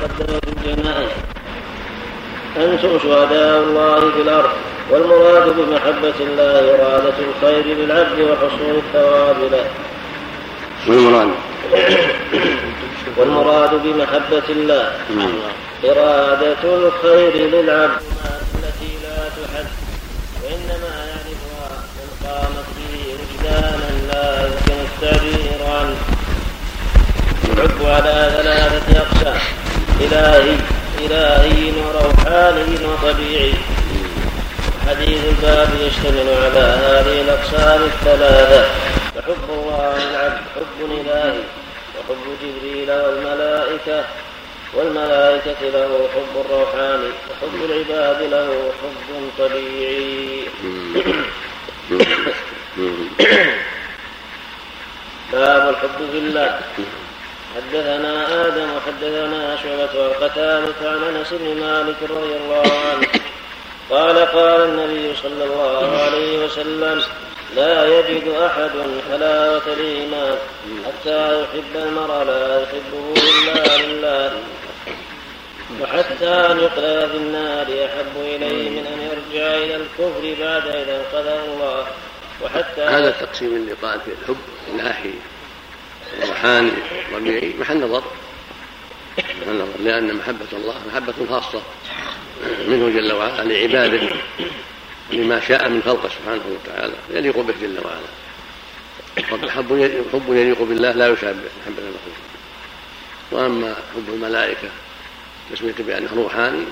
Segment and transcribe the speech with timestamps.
[0.00, 1.10] تقدم في الجنائز
[2.56, 4.50] أنتم شهداء الله في الأرض
[4.90, 9.66] والمراد بمحبة الله إرادة الخير للعبد وحصول الثواب له.
[10.88, 11.28] والمراد؟
[13.16, 14.92] والمراد بمحبة الله.
[15.84, 18.02] إرادة الخير للعبد
[18.54, 19.66] التي لا تحد
[20.42, 25.96] وإنما يعرفها من قامت به وجدانا لا يمكن التعبير عنه.
[27.44, 29.57] الحب على ثلاثة أقسام.
[30.00, 30.56] إلهي
[30.98, 33.54] إلهي وروحاني وطبيعي
[34.88, 38.62] حديث الباب يشتمل على هذه الأقسام الثلاثة.
[39.14, 41.40] فحب الله العبد حب إلهي
[41.98, 44.04] وحب جبريل والملائكة
[44.74, 49.08] والملائكة له حب روحاني وحب العباد له حب
[49.38, 50.44] طبيعي.
[55.32, 56.60] باب الحب في الله.
[57.56, 63.08] حدثنا آدم وحدثنا شعبة والقتالة عن أنس بن مالك رضي الله عنه
[63.90, 67.02] قال قال النبي صلى الله عليه وسلم
[67.56, 68.70] لا يجد أحد
[69.10, 70.36] حلاوة الإيمان
[70.86, 74.32] حتى يحب المرء لا يحبه إلا لله
[75.82, 81.44] وحتى أن يقلى في النار أحب إليه من أن يرجع إلى الكفر بعد إذا انقذه
[81.44, 81.86] الله
[82.42, 84.36] وحتى هذا التقسيم اللي قال في الحب
[84.70, 85.14] الناحي
[86.22, 86.70] الروحاني
[87.08, 88.02] الطبيعي محل نظر.
[89.18, 91.62] محل نظر لأن محبة الله محبة خاصة
[92.68, 94.08] منه جل وعلا لعباده
[95.10, 98.08] لما شاء من خلقه سبحانه وتعالى يليق به جل وعلا.
[99.30, 99.48] حب
[100.12, 102.18] حب يليق بالله لا يشابه محبة المخلوق
[103.30, 104.68] وأما حب الملائكة
[105.52, 106.64] تسمية بأنه روحاني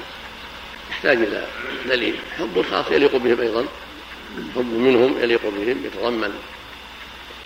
[0.91, 1.47] يحتاج إلى
[1.89, 2.17] دليل.
[2.39, 3.67] حب خاص يليق بهم أيضا
[4.57, 6.35] حب منهم يليق بهم يتضمن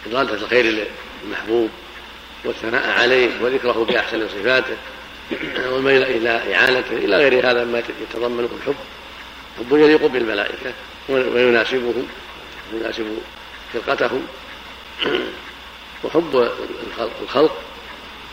[0.06, 0.86] إضالة الخير
[1.24, 1.70] للمحبوب
[2.44, 4.76] والثناء عليه وذكره بأحسن صفاته
[5.72, 8.74] والميل إلى إعانته إلى غير هذا ما يتضمنه الحب
[9.58, 9.77] حب.
[9.77, 10.72] يليق بالملائكة
[11.08, 12.06] ويناسبهم
[12.72, 13.18] ويناسب
[13.72, 14.27] خلقتهم.
[16.05, 16.50] وحب
[17.22, 17.62] الخلق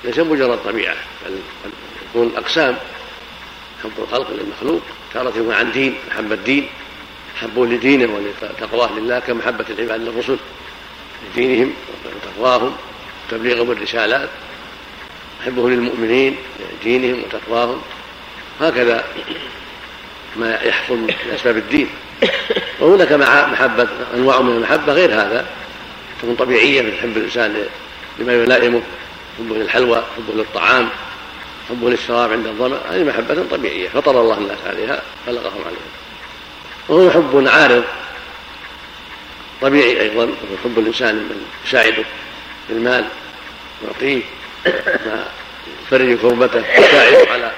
[0.03, 0.95] ليس مجرد طبيعة
[1.25, 1.39] بل
[2.09, 2.77] يكون أقسام.
[3.83, 4.81] حب الخلق للمخلوق
[5.13, 6.69] تارة يكون عن دين محبة الدين
[7.41, 10.37] حبه لدينه ولتقواه لله كمحبة العباد للرسل.
[11.25, 11.73] لدينهم
[12.15, 12.75] وتقواهم
[13.27, 14.29] وتبليغهم الرسالات
[15.45, 16.35] حبه للمؤمنين
[16.81, 17.81] لدينهم وتقواهم.
[18.61, 19.03] هكذا
[20.35, 21.89] ما يحصل من أسباب الدين.
[22.79, 25.45] وهناك مع محبة أنواع من المحبة غير هذا.
[26.21, 27.65] تكون طبيعية من حب الإنسان
[28.19, 28.81] لما يلائمه
[29.37, 30.89] حبه للحلوى حبه للطعام
[31.69, 32.79] حبه للشراب عند الظمأ.
[32.89, 35.97] هذه محبة طبيعية فطر الله الناس عليها خلقهم عليها.
[36.89, 37.83] وهو حب عارض
[39.61, 42.03] طبيعي أيضا وهو حب الإنسان من يساعده
[42.69, 43.05] بالمال
[43.85, 44.21] يعطيه
[45.85, 47.51] يفرج كربته يساعده على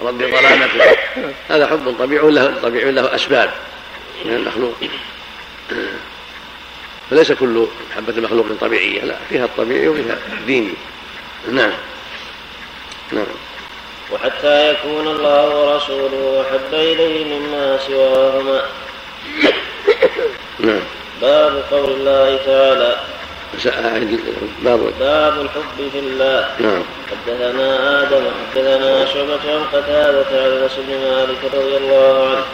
[0.00, 0.96] رد ظلامته.
[1.48, 3.50] هذا حب طبيعي له طبيعي له أسباب.
[4.24, 4.74] من المخلوق
[7.10, 10.74] فليس كل محبة مخلوق طبيعية لا فيها الطبيعي وفيها ديني
[11.52, 11.72] نعم.
[13.12, 13.26] نعم.
[14.12, 18.62] وحتى يكون الله ورسوله أحب إليه مما سواهما.
[20.58, 20.80] نعم.
[21.22, 22.96] باب قول الله تعالى.
[24.64, 24.80] باب.
[25.00, 26.48] باب الحب في الله.
[26.58, 26.82] نعم.
[27.10, 32.44] حدثنا آدم حدثنا شعبة عن قتادة عن أنس بن مالك رضي الله عنه.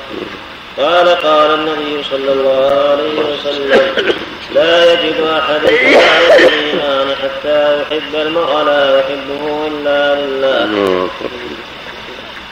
[0.78, 4.14] قال قال النبي صلى الله عليه وسلم
[4.54, 11.08] لا يجد أحد الإيمان حتى يحب المرء لا يحبه إلا لله.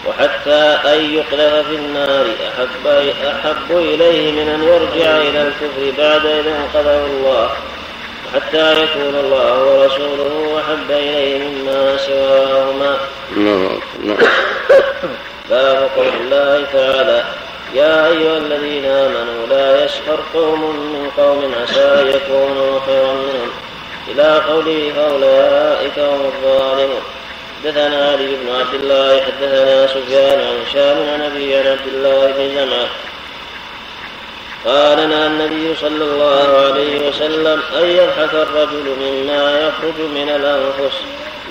[0.06, 2.86] وحتى أن يقذف في النار أحب,
[3.26, 7.50] أحب إليه من أن يرجع إلى الكفر بعد إذا أنقذه الله.
[8.34, 12.96] حتى يكون الله ورسوله أحب إليه مما سواهما.
[15.50, 17.24] باب قول الله تعالى
[17.74, 23.50] يا أيها الذين آمنوا لا يسخر قوم من قوم عسى يكونوا خيرا منهم.
[24.08, 27.02] إلى قوله فأولئك هم الظالمون.
[27.64, 32.88] حدثنا علي بن عبد الله حدثنا سفيان عن هشام عن عن عبد الله بن جمعة
[34.64, 40.96] قال نهى النبي صلى الله عليه وسلم أن يضحك الرجل مما يخرج من الأنفس.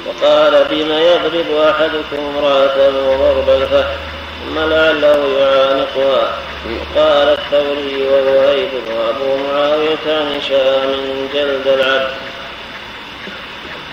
[0.07, 3.99] وقال بما يضرب أحدكم امرأته ضرب الفحم
[4.45, 6.33] ثم لعله يعانقها.
[6.65, 12.11] وقال الثوري ووهيب وأبو معاوية عن هشام جلد العبد.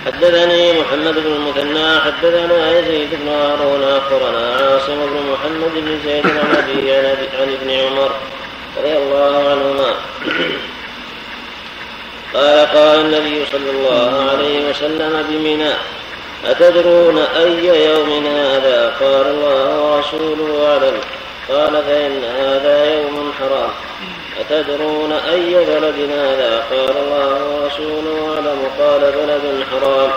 [0.06, 6.56] حدثني محمد بن المثنى حدثنا يزيد بن هارون أخبرنا عاصم بن محمد بن زيد عن
[6.56, 6.92] أبي
[7.40, 8.10] عن ابن عمر
[8.78, 9.94] رضي الله عنهما.
[12.34, 15.72] قال قال النبي صلى الله عليه وسلم بمنى
[16.46, 20.98] أتدرون أي يوم هذا؟ قال الله ورسوله أعلم.
[21.48, 23.70] قال فإن هذا يوم حرام.
[24.40, 28.70] أتدرون أي بلد هذا؟ قال الله ورسوله أعلم.
[28.78, 30.10] قال بلد حرام.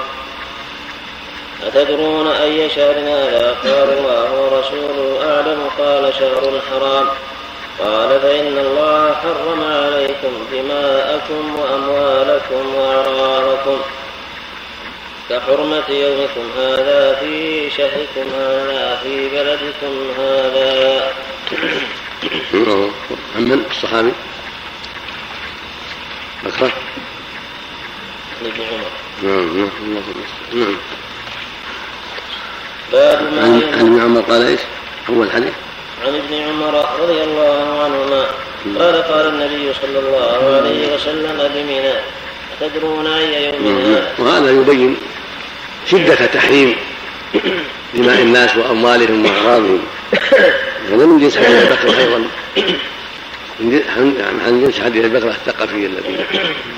[1.68, 5.70] أتدرون أي شهر هذا؟ قال الله ورسوله أعلم.
[5.80, 7.08] قال شهر حرام.
[7.80, 13.82] قال فإن الله حرم عليكم دماءكم وأموالكم وأعراضكم
[15.30, 21.14] كحرمة يومكم هذا في شهركم هذا في بلدكم هذا.
[23.36, 24.12] من الصحابي
[26.44, 26.72] بكرة
[28.42, 28.92] ابن عمر
[29.24, 29.70] نعم.
[29.94, 30.10] نعم
[30.54, 30.76] نعم
[32.92, 34.60] باب ما عن ابن عمر قال إيش؟
[35.10, 35.54] أول حديث.
[36.06, 38.26] عن ابن عمر رضي الله عنهما.
[38.80, 41.94] قال قال النبي صلى الله عليه وسلم بمنى
[42.62, 44.98] أتدرون أي يوم هذا؟ وهذا يبين
[45.86, 46.76] شدة تحريم
[47.94, 49.82] دماء الناس وأموالهم وأعراضهم.
[50.92, 52.24] هذا من جنس حديث البكرة أيضا.
[54.46, 56.26] عن جنس حديث البكرة الثقفي الذي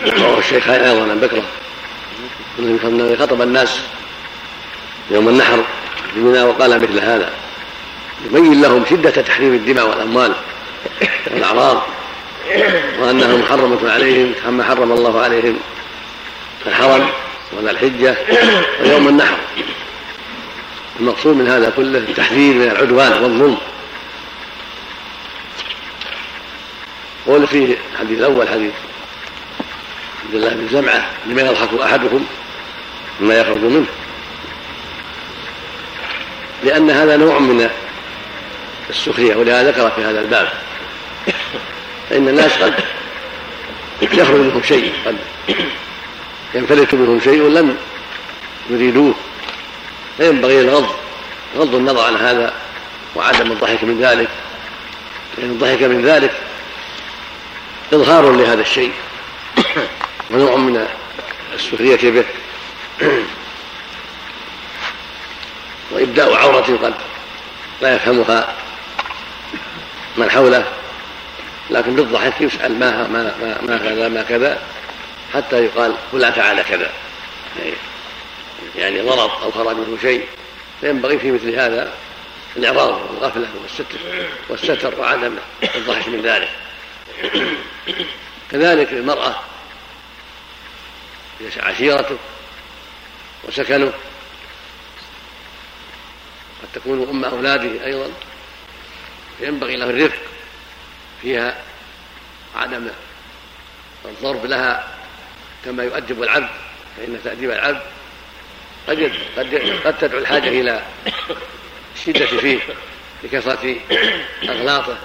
[0.05, 1.43] رواه الشيخان أيضا عن بكرة
[2.59, 3.79] أنه خطب الناس
[5.11, 5.63] يوم النحر
[6.15, 7.29] بمنى وقال مثل هذا.
[8.25, 10.33] يبين لهم شدة تحريم الدماء والأموال
[11.31, 11.83] والأعراض
[12.99, 15.57] وأنها محرمة عليهم كما حرم الله عليهم
[16.67, 17.09] الحرم
[17.51, 18.17] وذا الحجة
[18.83, 19.37] ويوم النحر.
[20.99, 23.57] المقصود من هذا كله التحذير من العدوان والظلم.
[27.27, 28.71] قول فيه الحديث الأول حديث
[30.25, 32.25] عبد الله بن زمعة لما يضحك أحدكم
[33.19, 33.85] مما يخرج منه؟
[36.63, 37.69] لأن هذا نوع من
[38.89, 40.49] السخرية ولهذا ذكر في هذا الباب.
[42.09, 42.73] فإن الناس قد
[44.01, 45.17] يخرج منهم شيء قد
[46.53, 47.77] ينفلت منهم شيء لم
[48.69, 49.13] يريدوه.
[50.17, 50.95] فينبغي الغض
[51.57, 52.53] غض النظر عن هذا
[53.15, 54.29] وعدم الضحك من ذلك.
[55.37, 56.31] لأن الضحك من ذلك
[57.93, 58.91] إظهار لهذا الشيء.
[60.31, 60.87] ونوع من
[61.53, 62.25] السخرية به
[65.91, 66.93] وإبداء عورة قد
[67.81, 68.55] لا يفهمها
[70.17, 70.65] من حوله.
[71.69, 74.61] لكن بالضحك يسأل ما ما ما كذا ما كذا.
[75.33, 76.91] حتى يقال فلان فعل كذا.
[78.75, 80.25] يعني مرض أو خرج منه شيء.
[80.81, 81.93] فينبغي في مثل هذا
[82.57, 83.99] الإعراض والغفلة والستر
[84.49, 85.35] والستر وعدم
[85.75, 86.49] الضحك من ذلك.
[88.51, 89.35] كذلك المرأة
[91.57, 92.17] عشيرته
[93.43, 93.93] وسكنه
[96.61, 98.11] قد تكون أم أولاده أيضا
[99.39, 100.21] فينبغي له الرفق
[101.21, 101.63] فيها
[102.55, 102.87] عدم
[104.05, 104.97] الضرب لها
[105.65, 106.49] كما يؤدب العبد
[106.97, 107.81] فإن تأديب العبد
[108.87, 110.83] قد قد قد تدعو الحاجة إلى
[111.95, 112.59] الشدة فيه
[113.23, 113.75] لكثرة
[114.43, 114.97] أغلاطه.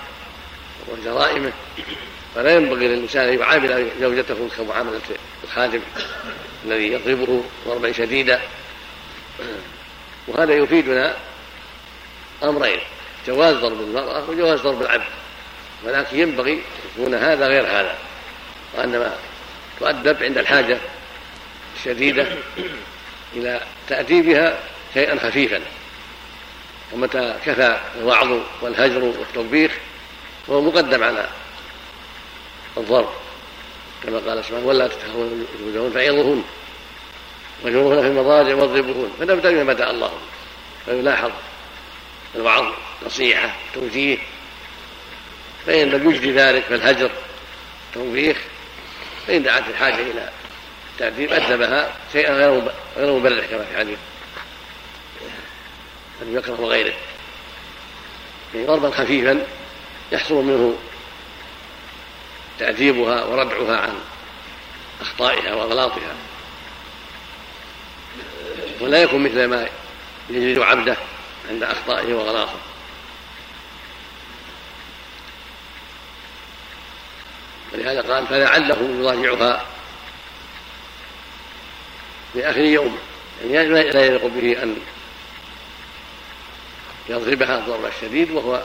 [0.89, 1.53] وجرائمه
[2.35, 5.01] فلا ينبغي للإنسان أن يعامل زوجته كمعاملة
[5.45, 5.81] الخادم
[6.65, 8.41] الذي يضربه ضربا شديدا.
[10.29, 11.17] وهذا يفيدنا
[12.43, 12.81] أمرين
[13.27, 15.05] جواز ضرب المرأة وجواز ضرب العبد.
[15.85, 16.63] ولكن ينبغي
[16.99, 17.95] يكون هذا غير هذا
[18.75, 19.17] وأنما
[19.81, 20.79] تؤدب عند الحاجة
[21.77, 22.27] الشديدة
[23.37, 24.59] إلى تأديبها
[24.95, 25.61] شيئا خفيفا.
[26.93, 29.73] ومتى كفى الوعظ والهجر والتوبيخ
[30.47, 31.29] فهو مقدم على
[32.77, 33.09] الضرب
[34.03, 36.45] كما قال سبحانه ولا تتهون وجوههن فعظوهن
[37.63, 39.11] واجروهن في المضاجع واضربوهن.
[39.19, 40.13] فنبدا بما بدأ الله
[40.87, 41.31] فيلاحظ
[42.35, 42.73] الوعظ
[43.07, 44.19] نصيحة توجيه.
[45.67, 47.11] فإن لم يجدي ذلك فالهجر
[47.95, 48.37] توبيخ.
[49.27, 50.31] فإن دعت الحاجة إلى
[50.99, 53.99] تأديب أدبها شيئا غير مبرح كما في حديث
[56.23, 56.95] أبي بكر وغيره.
[58.55, 59.47] يعني ضربا خفيفا.
[60.13, 60.79] يحصل منه
[62.59, 63.95] تأديبها وردعها عن
[65.01, 66.15] أخطائها وأغلاطها.
[68.81, 69.69] ولا يكون مثل ما
[70.31, 70.97] يجلد عبده
[71.51, 72.57] عند أخطائه وأغلاطه.
[77.73, 79.67] ولهذا قال فلعله يراجعها
[82.33, 82.99] في آخر يوم.
[83.45, 84.77] يعني لا يليق به أن
[87.09, 88.63] يضربها الضرب الشديد وهو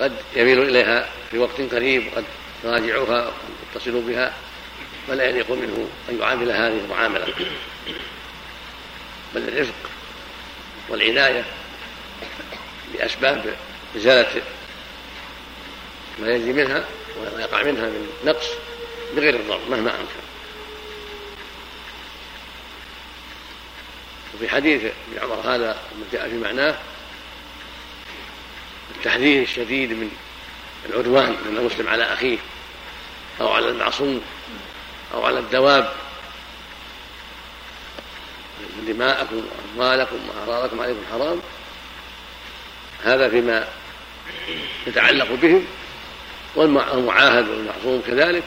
[0.00, 2.24] قد يميل إليها في وقت قريب وقد
[2.64, 3.32] يراجعها
[3.74, 4.34] ويتصل بها
[5.08, 7.34] فلا يليق منه أن يعامل هذه المعاملة.
[9.34, 9.74] بل الرفق
[10.88, 11.44] والعناية
[12.94, 13.56] بأسباب
[13.96, 14.42] إزالة
[16.18, 16.84] ما يجري منها
[17.18, 18.46] وما يقع منها من نقص
[19.16, 20.24] بغير الضرر مهما أمكن.
[24.34, 25.78] وفي حديث ابن عمر هذا
[26.12, 26.78] جاء في معناه
[29.04, 30.10] التحذير الشديد من
[30.88, 32.38] العدوان من المسلم على أخيه
[33.40, 34.20] أو على المعصوم
[35.14, 35.92] أو على الدواب.
[38.86, 39.42] دماءكم
[39.76, 41.40] وأموالكم وأعراضكم عليكم حرام.
[43.04, 43.68] هذا فيما
[44.86, 45.66] يتعلق بهم
[46.56, 48.44] والمعاهد والمعصوم كذلك.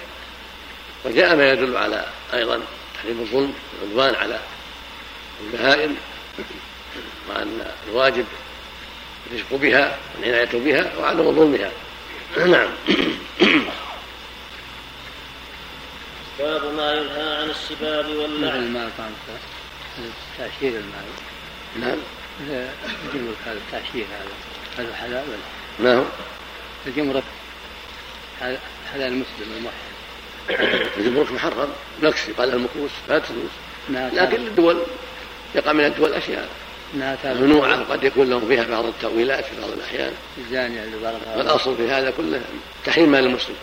[1.06, 2.62] وجاء ما يدل على أيضا
[2.96, 4.40] تحريم الظلم والعدوان على
[5.42, 5.98] البهائم
[7.30, 8.26] وأن الواجب
[9.32, 11.72] الرزق بها والعناية بها وعدم ظلمها.
[12.38, 12.70] نعم.
[16.40, 18.90] باب ما ينهى عن السباب واللعن المال
[20.38, 21.06] تأشير المال.
[21.80, 21.98] نعم.
[23.06, 25.24] الجمرك هذا التأشير هذا هذا حلال.
[25.80, 26.04] ولا ما هو؟
[26.88, 27.24] الجمرك
[28.40, 29.88] حلال المسلم الموحد
[30.98, 31.70] الجمرك محرم.
[32.04, 33.50] نكس قال المكوس لا تجوز
[33.90, 34.84] لكن الدول
[35.56, 36.50] يقع من الدول أشياء.
[37.25, 40.13] ممنوعة قد يكون لهم فيها بعض التأويلات في بعض الأحيان.
[41.38, 42.41] والأصل في هذا كله
[42.86, 43.56] تحريم مال المسلم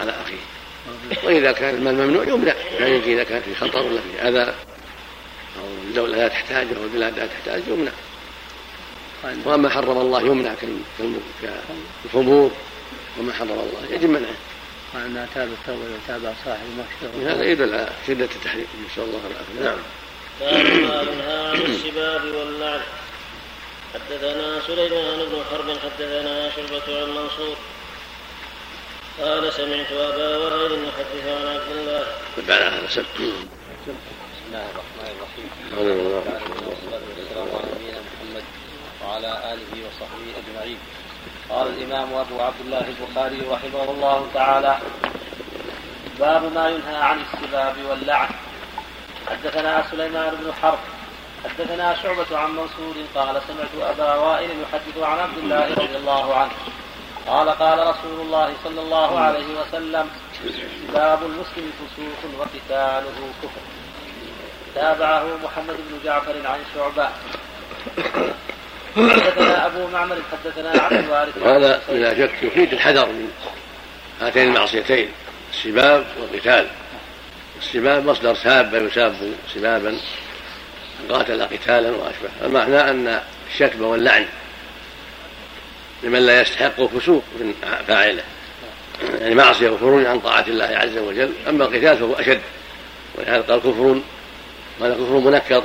[0.00, 1.28] على أخيه.
[1.28, 2.54] وإذا كان المال ممنوع يمنع.
[2.80, 4.54] لا يجي إذا كان في خطر ولا في أذى
[5.58, 7.92] أو الدولة لا تحتاج أو البلاد لا تحتاج يمنع.
[9.44, 10.54] وما حرم الله يمنع
[12.04, 12.50] كالخمور
[13.18, 14.36] وما حرم الله يجب منعه.
[14.94, 17.32] وأن تاب التوبة وتاب صاحب المحشر.
[17.32, 18.66] هذا يدل على شدة التحريم.
[18.92, 19.70] نسأل الله العافية.
[19.70, 19.78] نعم.
[20.40, 22.80] باب ما ينهى عن السباب واللعن
[23.94, 27.56] حدثنا سليمان بن حرب حدثنا شعبة عن منصور
[29.20, 32.06] قال سمعت أبا وائل يحدث عن عبد الله.
[32.48, 32.86] بعد هذا.
[32.86, 33.04] بسم
[34.46, 35.48] الله الرحمن الرحيم.
[36.68, 38.44] والسلام على نبينا محمد
[39.04, 40.78] وعلى آله وصحبه أجمعين.
[41.50, 44.78] قال الإمام أبو عبد الله البخاري رحمه الله تعالى
[46.20, 48.28] باب ما ينهى عن السباب واللعن
[49.30, 50.78] حدثنا سليمان بن حرب
[51.44, 56.50] حدثنا شعبة عن منصور قال سمعت أبا وائل يحدث عن عبد الله رضي الله عنه.
[57.26, 60.10] قال قال رسول الله صلى الله عليه وسلم
[60.94, 63.60] باب المسلم فسوق وقتاله كفر.
[64.74, 67.08] تابعه محمد بن جعفر عن شعبة.
[68.96, 71.38] حدثنا أبو معمر حدثنا عبد الوارث.
[71.38, 73.32] هذا بلا شك يفيد الحذر من
[74.20, 75.12] هاتين المعصيتين
[75.52, 76.66] السباب والقتال.
[77.60, 79.14] السباب مصدر ساب يساب
[79.54, 79.96] سبابا
[81.10, 82.28] قاتل قتالا وأشبه.
[82.44, 84.26] المعنى أن الشتم واللعن
[86.02, 87.54] لمن لا يستحق فسوق من
[87.88, 88.22] فاعله.
[89.20, 92.40] يعني معصية وخروج عن طاعة الله عز وجل أما القتال فهو أشد.
[93.14, 94.00] ولهذا قال كفر
[94.80, 95.62] قال كفر منكر.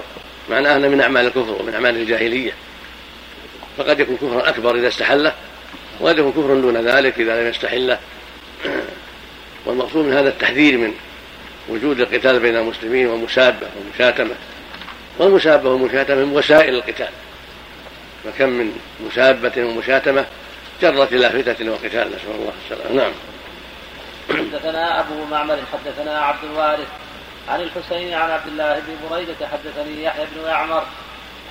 [0.49, 2.53] معناه انه من أعمال الكفر ومن أعمال الجاهلية.
[3.77, 5.33] فقد يكون كفرا أكبر إذا استحله
[5.99, 7.99] وقد يكون كفرا دون ذلك إذا لم يستحله.
[9.65, 10.93] والمقصود من هذا التحذير من
[11.69, 14.35] وجود القتال بين المسلمين ومسابة ومشاتمة.
[15.19, 17.09] والمسابة والمشاتمة من وسائل القتال.
[18.23, 20.25] فكم من مسابة ومشاتمة
[20.81, 22.95] جرت إلى فتنة وقتال نسأل الله السلامة.
[22.95, 23.13] نعم.
[24.29, 26.87] حدثنا أبو معمر حدثنا عبد الوارث
[27.49, 30.83] عن الحسين عن عبد الله بن بريدة حدثني يحيى بن يعمر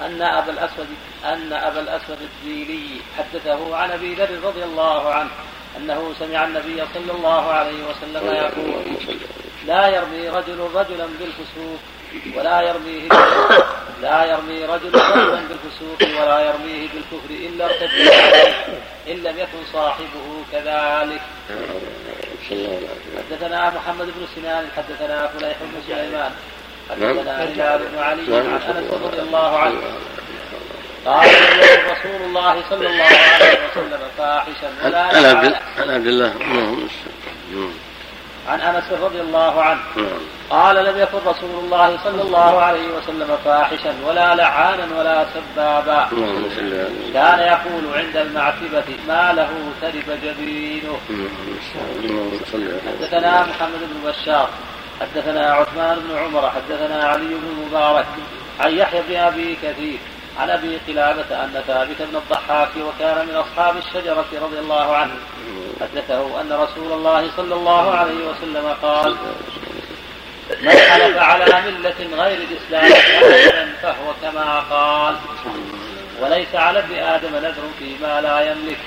[0.01, 0.87] أن أبا الأسود
[1.25, 5.31] أن أبا الأسود الديلي حدثه عن أبي ذر رضي الله عنه
[5.77, 8.85] أنه سمع النبي صلى الله عليه وسلم يقول
[9.67, 11.79] لا يرمي رجل رجلا بالفسوق
[12.37, 13.09] ولا يرميه
[14.03, 17.91] لا يرمي رجل رجلا بالفسوق ولا يرميه بالكفر إلا ارتد
[19.09, 21.21] إن لم يكن صاحبه كذلك.
[23.19, 26.31] حدثنا محمد بن سنان حدثنا فليح بن سليمان
[26.91, 29.81] حدثنا هلال بن علي عن أنس رضي الله عنه.
[31.07, 31.31] قال
[31.91, 34.71] رسول الله صلى الله عليه وسلم فاحشا.
[34.85, 35.01] ولا
[35.79, 36.35] عن عبد الله
[38.49, 39.81] عن أنس رضي الله عنه.
[40.51, 46.09] قال لم يكن رسول الله صلى الله عليه وسلم فاحشا ولا لعانا ولا سبابا.
[47.15, 49.51] كان يقول عند المعتبة ما له
[49.83, 50.99] ترب جبينه.
[52.87, 54.49] حدثنا محمد بن بشار
[55.01, 58.07] حدثنا عثمان بن عمر حدثنا علي بن المبارك
[58.61, 59.99] عن يحيى بن أبي كثير
[60.41, 65.15] عن أبي قلابة أن ثابت بن الضحاك وكان من أصحاب الشجرة رضي الله عنه.
[65.81, 69.17] حدثه أن رسول الله صلى الله عليه وسلم قال
[70.63, 72.93] من حلف على ملة غير الإسلام
[73.83, 75.17] فهو كما قال
[76.21, 78.79] وليس على ابن آدم نذر فيما لا يملك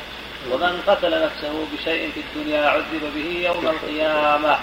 [0.52, 4.58] ومن قتل نفسه بشيء في الدنيا عذب به يوم القيامة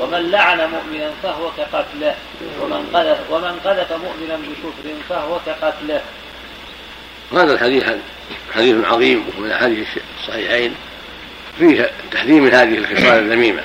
[0.00, 2.14] ومن لعن مؤمنا فهو كقتله
[2.60, 6.00] ومن قذف ومن قذف مؤمنا بكفر فهو كقتله.
[7.32, 7.84] هذا الحديث
[8.54, 9.88] حديث عظيم ومن أحاديث
[10.20, 10.74] الصحيحين.
[11.58, 13.62] فيه تحذير من هذه الخصال الذميمة.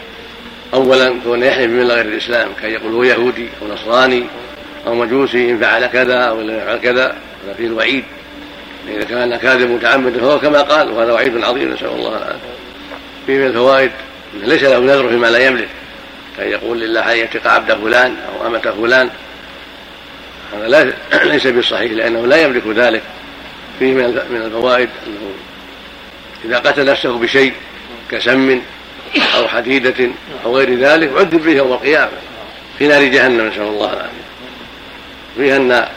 [0.74, 4.24] اولا كون يحلف بملة غير الإسلام كان يقول هو يهودي أو نصراني
[4.88, 8.04] أو مجوسي إن فعل كذا أو لم يفعل كذا هذا فيه الوعيد.
[8.88, 12.38] إذا كان كاذب متعمد فهو كما قال وهذا وعيد عظيم نسأل الله العافية.
[13.28, 13.92] فيه من الفوائد
[14.34, 15.70] ليس له نذر فيما لا يملك.
[16.38, 19.10] كان يقول لله أن يعتق عبد فلان أو أمة فلان.
[20.54, 20.94] هذا لا
[21.24, 23.02] ليس بالصحيح لأنه لا يملك ذلك.
[23.80, 25.32] فيه من الفوائد أنه
[26.46, 27.54] إذا قتل نفسه بشيء
[28.12, 28.62] كسم
[29.36, 30.10] أو حديدة
[30.46, 32.12] أو غير ذلك عذب به يوم القيامة.
[32.80, 34.32] في نار جهنم نسأل الله العافية.
[35.38, 35.88] فيها أن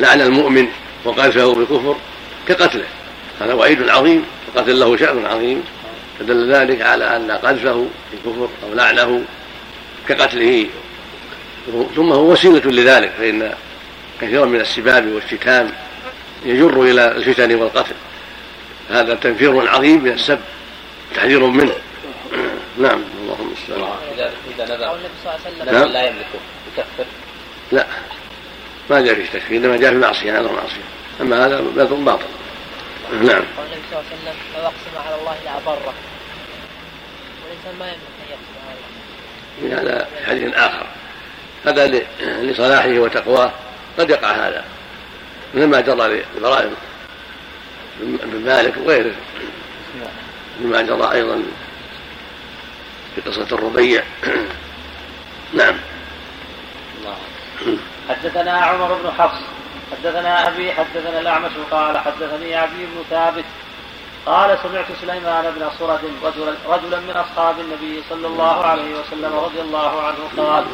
[0.00, 0.66] لعن المؤمن
[1.04, 1.96] وقذفه بالكفر
[2.48, 2.84] كقتله.
[3.40, 4.24] هذا وعيد عظيم.
[4.54, 5.64] وقتل له شأن عظيم.
[6.18, 9.22] فدل ذلك على أن قذفه بالكفر أو لعنه
[10.08, 10.66] كقتله.
[11.96, 13.54] ثم هو وسيلة لذلك فإن
[14.20, 15.70] كثيرا من السباب والشتام
[16.44, 17.94] يجر إلى الفتن والقتل.
[18.90, 20.38] هذا تنفير عظيم من السب.
[21.16, 21.74] تحذير منه.
[22.78, 23.98] نعم اللهم المستعان
[24.54, 24.94] اذا نذر.
[24.94, 25.74] النبي صلى الله عليه وسلم.
[25.74, 25.88] نعم.
[25.92, 26.40] لا يملكه.
[26.68, 27.04] يكفر.
[27.72, 27.86] لا.
[28.90, 30.86] ما جاء في تكفير إنما جاء في معصيه نذر معصيه
[31.20, 32.24] أما هذا نذر باطل.
[33.12, 33.44] نعم.
[33.56, 35.94] قال النبي صلى الله عليه وسلم لو أقسم على الله لابره
[37.42, 38.78] والإنسان ما يملك أن يقسم على
[39.72, 39.82] الله.
[39.82, 40.86] هذا حديث آخر.
[41.66, 42.04] هذا
[42.42, 43.52] لصلاحه وتقواه.
[43.98, 44.64] قد يقع هذا.
[45.54, 46.74] مثل ما جرى لابراهيم
[48.00, 49.14] بن مالك وغيره.
[50.60, 51.42] مما جرى أيضا
[53.14, 54.02] في قصة الربيع.
[55.52, 55.76] نعم.
[58.08, 59.40] حدثنا عمر بن حفص
[59.92, 63.44] حدثنا أبي حدثنا الأعمش قال حدثني أبي بن ثابت
[64.26, 69.60] قال سمعت سليمان بن صرد رجلا, رجلا من أصحاب النبي صلى الله عليه وسلم رضي
[69.60, 70.64] الله عنه قال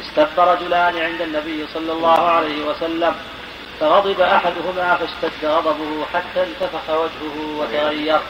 [0.00, 3.14] استب رجلان عند النبي صلى الله عليه وسلم
[3.80, 8.20] فغضب أحدهما فاشتد غضبه حتى انتفخ وجهه وتغير.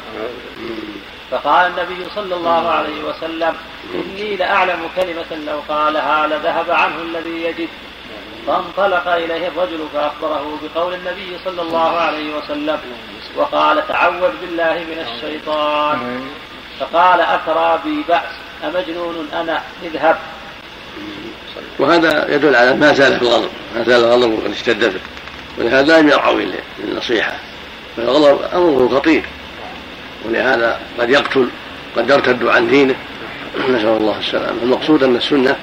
[1.30, 3.54] فقال النبي صلى الله عليه وسلم
[3.94, 7.68] إني لأعلم كلمة لو قالها لذهب عنه الذي يجد.
[8.46, 12.78] فانطلق إليه الرجل فأخبره بقول النبي صلى الله عليه وسلم
[13.36, 16.28] وقال تعوذ بالله من الشيطان.
[16.80, 18.32] فقال أترى بي بأس
[18.64, 20.18] أمجنون أنا؟ اذهب.
[21.78, 25.00] وهذا يدل على ما زال في الغضب ما زال الغضب وقد اشتد به.
[25.60, 26.40] ولهذا لم يرعوا
[26.84, 27.32] للنصيحة.
[27.96, 29.22] فالغضب أمره خطير.
[30.24, 31.48] ولهذا قد يقتل
[31.96, 32.94] قد يرتد عن دينه.
[33.70, 34.62] نسأل الله السلامة.
[34.62, 35.56] المقصود أن السنة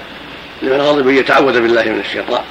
[0.62, 2.42] لمن غضب أن يتعوذ بالله من الشيطان.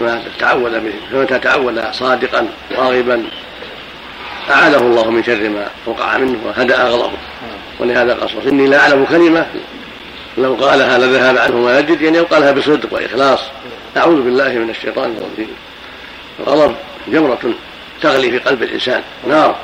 [0.00, 3.24] كما تعوذ به فمتى تعوذ صادقا راغبا.
[4.50, 7.18] أعاذه الله من شر ما وقع منه وهدأ غضبه.
[7.78, 9.46] ولهذا قصص إني لا أعلم كلمة
[10.38, 13.40] لو قالها لذهب عنه ما يجد يعني لو قالها بصدق وإخلاص.
[13.96, 15.54] أعوذ بالله من الشيطان الرجيم.
[16.40, 16.74] الغضب
[17.08, 17.54] جمرة
[18.02, 19.56] تغلي في قلب الإنسان نار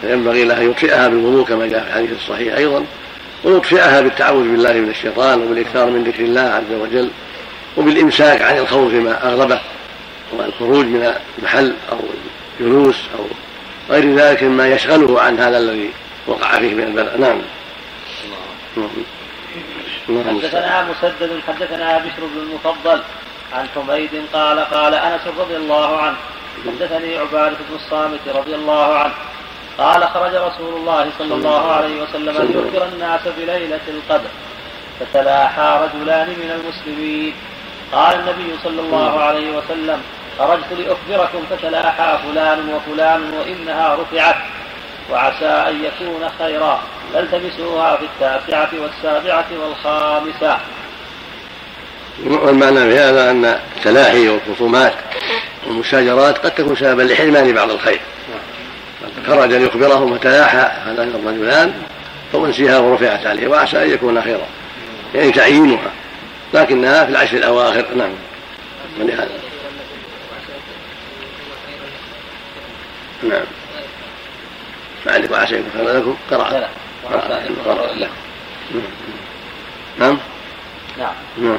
[0.00, 2.84] فينبغي له أن يطفئها بالوضوء كما جاء في الحديث الصحيح أيضا
[3.44, 7.10] ويطفئها بالتعوذ بالله من الشيطان وبالإكثار من ذكر الله عز وجل
[7.76, 9.60] وبالإمساك عن الخوف ما اغضبه
[10.32, 11.98] والخروج من المحل أو
[12.60, 13.24] الجلوس أو
[13.90, 15.90] غير ذلك مما يشغله عن هذا الذي
[16.26, 17.18] وقع فيه من البلاء.
[17.18, 17.38] نعم.
[20.08, 23.02] حدثنا مسدد حدثنا بشر بن المفضل
[23.52, 26.16] عن حميد قال قال أنس رضي الله عنه
[26.66, 29.14] حدثني عبادة بن الصامت رضي الله عنه
[29.78, 34.28] قال خرج رسول الله صلى الله عليه وسلم ليخبر الناس بليلة القدر
[35.00, 37.34] فتلاحى رجلان من المسلمين.
[37.92, 40.02] قال النبي صلى الله عليه وسلم
[40.38, 44.36] خرجت لأخبركم فتلاحى فلان وفلان وإنها رفعت
[45.10, 46.80] وعسى أن يكون خيرا
[47.14, 50.58] فالتمسوها في التاسعة والسابعة والخامسة.
[52.24, 53.44] والمعنى في هذا أن
[53.76, 54.94] التلاحي والخصومات
[55.66, 58.00] والمشاجرات قد تكون سببا لحرمان بعض الخير.
[59.26, 61.74] خرج ليخبرهم فتلاحى هذان الرجلان
[62.32, 64.46] فأنسيها ورفعت عليه وعسى أن يكون خيرا
[65.14, 65.90] يعني تعيينها.
[66.54, 68.10] لكنها في العشر الأواخر نعم.
[69.00, 69.28] ولهذا
[73.22, 73.44] نعم.
[75.06, 76.16] عندك وعسى يكون خيرا لكم.
[76.30, 76.68] قرأ.
[79.98, 80.18] نعم.
[80.98, 81.18] نعم.
[81.38, 81.58] نعم.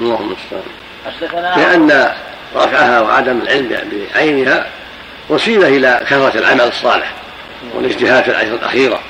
[0.00, 0.62] اللهم المستعان
[1.56, 2.12] لأن
[2.56, 3.78] رفعها وعدم العلم
[4.14, 4.66] بعينها
[5.28, 7.12] وسيلة إلى كثرة العمل الصالح
[7.74, 9.00] والاجتهاد في العشر الأخيرة.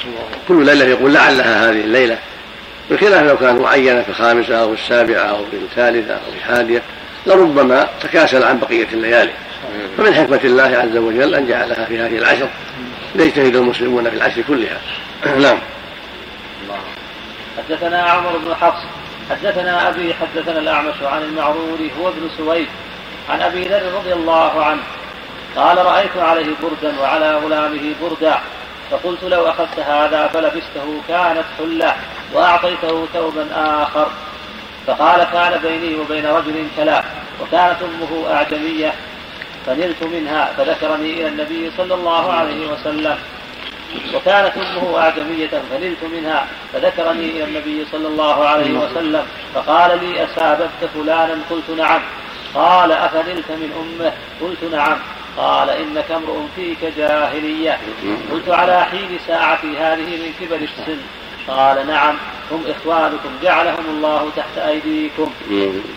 [0.49, 2.19] كل ليلة يقول لعلها هذه الليلة.
[2.91, 6.83] بخلاف لو كانت معينة في الخامسة أو السابعة أو في الثالثة أو في الحادية
[7.27, 9.33] لربما تكاسل عن بقية الليالي.
[9.99, 12.49] فمن حكمة الله عز وجل أن جعلها في هذه العشر
[13.15, 14.79] ليجتهد المسلمون في العشر كلها.
[15.27, 15.59] نعم.
[17.59, 18.83] حدثنا عمر بن حفص
[19.31, 22.69] حدثنا أبي حدثنا الأعمش عن المعرور هو ابن سويد
[23.31, 24.83] عن أبي ذر رضي الله عنه.
[25.57, 28.39] قال رأيت عليه بردا وعلى غلامه بردا
[28.91, 31.97] فقلت لو أخذت هذا فلبسته كانت حلة
[32.35, 34.07] وأعطيته ثوبا آخر.
[34.87, 37.05] فقال كان بيني وبين رجل كلام
[37.41, 38.93] وكانت أمه أعجمية
[39.67, 43.17] فنلت منها فذكرني إلى النبي صلى الله عليه وسلم.
[44.15, 50.91] وكانت أمه اعجميه فنلت منها فذكرني إلى النبي صلى الله عليه وسلم فقال لي أساببت
[50.95, 52.01] فلانا؟ قلت نعم.
[52.55, 54.99] قال أفنلت من أمه؟ قلت نعم.
[55.37, 57.79] قال إنك امرؤ فيك جاهلية.
[58.33, 60.99] قلت على حين ساعتي هذه من كبر السن؟
[61.49, 62.17] قال نعم.
[62.51, 65.31] هم إخوانكم جعلهم الله تحت أيديكم.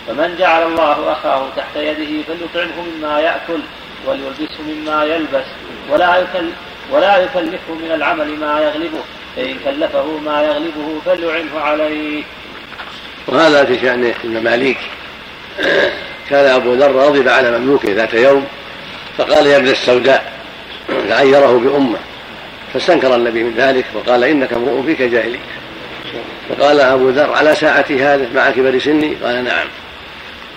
[0.07, 3.59] فمن جعل الله أخاه تحت يده فليطعمه مما يأكل
[4.07, 5.45] وليلبسه مما يلبس.
[5.89, 6.49] ولا يكل
[6.91, 8.99] ولا يكلفه من العمل ما يغلبه.
[9.35, 12.23] فإن كلفه ما يغلبه فليعنه عليه.
[13.27, 14.77] وهذا في شأن المماليك
[16.29, 18.47] كان أبو ذر غضب على مملوكه ذات يوم
[19.17, 20.33] فقال يا ابن السوداء
[21.09, 21.97] فعيره بأمة.
[22.73, 25.39] فاستنكر النبي من ذلك وقال إنك امرؤ فيك جاهلية.
[26.49, 29.67] فقال أبو ذر على ساعتي هذا مع كبر سني؟ قال نعم.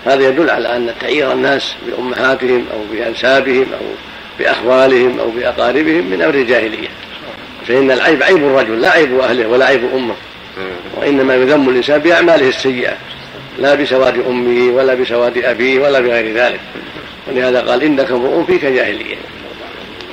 [0.05, 3.85] هذا يدل على أن تعيير الناس بأمهاتهم أو بأنسابهم أو
[4.39, 6.87] بأخوالهم أو بأقاربهم من أمر الجاهلية.
[7.67, 10.15] فإن العيب عيب الرجل لا عيب أهله ولا عيب أمه.
[10.95, 12.93] وإنما يذم الإنسان بأعماله السيئة.
[13.59, 16.59] لا بسواد أمه ولا بسواد أبيه ولا بغير ذلك.
[17.27, 19.15] ولهذا قال إنك امرؤ فيك جاهلية.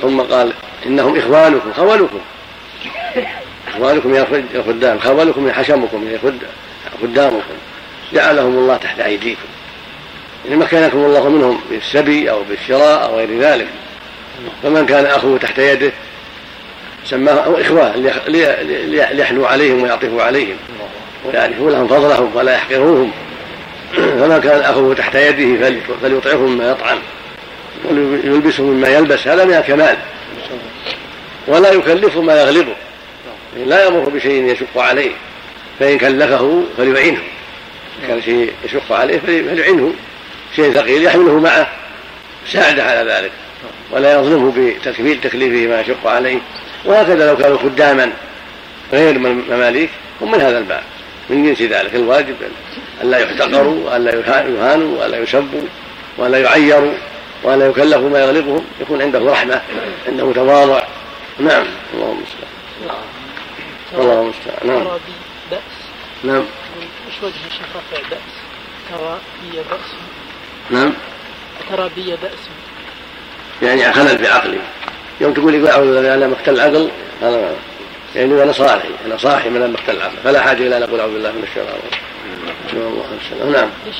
[0.01, 0.53] ثم قال
[0.85, 2.19] إنهم إخوانكم خولكم.
[3.67, 4.27] إخوانكم يا
[4.67, 6.19] خدام خولكم يا حشمكم يا
[7.01, 7.55] خدامكم.
[8.13, 9.47] جعلهم الله تحت أيديكم.
[10.49, 13.67] إن مكنكم الله منهم بالسبي أو بالشراء أو غير ذلك.
[14.63, 15.91] فمن كان أخوه تحت يده
[17.05, 17.95] سماه أو إخوة
[19.11, 20.55] ليحنوا عليهم ويعطفوا عليهم.
[21.25, 23.11] ويعرفوا لهم فضلهم ولا يحقروهم.
[24.19, 26.99] فمن كان أخوه تحت يده فليطعمه مما يطعم.
[27.85, 29.27] وليلبسه مما يلبس.
[29.27, 29.97] هذا من الكمال.
[31.47, 32.73] ولا يكلفه ما يغلبه.
[33.65, 35.11] لا يأمر بشيء يشق عليه.
[35.79, 37.21] فإن كلفه فليعينه.
[38.07, 39.93] كان شيء يشق عليه فليعنه
[40.55, 41.67] شيء ثقيل يحمله معه.
[42.51, 43.31] ساعده على ذلك.
[43.91, 46.39] ولا يظلمه بتكفيل تكليفه ما يشق عليه.
[46.85, 48.13] وهكذا لو كانوا خداما
[48.93, 49.89] غير مماليك
[50.21, 50.83] هم من هذا الباب.
[51.29, 51.95] من جنس ذلك.
[51.95, 52.35] الواجب
[53.03, 55.61] أن لا يحتقروا وأن لا يهانوا وأن لا يسبوا
[56.17, 56.93] وأن لا يعيروا
[57.43, 58.65] وأن لا يكلفوا ما يغلبهم.
[58.81, 59.61] يكون عنده رحمة
[60.07, 60.83] عنده تواضع.
[61.39, 61.65] نعم.
[61.93, 62.51] اللهم المستعان
[63.93, 64.87] اللهم المستعان نعم.
[65.51, 65.61] بأس
[66.23, 66.45] نعم.
[67.07, 68.33] وش وجه الشيخ رفع بأس
[68.89, 69.89] ترى بي بأس.
[70.69, 70.93] نعم.
[71.69, 72.39] ترى بي بأس.
[73.61, 74.59] يعني خلل في عقلي
[75.21, 76.91] يوم تقول يقول أعوذ بالله من مقتل العقل
[77.21, 77.55] هذا
[78.15, 81.31] يعني أنا صاحي أنا صاحي من مقتل العقل فلا حاجة إلى أن أقول أعوذ بالله
[81.31, 82.07] من الشيطان الرجيم.
[82.73, 83.69] الله السلام نعم.
[83.85, 83.95] ليش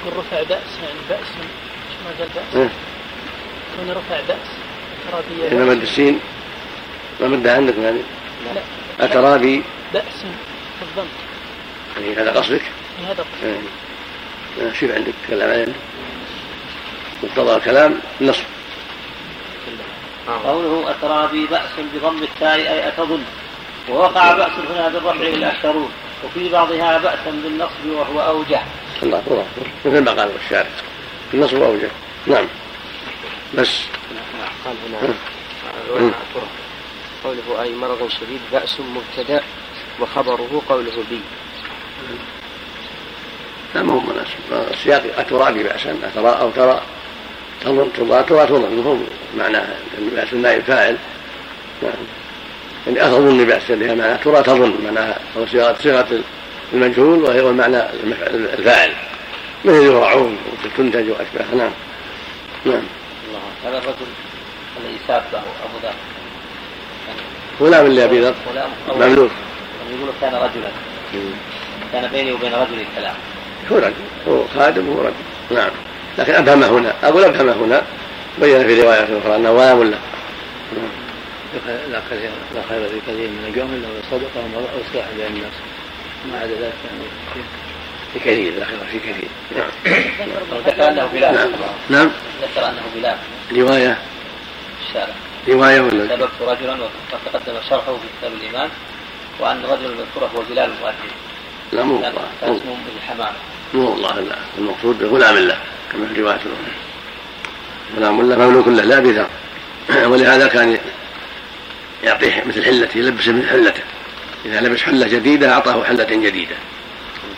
[0.00, 1.28] يقول رفع بأس يعني بأس
[2.04, 2.70] ما قال بأس؟
[3.76, 4.48] كون رفع بأس
[5.30, 6.20] بي بأس؟ مد السين
[7.20, 8.00] ما مدها عندك يعني؟
[8.54, 9.04] لا.
[9.04, 9.62] أترى بي
[9.94, 10.24] بأس
[10.80, 11.08] بالضم
[11.96, 12.62] يعني هذا قصدك؟
[13.08, 13.44] هذا قصدك
[14.58, 14.74] يعني.
[14.74, 15.66] شوف عندك تكلم عليه
[17.22, 18.44] مقتضى الكلام نصف
[20.44, 23.22] قوله أترى بي بأس بضم التاء أي أتظن.
[23.88, 25.90] ووقع بأس هنا بالرفع الأكثرون
[26.24, 28.60] وفي بعضها بأسا بالنصب وهو أوجه.
[29.02, 29.46] الله الله.
[29.84, 30.70] مثل ما قال الشارع
[31.34, 31.90] النصب أوجه
[32.26, 32.46] نعم.
[33.54, 33.82] بس.
[34.64, 34.76] قال
[35.96, 36.12] هنا
[37.24, 39.42] قوله أي مرض شديد بأس مبتدأ
[40.00, 41.20] وخبره قوله بي.
[43.74, 44.70] لا ما هو مناسب.
[44.72, 46.80] السياق أترى بي بأسا أترى أو ترى.
[47.64, 48.96] تظن ترى ترى تظن هو
[49.38, 49.66] معناه
[49.98, 50.96] بأس النائب فاعل
[51.82, 51.92] نعم.
[52.86, 56.20] يعني أتظن بأس بها معناه ترى تظن معناها هو صيغة صيغة
[56.72, 57.82] المجهول وهي المعنى
[58.58, 58.92] الفاعل.
[59.64, 61.54] مثل يرعون وتنتج وأشباه.
[61.56, 61.70] نعم.
[62.64, 62.82] نعم.
[63.64, 64.06] هذا الرجل
[64.76, 65.94] الذي ساب أبو ذر.
[67.60, 68.34] غلام لأبي ذر.
[68.88, 69.30] مملوك.
[69.90, 70.70] يقول كان رجلا.
[71.92, 73.14] كان بيني وبين رجل كلام
[73.72, 73.92] هو رجل.
[74.28, 75.14] هو خادم وهو رجل.
[75.50, 75.70] نعم.
[76.20, 77.82] لكن أبهم هنا أقول أبهم هنا
[78.40, 79.98] بين في رواية أخرى أنه غلام له
[81.90, 85.52] لا؟ خير لا خير في كثير من القوم الا صدق ومضى واصلاح بين الناس.
[86.32, 87.04] ما عدا ذلك يعني
[88.12, 89.28] في كثير لا خير في كثير.
[89.56, 89.70] نعم.
[90.66, 91.52] ذكر انه بلال
[91.90, 92.10] نعم.
[92.42, 93.16] ذكر أنه بلال
[93.52, 93.98] رواية.
[94.88, 95.14] الشارع.
[95.48, 98.68] رواية ولا؟ سببت رجلا وقد تقدم شرحه في كتاب الإيمان
[99.40, 101.10] وأن الرجل المذكور هو بلال المؤذن
[101.72, 103.32] لا مو كان اسمه الحمام
[103.74, 104.36] مو الله لا.
[104.58, 105.58] المقصود غلام الله
[105.92, 106.38] كما في رواية
[107.96, 109.26] غلام الله مملوك له لا بذر.
[110.10, 110.78] ولهذا كان
[112.04, 113.82] يعطيه مثل حلته يلبسه مثل حلته.
[114.44, 116.54] إذا لبس حلة جديدة أعطاه حلة جديدة.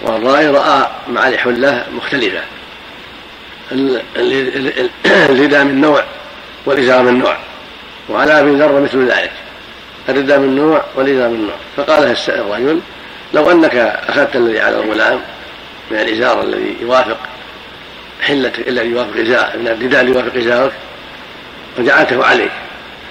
[0.02, 2.40] والرأي رأى مع الحلة مختلفة.
[5.06, 6.04] الرداء من نوع
[6.66, 7.36] والإزار من نوع.
[8.08, 9.32] وعلى أبي ذر مثل ذلك.
[10.08, 11.56] الرداء من نوع والإزار من نوع.
[11.76, 12.80] فقال الرجل
[13.34, 13.74] لو أنك
[14.08, 15.20] أخذت الذي على الغلام
[15.90, 17.18] من الإزار الذي يوافق
[18.22, 20.72] حلة إلا يوافق إزار من الرداء يوافق إزارك
[21.78, 22.52] وجعلته عليك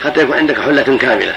[0.03, 1.35] حتى يكون عندك حلة كاملة.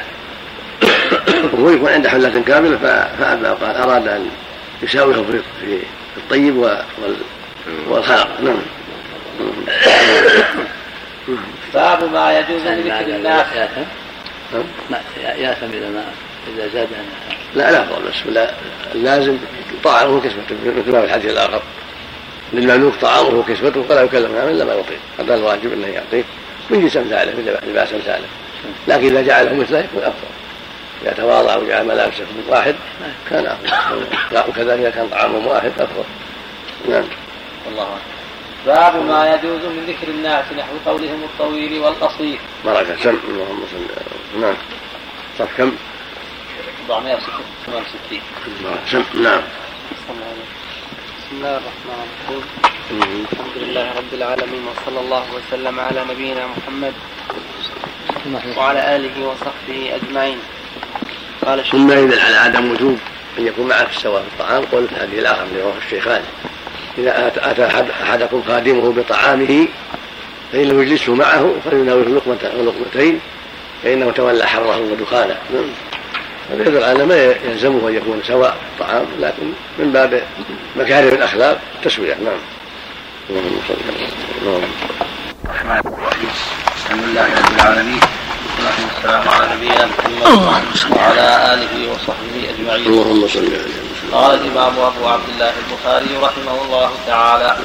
[1.53, 2.77] وهو يكون عنده حلة كاملة
[3.19, 4.31] فأبى قال أراد أن
[4.83, 5.15] يساويه
[5.61, 5.81] في
[6.17, 6.57] الطيب
[7.89, 8.41] والخلق.
[8.41, 8.57] نعم.
[11.75, 13.47] باب ما يجوز لذكر الناس
[15.19, 16.05] يأثم إذا ما
[16.57, 16.89] إذا زاد
[17.55, 18.51] لا لا بس لا
[18.95, 19.39] اللازم
[19.85, 21.63] طعامه كسبته مثل ما في الحديث الآخر.
[22.55, 26.25] للمملوك طعامه وكسبته فلا يكلف نعم الا ما يطيق هذا الواجب انه يعطيه
[26.71, 28.27] من جنس امثاله من لباس امثاله
[28.89, 30.29] لكن إذا جعله مثله يكون أفضل.
[31.03, 32.75] إذا تواضع وجعل ملابسه واحد
[33.31, 34.05] كان أفضل.
[34.49, 36.05] وكذلك كان طعامهم واحد أفضل.
[36.89, 37.05] نعم.
[37.69, 37.89] الله
[38.67, 42.39] باب ما يجوز من ذكر الناس نحو قولهم الطويل والقصير.
[42.65, 43.19] بركة سم.
[43.29, 44.55] اللهم صل نعم.
[45.39, 45.73] صف كم؟
[46.91, 48.21] 468
[48.91, 49.23] سم.
[49.23, 49.43] نعم.
[51.25, 53.27] بسم الله الرحمن الرحيم.
[53.33, 56.93] الحمد لله رب العالمين وصلى الله وسلم على نبينا محمد
[58.57, 60.39] وعلى آله وصحبه أجمعين.
[61.47, 62.99] قال ثم إذا على عدم وجوب
[63.39, 66.23] أن يكون السواء في الطعام؟ قول في الحديث اللي رواه الشيخان
[66.99, 69.69] إذا أتى أحدكم خادمه بطعامه
[70.55, 73.21] لم يجلسه معه فليناوله لقمه ولقمتين
[73.83, 75.37] فإنه تولى حره ودخانه.
[76.51, 80.23] هذا يدل على ما يلزمه أن يكون سواء الطعام لكن من باب
[80.77, 82.39] مكارم الأخلاق تسويه نعم.
[83.31, 83.75] اللهم صل
[84.45, 84.63] نعم
[85.45, 86.31] الرحمن الرحيم
[86.87, 88.01] الحمد لله رب العالمين
[88.65, 90.97] والصلاه والسلام على نبينا محمد.
[90.97, 96.91] وعلى اله وصحبه اجمعين اللهم صل على قال الإمام أبو عبد الله البخاري رحمه الله
[97.07, 97.57] تعالى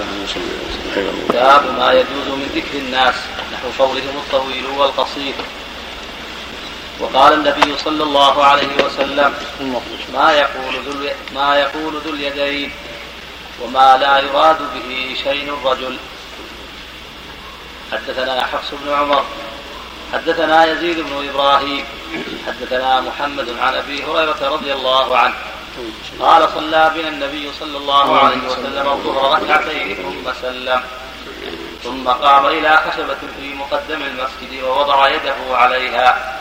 [1.30, 3.16] باب ما يجوز من ذكر الناس
[3.54, 5.34] نحو قولهم الطويل والقصير.
[7.00, 9.34] وقال النبي صلى الله عليه وسلم
[10.14, 12.72] ما يقول ذو ما يقول ذو اليدين
[13.62, 15.98] وما لا يراد به شيء الرجل.
[17.92, 19.24] حدثنا حفص بن عمر.
[20.14, 21.86] حدثنا يزيد بن إبراهيم.
[22.48, 25.36] حدثنا محمد عن أبي هريرة رضي الله عنه.
[26.20, 30.82] قال صلى بنا النبي صلى الله عليه وسلم الظهر ركعتين ثم سلم.
[31.84, 36.40] ثم قام إلى خشبة في مقدم المسجد ووضع يده عليها.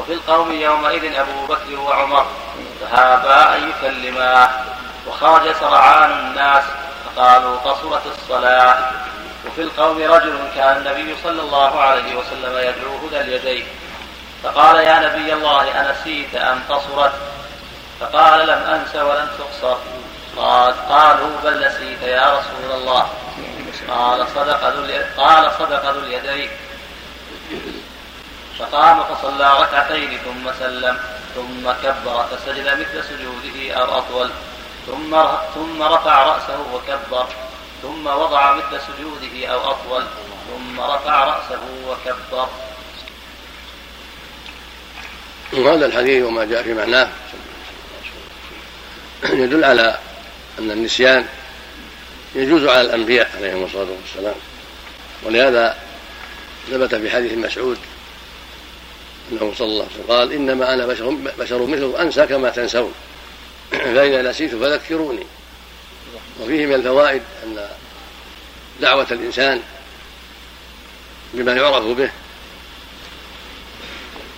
[0.00, 2.26] وفي القوم يومئذ أبو بكر وعمر
[2.80, 4.50] فهابا أن يكلما.
[5.06, 6.64] وخرج سرعان الناس
[7.04, 8.78] فقالوا قصرت الصلاة.
[9.46, 13.66] وفي القوم رجل كان النبي صلى الله عليه وسلم يدعوه ذا اليدين.
[14.42, 17.12] فقال يا نبي الله أنسيت أم قصرت؟
[18.00, 19.76] فقال لم أنس ولم تقصر.
[20.36, 23.08] قال قالوا بل نسيت يا رسول الله.
[23.88, 24.86] قال صدق ذو
[25.16, 26.50] قال صدق ذو اليدين.
[28.60, 30.98] فقام فصلى ركعتين ثم سلم
[31.34, 34.30] ثم كبر فسجد مثل سجوده أو أطول.
[34.86, 35.22] ثم
[35.54, 37.26] ثم رفع رأسه وكبر
[37.82, 40.04] ثم وضع مثل سجوده أو أطول.
[40.48, 42.48] ثم رفع رأسه وكبر.
[45.52, 47.08] وهذا الحديث وما جاء في معناه
[49.24, 49.98] يدل على
[50.58, 51.26] أن النسيان
[52.34, 54.34] يجوز على الأنبياء عليهم الصلاة والسلام.
[55.22, 55.76] ولهذا
[56.70, 57.78] ثبت في حديث مسعود
[59.32, 60.16] انه صلى الله عليه وسلم.
[60.16, 62.92] قال إنما أنا بشر بشر مثله أنسى كما تنسون.
[63.70, 65.26] فإذا نسيت فذكروني.
[66.40, 67.68] وفيه من الفوائد أن
[68.80, 69.62] دعوة الإنسان
[71.34, 72.10] بما يعرف به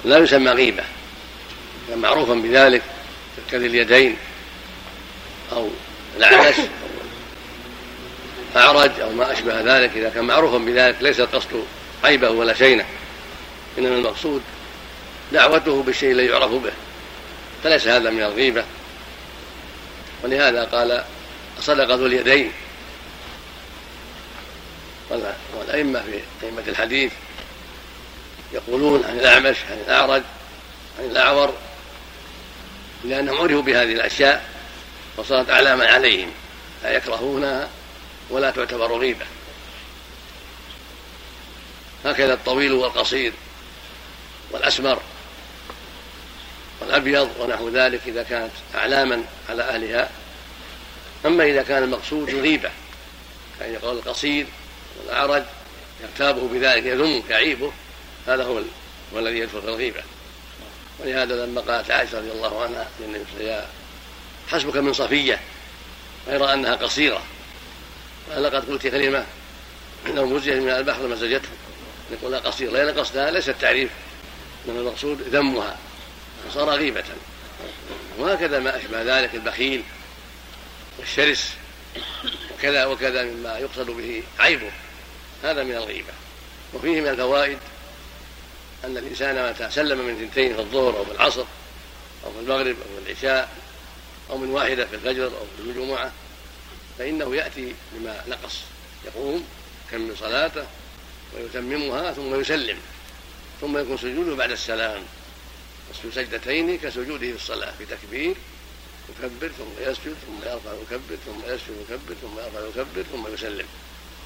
[0.05, 0.85] لا يسمى غيبة.
[1.89, 2.83] كان معروفا بذلك
[3.51, 4.17] كذي اليدين
[5.53, 5.69] أو
[6.17, 6.57] العمس
[8.57, 9.91] أعرج أو ما أشبه ذلك.
[9.97, 11.65] إذا كان معروفا بذلك ليس القصد
[12.05, 12.85] عيبه ولا شينه.
[13.79, 14.43] إنما المقصود
[15.33, 16.73] دعوته بالشيء الذي يعرف به
[17.65, 18.65] فليس هذا من الغيبة.
[20.25, 21.05] ولهذا قال
[21.61, 22.53] صدق ذو اليدين.
[25.57, 27.13] والأئمة في أئمة الحديث
[28.53, 30.23] يقولون عن الأعمش عن الأعرج
[30.99, 31.55] عن الأعور
[33.05, 34.45] لأنهم عرفوا بهذه الأشياء
[35.17, 36.31] وصارت أعلاما عليهم
[36.83, 37.69] لا يكرهونها
[38.31, 39.27] ولا تعتبر غيبة.
[42.05, 43.33] هكذا الطويل والقصير
[44.51, 45.01] والأسمر.
[46.83, 50.11] والأبيض ونحو ذلك إذا كانت أعلاما على أهلها.
[51.27, 52.71] أما إذا كان المقصود الغيبة
[53.61, 54.47] كان يقول القصير
[55.01, 55.43] والأعرج
[56.03, 57.73] يغتابه بذلك يذمه يعيبه
[58.27, 58.63] هذا هو
[59.15, 60.03] هو الذي يدخل في الغيبة
[60.99, 63.67] ولهذا لما قالت عائشة رضي الله عنها للنبي صلى
[64.49, 65.41] حسبك من صفية
[66.29, 67.23] غير أنها قصيرة.
[68.37, 69.27] لقد قلت كلمة
[70.07, 71.49] لو مزجت من البحر لمزجته
[72.13, 73.91] يقول قصير لأن قصدها ليس التعريف
[74.67, 75.77] من المقصود ذمها.
[76.49, 77.05] فصار غيبة.
[78.19, 79.83] وهكذا ما أشبه ذلك البخيل
[80.99, 81.55] والشرس
[82.63, 84.71] كذا وكذا مما يقصد به عيبه.
[85.45, 86.13] هذا من الغيبة.
[86.75, 87.59] وفيه من الفوائد
[88.85, 91.45] أن الإنسان متى سلم من اثنتين في الظهر أو في العصر
[92.25, 93.49] أو في المغرب أو في العشاء
[94.31, 96.13] أو من واحدة في الفجر أو في الجمعة
[96.99, 98.61] فإنه يأتي بما نقص.
[99.07, 99.47] يقوم
[99.89, 100.67] يكمل صلاته
[101.35, 102.79] ويتممها ثم يسلم
[103.61, 105.03] ثم يكون سجوده بعد السلام.
[106.15, 108.35] سجدتين كسجوده في الصلاة في تكبير
[109.09, 113.67] يكبر ثم يسجد ثم يرفع يكبر ثم يسجد يكبر ثم يرفع يكبر ثم يسلم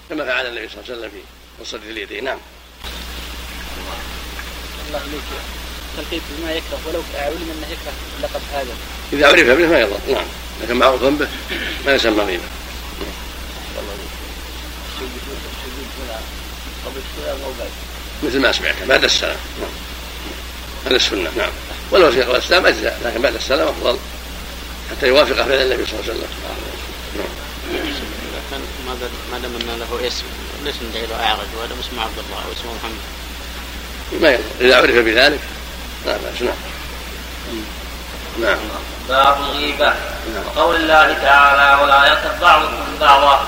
[0.08, 1.20] كما فعل النبي صلى الله عليه وسلم في
[1.62, 2.38] قصة اليدين نعم
[4.86, 5.22] الله إليك
[5.96, 8.74] تلقيت بما يكره ولو علم انه يكره اللقب هذا
[9.12, 10.26] اذا عرف به ما يضر نعم
[10.62, 11.28] لكن معروف به
[11.86, 12.44] ما يسمى غيبه
[18.22, 19.85] مثل ما سمعت بعد السلام نعم
[20.86, 21.50] هذا السنة نعم.
[21.90, 23.98] ولو في قبل السلام اجزاء لكن بعد السلام أفضل
[24.90, 26.28] حتى يوافق فعل النبي صلى الله عليه وسلم.
[27.16, 27.28] نعم.
[29.32, 30.24] ما دام ان له اسم
[30.64, 33.02] ليش ندعي له أعرج؟ وهذا اسمه عبد الله واسمه محمد.
[34.22, 35.40] ما يضر إذا عرف بذلك
[36.06, 36.54] لا بأس نعم.
[38.40, 38.58] نعم.
[39.08, 39.94] باب الغيبة.
[40.46, 43.46] وقول الله تعالى ولا يغتب بعضكم بعضا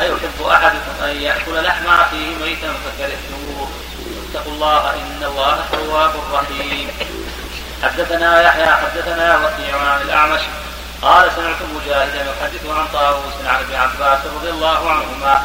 [0.00, 3.68] أيحب أحدكم أن يأكل لحم أخيه ميتا فكرهتموه.
[4.30, 6.88] اتقوا الله إن الله تواب رحيم.
[7.82, 10.40] حدثنا يحيى حدثنا وكيع عن الأعمش.
[11.02, 15.42] قال سمعت مجاهدا يحدث عن طاووس عن ابن عباس رضي الله عنهما.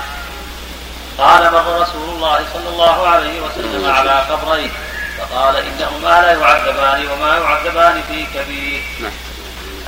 [1.17, 4.71] قال مر رسول الله صلى الله عليه وسلم على قبرين
[5.17, 8.83] فقال إنهما لا يعذبان وما يعذبان في كبير.
[9.01, 9.11] نعم.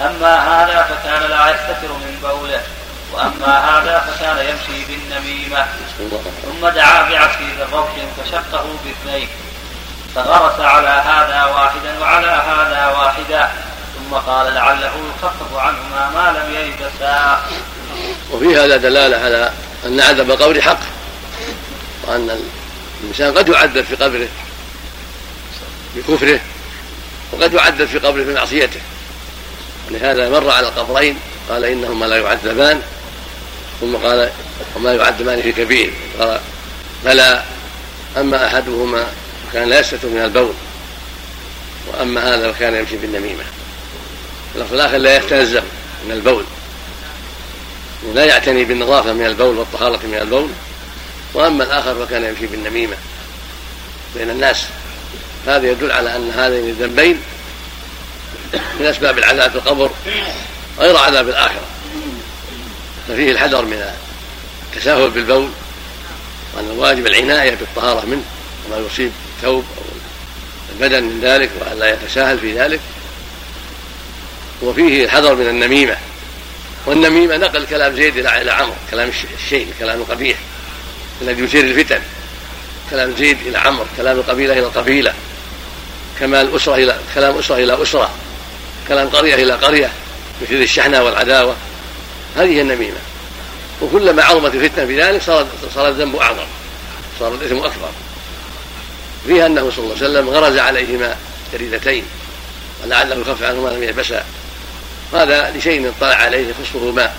[0.02, 2.62] أما هذا فكان لا يستتر من بوله.
[3.18, 5.66] وأما هذا فكان يمشي بالنميمة
[6.44, 9.28] ثم دعا بعصير روح فشقه باثنين
[10.16, 13.52] فغرس على هذا واحدا وعلى هذا واحدا
[13.96, 17.42] ثم قال لعله يخفف عنهما ما لم ييبسا
[18.32, 19.52] وفي هذا دلالة على
[19.86, 20.80] أن عذاب القبر حق
[22.04, 22.40] وأن
[23.04, 24.28] الإنسان قد يعذب في قبره
[25.96, 26.40] بكفره
[27.32, 28.80] وقد يعذب في قبره بمعصيته
[29.90, 32.82] ولهذا مر على القبرين قال إنهما لا يعذبان.
[33.82, 34.30] ثم قال
[34.76, 35.94] وما يعذبان في كبير.
[36.20, 36.40] قال
[37.06, 37.44] بلى
[38.18, 39.08] أما أحدهما
[39.48, 40.54] فكان لا يستتر من البول
[41.88, 43.44] وأما هذا فكان يمشي بالنميمة.
[44.56, 45.64] اللفظ الآخر لا يتنزه
[46.06, 46.44] من البول
[48.04, 50.50] ولا يعتني بالنظافة من البول والطهارة من البول
[51.34, 52.96] وأما الآخر فكان يمشي بالنميمة.
[54.16, 54.66] بين الناس
[55.48, 57.22] هذا يدل على أن هذين الذنبين
[58.54, 59.92] من أسباب العذاب في القبر
[60.80, 61.66] غير عذاب الآخرة.
[63.08, 63.94] ففيه الحذر من
[64.74, 65.50] التساهل بالبول
[66.56, 68.24] وأن الواجب العناية بالطهارة منه
[68.68, 69.84] وما يصيب الثوب أو
[70.74, 72.80] البدن من ذلك وأن لا يتساهل في ذلك.
[74.62, 75.98] وفيه الحذر من النميمة
[76.86, 80.38] والنميمة نقل كلام زيد إلى عمرو كلام الشيء كلام قبيح
[81.22, 82.02] الذي يثير الفتن.
[82.90, 85.14] كلام زيد إلى عمرو كلام القبيله إلى القبيله
[86.20, 88.12] كما الأسرة إلى كلام أسرة إلى أسرة.
[88.88, 89.92] كلام قرية إلى قرية
[90.42, 91.56] مثل الشحنة والعداوة.
[92.36, 92.98] هذه النميمة.
[93.82, 96.46] وكلما عظمت الفتنة بذلك صار صار الذنب أعظم
[97.20, 97.90] صار الإثم أكبر.
[99.28, 101.16] فيها أنه صلى الله عليه وسلم غرز عليهما
[101.54, 102.04] جريدتين
[102.84, 104.24] ولعله يخفف عنهما لم يلبسا.
[105.14, 107.16] هذا لشيء اطلع عليه يخصه ماء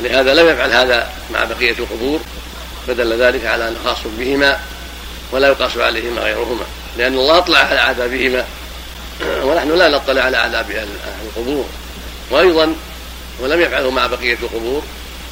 [0.00, 2.20] ولهذا لم يفعل هذا مع بقية القبور
[2.86, 4.60] فدل ذلك على أنه خاص بهما
[5.32, 6.64] ولا يقاس عليهما غيرهما.
[6.98, 8.44] لأن الله أطلع على عذابهما.
[9.46, 10.88] ونحن لا نطلع على عذاب أهل
[11.26, 11.64] القبور.
[12.30, 12.74] وأيضا
[13.40, 14.82] ولم يفعله مع بقية القبور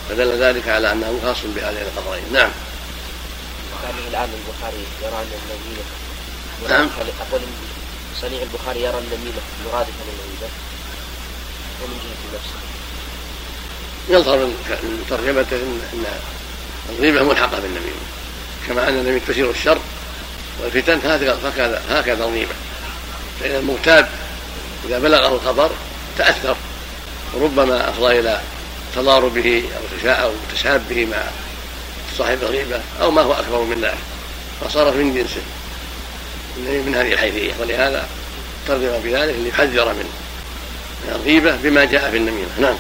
[0.09, 2.51] فدل ذلك على أنه خاص بهذين القبرين نعم.
[4.11, 5.85] الآن البخاري يرى أن النميمة
[6.69, 6.89] نعم.
[7.21, 7.41] أقول
[8.21, 10.49] صنيع البخاري يرى النميمة مرادفة للغيبة
[11.83, 12.51] ومن جهة النفس.
[14.09, 16.05] يظهر من ترجمته أن
[16.89, 18.03] الغيبة ملحقة بالنميمة.
[18.69, 19.79] كما أن النميمة تثير الشر
[20.63, 22.55] والفتن هكذا هكذا الغيبة.
[23.41, 24.09] فإن المغتاب
[24.89, 25.71] إذا بلغه الخبر
[26.19, 26.57] تأثر.
[27.35, 28.41] وربما أفضى إلى
[28.97, 29.65] تضاربه
[30.05, 31.23] أو أو تشابه مع
[32.19, 33.99] صاحب الغيبة أو ما هو أكبر من ذلك.
[34.61, 35.43] فصارت من جنسه.
[36.57, 37.53] من هذه الحيثية.
[37.61, 38.09] ولهذا
[38.69, 40.09] ترجم بذلك ليحذر من
[41.09, 42.49] الغيبة بما جاء في النميمة.
[42.61, 42.77] نعم.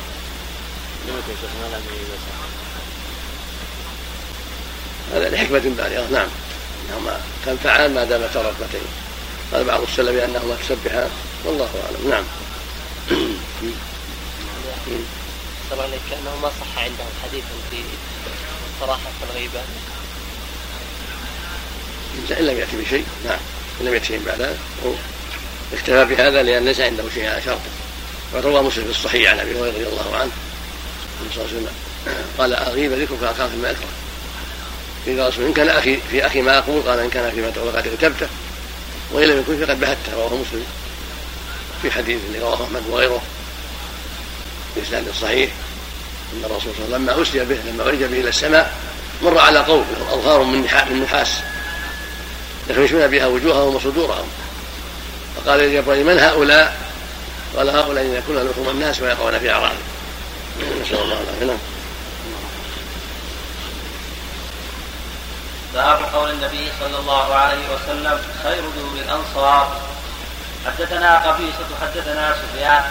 [5.14, 6.08] هذا لحكمة بالغة.
[6.12, 6.28] نعم.
[6.90, 8.80] انهما تنفعان ما دامتا ركبتين
[9.52, 11.10] قال بعض السلف انهما تسبحان
[11.44, 12.10] والله أعلم.
[12.10, 12.24] نعم.
[15.80, 17.82] عليك كانه ما صح عندهم حديث في
[18.74, 19.60] الصراحه في الغيبة.
[22.40, 23.38] إن لم يأتي بشيء نعم.
[23.80, 24.56] إن لم يأتي بعد
[25.72, 27.70] اكتفى بهذا لأن ليس عنده شيء على شرطه.
[28.34, 30.32] وروى مسلم في الصحيح عن أبي هريرة رضي الله عنه.
[31.20, 31.74] النبي صلى الله عليه وسلم
[32.38, 33.88] قال أغيب ذكرك أخاك ما أكره
[35.06, 37.72] إذا رسول إن كان أخي في أخي ما أقول قال إن كان أخي ما تقول
[37.72, 38.28] فقد اغتبته
[39.12, 40.12] وإن لم يكن فقد بهته.
[40.14, 40.66] رواه مسلم.
[41.82, 43.22] في حديث رواه أحمد وغيره.
[44.76, 45.50] بإسناد صحيح
[46.32, 48.72] أن الرسول صلى الله عليه وسلم لما به لما عرج به إلى السماء
[49.22, 50.60] مر على قوم أظهار من
[50.90, 51.28] من نحاس.
[52.68, 54.26] يخمشون بها وجوههم وصدورهم.
[55.36, 56.76] فقال يا جبريل من هؤلاء؟
[57.56, 59.76] قال هؤلاء يكون لحوم الناس ويقعون في أعراضهم
[60.82, 61.46] نسأل الله العافية.
[61.46, 61.58] نعم.
[65.74, 69.80] باب قول النبي صلى الله عليه وسلم خير دور الأنصار.
[70.66, 72.82] حدثنا قبيصة حدثنا سفيان.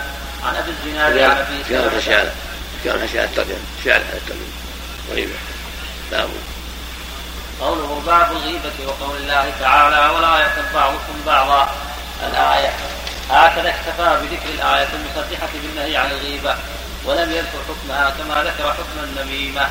[0.43, 2.31] عن ابي الزناد عن ابي سلمة كان
[2.83, 4.45] كان حشاء الترجمة شعر على الترجمة
[5.11, 5.33] غيبة
[6.11, 6.29] باب
[7.61, 11.75] قوله باب الغيبة وقول الله تعالى ولا يغتب بعضكم بعضا.
[12.27, 12.73] الآية.
[13.29, 16.55] هكذا اكتفى بذكر الآية المصدحة بالنهي عن الغيبة
[17.05, 19.69] ولم يذكر حكمها كما ذكر حكم النميمة.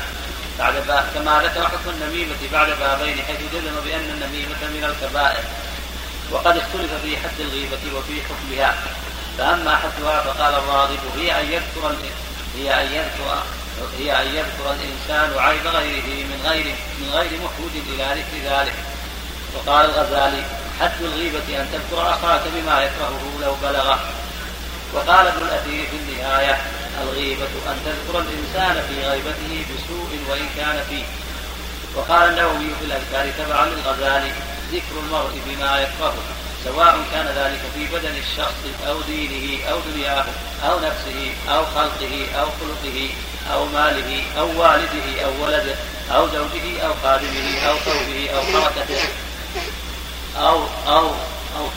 [0.59, 5.43] بعد باب كما ذكر حكم النميمة بعد بابين حيث جزم بأن النميمة من الكبائر.
[6.31, 8.75] وقد اختلف في حد الغيبة وفي حكمها.
[9.37, 11.95] فأما حدها فقال الراغب هي أن يذكر
[12.57, 13.43] هي أن يذكر
[13.99, 16.65] هي أن يذكر الإنسان عيب غيره من غير
[16.99, 18.73] من غير محوج إلى ذكر ذلك.
[19.55, 20.43] وقال الغزالي
[20.79, 23.99] حد الغيبة أن تذكر أخاك بما يكرهه لو بلغه.
[24.93, 26.61] وقال ابن الأثير في النهاية
[27.01, 31.03] الغيبة أن تذكر الإنسان في غيبته بسوء وإن كان فيه.
[31.95, 34.31] وقال النووي في الأذكار تبعا للغزالي
[34.71, 36.40] ذكر المرء بما يكرهه.
[36.63, 40.25] سواء كان ذلك في بدن الشخص أو دينه أو دنياه
[40.63, 43.09] أو نفسه أو خلقه أو خلقه
[43.53, 45.75] أو ماله أو والده أو ولده
[46.11, 49.03] أو زوجه أو خادمه أو ثوبه أو حركته
[50.37, 51.07] أو أو
[51.57, 51.67] أو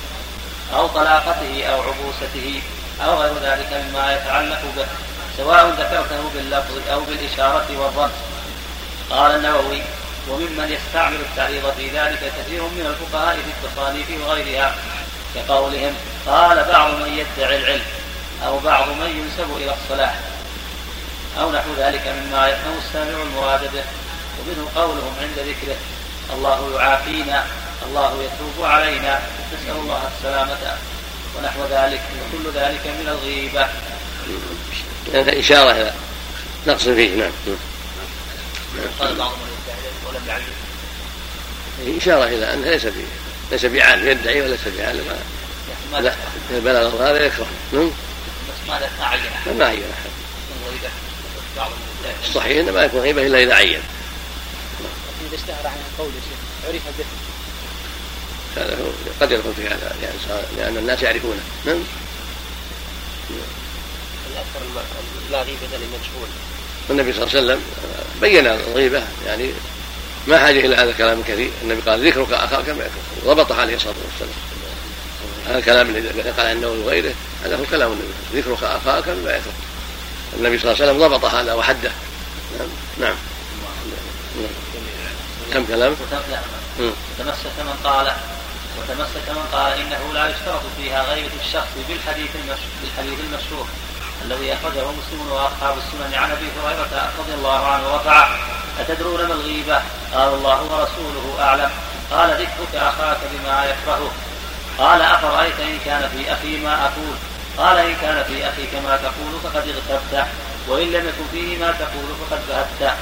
[0.74, 2.62] أو طلاقته أو عبوسته
[3.04, 4.86] أو غير ذلك مما يتعلق به
[5.36, 8.12] سواء ذكرته باللفظ أو بالإشارة والرمز
[9.10, 9.82] قال النووي
[10.28, 14.74] وممن يستعمل التعريض في ذلك كثير من الفقهاء في التصانيف وغيرها
[15.34, 15.94] كقولهم
[16.26, 17.82] قال بعض من يدعي العلم
[18.46, 20.20] أو بعض من ينسب إلى الصلاح.
[21.40, 23.84] أو نحو ذلك مما يفهم السامع المراد به
[24.40, 25.76] ومنه قولهم عند ذكره
[26.34, 27.46] الله يعافينا
[27.86, 29.20] الله يتوب علينا
[29.52, 30.78] نسأل الله السلامة.
[31.38, 33.68] ونحو ذلك وكل ذلك من الغيبة.
[35.14, 35.92] هذا إشارة إلى
[36.66, 37.32] نقص فيه نعم.
[39.00, 39.53] قال بعضهم
[40.14, 40.44] ولم يعلم
[41.96, 43.04] إشارة إلى أنه ليس فيه
[43.50, 45.04] ليس بعالم يدعي وليس بعالم.
[45.92, 46.14] لا
[46.50, 47.46] بلغ هذا يكره.
[47.72, 47.90] نعم
[48.48, 49.18] بس ما عين أحد.
[49.58, 50.10] ما عين أحد.
[52.28, 53.80] الصحيح إنما يكون غيبة إلا إذا عين.
[55.28, 56.38] إذا اشتهر عن القول يا شيخ
[56.68, 57.04] عرف به.
[58.56, 58.78] هذا
[59.20, 61.40] قد يكون في هذا يعني لأن الناس يعرفونه.
[61.64, 61.82] نعم.
[64.32, 64.60] الاكثر
[65.30, 66.28] لا غيبة لمجهول.
[66.90, 67.62] النبي صلى الله عليه وسلم
[68.20, 69.52] بين الغيبة يعني
[70.26, 72.84] ما حاجة إلى هذا الكلام الكثير النبي قال ذكرك أخاك ما
[73.24, 74.34] ضبطه عليه الصلاة والسلام.
[75.48, 77.14] هذا الكلام الذي قال عنه وغيره
[77.44, 78.40] هذا هو كلام النبي.
[78.40, 79.52] ذكرك أخاك بما يكره
[80.38, 81.92] النبي صلى الله عليه وسلم ضبط هذا وحده.
[82.58, 82.68] نعم.
[83.00, 83.16] نعم,
[85.52, 85.96] كم كلام؟
[87.18, 88.12] تمسك من قال
[88.78, 92.30] وتمسك من قال إنه لا يشترط فيها غيبة الشخص بالحديث
[92.82, 93.66] بالحديث المشهور
[94.24, 98.28] الذي أخرجه مسلم وأصحاب السنن عن أبي هريرة رضي الله عنه رفعه
[98.80, 99.82] أتدرون ما الغيبة؟
[100.14, 101.70] قال الله ورسوله أعلم.
[102.10, 104.10] قال ذكرك أخاك بما يكرهه
[104.78, 107.16] قال أفرأيت إن كان في أخي ما أقول؟
[107.58, 110.26] قال إن كان في أخيك ما تقول فقد اغتبته.
[110.68, 112.94] وإن لم يكن فيه ما تقول فقد بهته.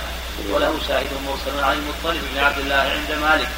[0.51, 3.49] وله شاهد مرسل عن المطلب بن عبد الله عند مالك.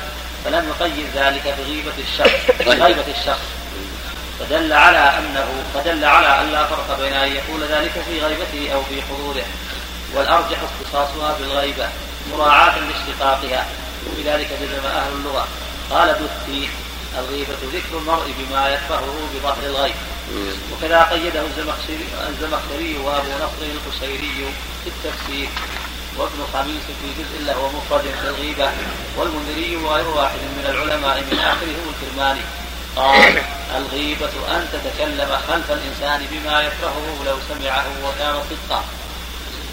[0.45, 2.69] فلم يقيد ذلك بغيبة الشخص.
[2.69, 3.64] غيبة الشخص.
[4.41, 8.83] فدل على أنه فدل على أن لا فرق بين أن يقول ذلك في غيبته أو
[8.83, 9.45] في حضوره.
[10.15, 11.89] والأرجح اختصاصها بالغيبة
[12.33, 13.67] مراعاة لاشتقاقها.
[14.07, 15.49] وبذلك جزم أهل اللغة.
[15.91, 16.69] قال دثي
[17.19, 19.95] الغيبة ذكر المرء بما يكرهه بظهر الغيب.
[20.73, 24.53] وكذا قيده الزمخشري الزمخشري وأبو نصر القشيري
[24.85, 25.49] في التفسير.
[26.19, 28.71] وابن خميس في جزء له مفرد في الغيبة.
[29.17, 32.41] والمنذري وغير واحد من العلماء من آخرهم الكرماني.
[32.97, 33.43] قال
[33.77, 38.85] الغيبة أن تتكلم خلف الإنسان بما يكرهه لو سمعه وكان صدقا.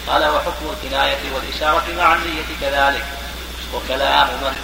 [0.06, 3.04] قال وحكم الكناية والإشارة مع النية كذلك.
[3.74, 4.56] وكلام من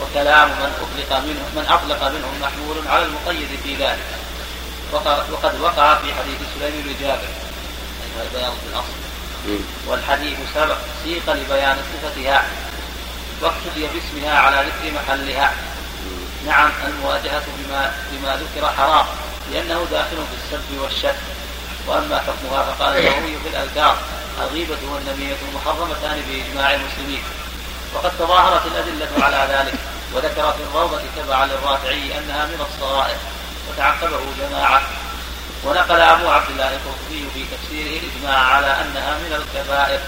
[0.00, 4.06] وكلام من أطلق منه من أطلق منهم محمول على المقيد في ذلك.
[5.32, 7.28] وقد وقع في حديث سليم بن جابر.
[8.16, 8.96] هذا بيان في الأصل
[9.86, 12.44] والحديث سبق سيق لبيان صفتها.
[13.42, 15.52] واقتدي باسمها على ذكر محلها.
[16.46, 19.06] نعم المواجهة بما بما ذكر حرام
[19.52, 21.16] لأنه داخل في السب والشك
[21.86, 23.96] وأما حكمها فقال النووي في الأذكار
[24.40, 27.22] الغيبة والنميمة محرمتان بإجماع المسلمين.
[27.94, 29.74] وقد تظاهرت الأدلة على ذلك
[30.14, 33.16] وذكر في الروضة تبعا للرافعي أنها من الصغائر
[33.70, 34.82] وتعقبه جماعة.
[35.64, 40.00] ونقل أبو عبد الله القرطبي في تفسيره الإجماع على أنها من الكبائر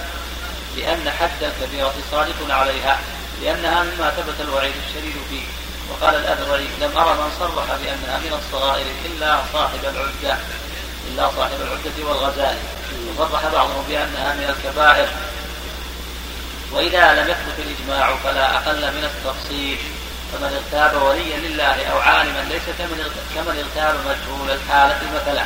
[0.77, 2.99] لأن حد الكبيرة صادق عليها
[3.43, 5.43] لأنها مما ثبت الوعيد الشديد فيه.
[5.93, 10.39] وقال الأذرعي لم أرى من صرح بأنها من الصغائر إلا صاحب العدة
[11.09, 12.57] إلا صاحب العدة والغزال.
[13.19, 15.09] وصرح بعضهم بأنها من الكبائر
[16.73, 19.79] وإذا لم يثبت الإجماع فلا أقل من التفصيل
[20.33, 25.45] فمن اغتاب وليا لله أو عالما ليس كمن كمن اغتاب مجهول الحالة مثلا.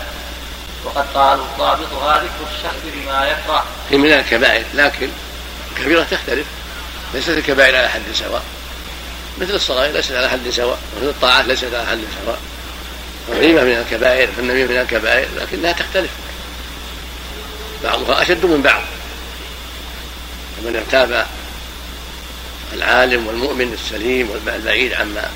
[0.84, 3.64] وقد قالوا ضابطها ذكر الشخص بما يكره.
[3.90, 5.10] هي من الكبائر لكن
[5.72, 6.46] الكبيرة تختلف
[7.14, 8.42] ليست الكبائر على حد سواء.
[9.40, 12.38] مثل الصغائر ليست على حد سواء مثل الطاعات ليست على حد سواء.
[13.28, 16.10] الغيبة من الكبائر والنميمة من الكبائر لكنها تختلف.
[17.84, 18.82] بعضها أشد من بعض.
[20.56, 21.26] فمن ارتاب
[22.72, 25.30] العالم والمؤمن السليم والبعيد عما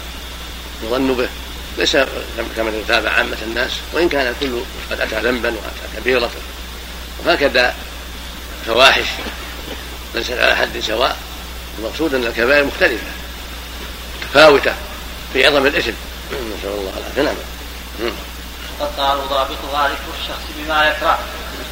[0.84, 1.28] يظن به
[1.78, 1.96] ليس
[2.56, 3.72] كمن ارتاب عامة الناس.
[3.92, 6.30] وإن كان الكل قد أتى ذنبا وأتى كبيرة.
[7.18, 7.74] وهكذا
[8.66, 9.08] فواحش
[10.14, 11.16] ليست على حد سواء.
[11.78, 13.06] المقصود أن الكبائر مختلفة.
[14.30, 14.74] متفاوتة
[15.32, 15.94] في عظم الاسم.
[16.30, 16.92] نسأل الله.
[16.96, 17.34] العافية نعم.
[18.80, 21.18] قد قالوا ضابطها ذكر الشخص بما يكره.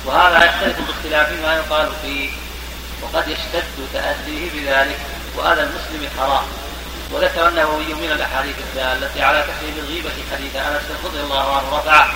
[0.07, 2.31] وهذا يختلف باختلاف ما يقال فيه.
[3.03, 4.99] وقد يشتد تأديه بذلك.
[5.37, 6.45] وهذا المسلم حرام.
[7.13, 12.11] وذكر النووي من الأحاديث الدالة على تحريم الغيبة حديث أنس رضي الله عنه رفعه.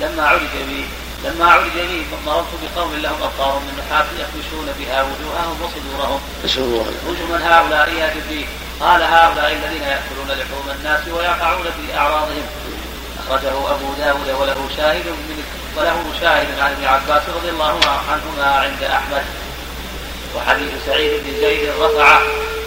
[0.00, 0.84] لما عرج به
[1.24, 6.20] لما عرج به مررت بقوم لهم ابطار من نحاس يخدشون بها وجوههم وصدورهم.
[7.30, 8.48] من هؤلاء يا جبريل.
[8.80, 12.46] قال هؤلاء الذين ياكلون لحوم الناس ويقعون في أعراضهم.
[13.18, 15.44] أخرجه أبو داود وله شاهد من
[15.76, 19.24] وله شاهد عن ابن عباس رضي الله عنهما عند أحمد.
[20.36, 22.18] وحديث سعيد بن زيد رفع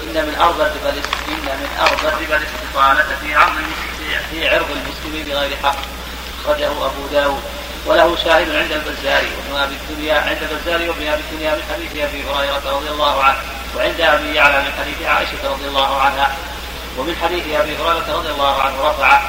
[0.03, 0.89] إن من أرض الربا
[1.27, 3.55] إن من أرض الربا الاستطالة في عرض
[4.31, 5.77] في عرض المسلم بغير حق.
[6.43, 7.41] أخرجه أبو داود.
[7.85, 9.27] وله شاهد عند البزاري.
[9.37, 13.60] وابن أبي الدنيا عند البزاري وابن أبي الدنيا من حديث أبي هريرة رضي الله عنه.
[13.75, 16.35] وعند أبي يعلى من حديث عائشة رضي الله عنها
[16.97, 19.21] ومن حديث أبي هريرة رضي الله عنه رفع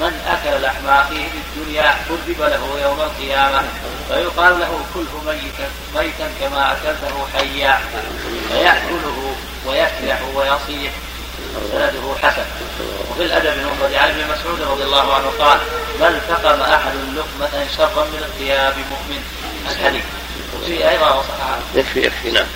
[0.00, 3.62] من أكل لحم أخيه في الدنيا كذب له يوم القيامة
[4.08, 7.80] فيقال له كله ميتا ميتا كما أكلته حيا
[8.48, 9.34] فيأكله
[9.66, 10.92] ويفلح ويصيح
[11.72, 12.44] سنده حسن.
[13.10, 15.58] وفي الأدب المفرد عن ابن مسعود رضي الله عنه قال
[16.00, 19.22] ما التقم أحد لقمة شرا من الثياب مؤمن.
[19.70, 20.04] الحديث.
[20.62, 22.30] وفي أيضا وصححه يكفي يكفي.
[22.30, 22.46] نعم.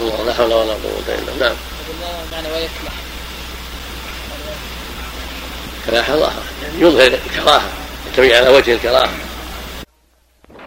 [0.00, 1.46] الله لا حول ولا قوة إلا بالله.
[1.46, 1.56] نعم.
[2.32, 2.92] معنى ويكلح
[6.08, 6.32] الله.
[6.62, 7.62] يعني يظهر الكراهة.
[8.06, 9.08] يتبع على وجه الكراهة.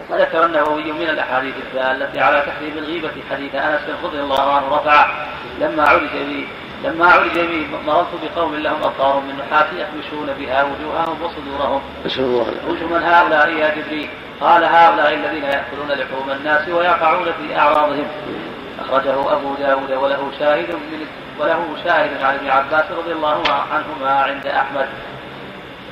[0.10, 5.28] وذكر النووي من الأحاديث الدالة على تحريم الغيبة حديث أنس رضي الله عنه رفع
[5.60, 6.48] لما عرج به
[6.84, 11.82] لما عرج به مررت بقوم لهم أبصار من نحاس يخمشون بها وجوههم وصدورهم.
[12.68, 14.10] وجه من هؤلاء يا جبريل؟
[14.42, 18.08] قال هؤلاء الذين يأكلون لحوم الناس ويقعون في أعراضهم.
[18.80, 21.08] أخرجه أبو داود وله شاهد من
[21.40, 24.88] وله شاهد عن ابن عباس رضي الله عنهما عند أحمد.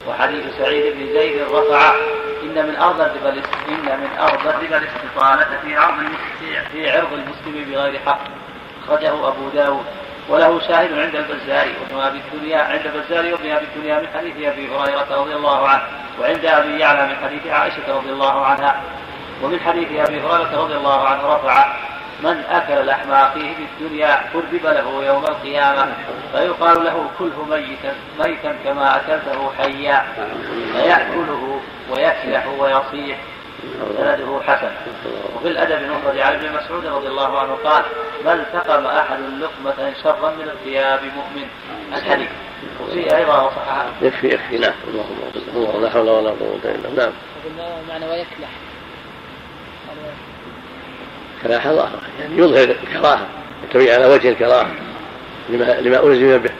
[0.09, 1.95] وحديث سعيد بن زيد رفع
[2.43, 3.29] إن من أرض الربا
[3.69, 5.95] إن من أرض الربا الاستطالة في عرض
[6.71, 8.19] في عرض المسلم بغير حق
[8.83, 9.85] أخرجه أبو داود
[10.29, 14.69] وله شاهد عند البزاري وابن أبي الدنيا عند البزاري وابن أبي الدنيا من حديث أبي
[14.69, 15.83] هريرة رضي الله عنه
[16.21, 18.81] وعند أبي يعلى من حديث عائشة رضي الله عنها
[19.43, 21.73] ومن حديث أبي هريرة رضي الله عنه رفع
[22.23, 25.93] من أكل لحم أخيه في الدنيا كذب له يوم القيامة
[26.33, 30.05] فيقال له كله ميتا ميتا كما أكلته حيا
[30.73, 33.17] فيأكله ويكلح ويصيح
[33.97, 34.71] سنده حسن.
[35.35, 37.83] وفي الأدب المفرد عن ابن مسعود رضي الله عنه قال
[38.25, 41.47] ما التقم أحد لقمه شرا من الثياب مؤمن.
[41.97, 42.29] الحديث.
[42.83, 44.57] وفي أيضا وصححه يكفي يكفي.
[44.57, 44.73] نعم
[45.53, 47.11] اللهم لا حول ولا قوة إلا بالله.
[47.57, 47.69] نعم.
[47.89, 48.49] معنى ويكلح.
[51.43, 52.01] كراهه ظاهرة.
[52.19, 53.27] يعني يظهر الكراهه
[53.63, 54.71] يتبع على وجه الكراهة.
[55.49, 56.51] لما لما ألزم به.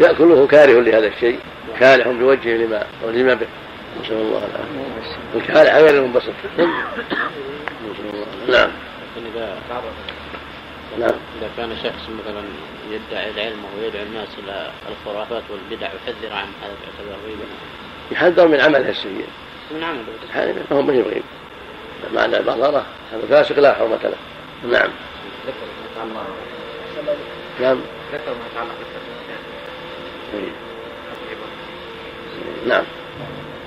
[0.00, 1.38] يأكله كاره لهذا الشيء.
[1.80, 3.46] كالح بوجهه لما ألزم به.
[4.02, 8.70] نسأل الله العافية الكالح غير المنبسط نسأل الله نعم.
[9.34, 9.58] إذا
[10.98, 11.14] نعم.
[11.38, 12.42] إذا كان شخص مثلا
[12.90, 17.44] يدعي العلم ويدعو الناس إلى الخرافات والبدع يحذر عن هذا يعتبر غيبة
[18.10, 19.26] يحذر من عمله السيء
[19.70, 21.22] من عمله ما هو من غيب
[22.14, 22.86] معنى البصرة.
[23.12, 24.16] هذا فاسق لا حرمة له.
[24.72, 24.90] نعم.
[27.60, 27.80] نعم.
[28.12, 28.72] ذكر ما يتعلق
[32.66, 32.84] نعم.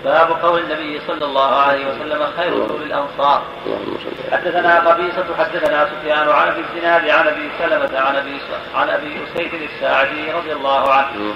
[0.06, 3.44] باب قول النبي صلى الله عليه وسلم خير رسول الأنصار.
[4.32, 8.38] حدثنا قبيصة حدثنا سفيان عن ابي الزناد عن أبي سلمة عن أبي
[8.76, 11.34] عن أبي أسيد الساعدي رضي الله عنه.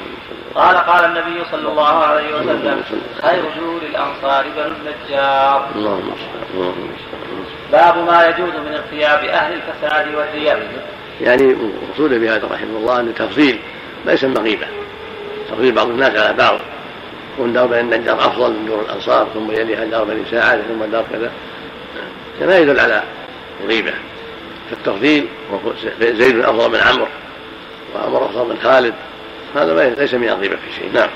[0.56, 2.84] قال قال النبي صلى الله عليه وسلم
[3.22, 5.68] خير رسول الأنصار بنو النجار.
[7.72, 10.68] باب ما يجوز من اغتياب أهل الفساد والرياء.
[11.22, 11.56] يعني
[11.90, 13.60] مقصود بهذا رحمه الله أن التفضيل
[14.06, 14.68] ما يسمى غيبه
[15.50, 16.60] تفضيل بعض الناس على بعض.
[17.36, 21.06] يكون دار بني النجار أفضل من دور الأنصار ثم يليها دار بني ساعد ثم دار
[21.12, 21.32] كذا.
[22.40, 23.04] كما يدل على
[23.64, 23.94] الغيبه
[24.70, 25.28] في التفضيل
[26.00, 27.08] زيد أفضل من عمرو
[27.96, 28.94] وعمر أفضل من خالد.
[29.56, 30.92] هذا ليس من الغيبة في شيء.
[30.94, 31.10] نعم.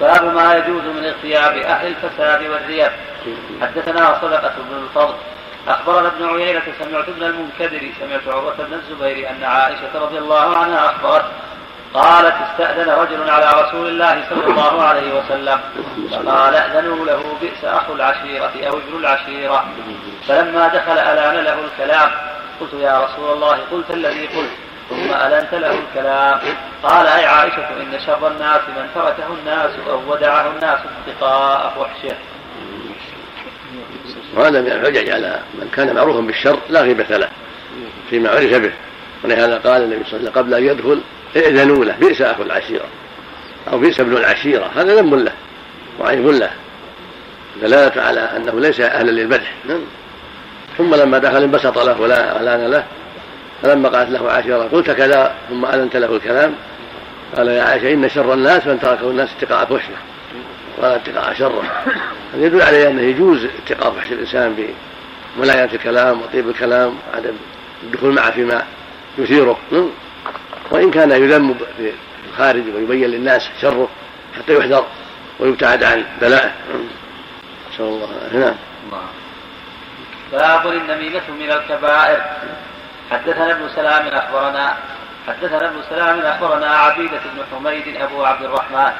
[0.00, 2.98] باب ما يجوز من اغتياب أهل الفساد والرياء.
[3.60, 5.14] حدثنا صدقة بن الفضل.
[5.68, 10.90] أخبرنا ابن عيينة سمعت ابن المنكدر سمعت عروة بن الزبير أن عائشة رضي الله عنها
[10.90, 11.24] أخبرت
[11.94, 15.60] قالت استأذن رجل على رسول الله صلى الله عليه وسلم
[16.10, 19.64] فقال ائذنوا له بئس أخو العشيرة أو ابن العشيرة.
[20.28, 22.10] فلما دخل ألان له الكلام
[22.60, 24.50] قلت يا رسول الله قلت الذي قلت
[24.90, 26.40] ثم ألنت له الكلام.
[26.82, 30.78] قال أي عائشة إن شر الناس من تركه الناس أو ودعه الناس
[31.08, 32.16] اتقاء فحشه.
[34.34, 37.28] وهذا من الحجج على من كان معروفا بالشر لا غيبة له
[38.10, 38.72] فيما عرف به.
[39.24, 41.00] ولهذا قال النبي صلى الله عليه وسلم قبل أن يدخل
[41.36, 42.84] ائذنوا له بئس أخو العشيرة.
[43.72, 45.32] أو بئس ابن العشيرة هذا ذنب له
[46.00, 46.50] وعيب له.
[47.62, 49.52] دلالة على أنه ليس أهلا للمدح.
[49.68, 49.80] نعم.
[50.78, 52.84] ثم لما دخل انبسط له ولا الان له
[53.62, 56.54] فلما قالت له عاشره قلت كذا ثم أذنت له الكلام.
[57.36, 59.94] قال يا عائشة إن شر الناس من تركه الناس اتقاء فحشة.
[60.78, 61.62] ولا اتقاء شره
[62.34, 64.72] هذا يدل عليه أنه يجوز اتقاء فحش الإنسان
[65.36, 67.34] بملاينه الكلام وطيب الكلام وعدم
[67.82, 68.62] الدخول معه فيما
[69.18, 69.58] يثيره.
[69.72, 69.88] نعم.
[70.76, 71.92] وإن كان يذم في
[72.30, 73.88] الخارج ويبين للناس شره
[74.38, 74.86] حتى يحذر
[75.40, 76.52] ويبتعد عن بلائه
[77.72, 78.54] نسأل الله نعم.
[80.32, 82.20] باب النميمة من الكبائر.
[83.10, 84.76] حدثنا ابن سلام أخبرنا
[85.28, 88.92] حدثنا ابن سلام أخبرنا عبيدة بن حميد أبو عبد الرحمن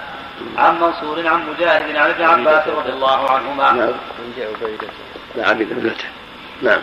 [0.57, 3.73] عن منصور عن مجاهد عن ابن عباس رضي الله عنهما.
[3.73, 3.93] نعم.
[5.39, 5.93] عبيدة بن
[6.63, 6.81] نعم.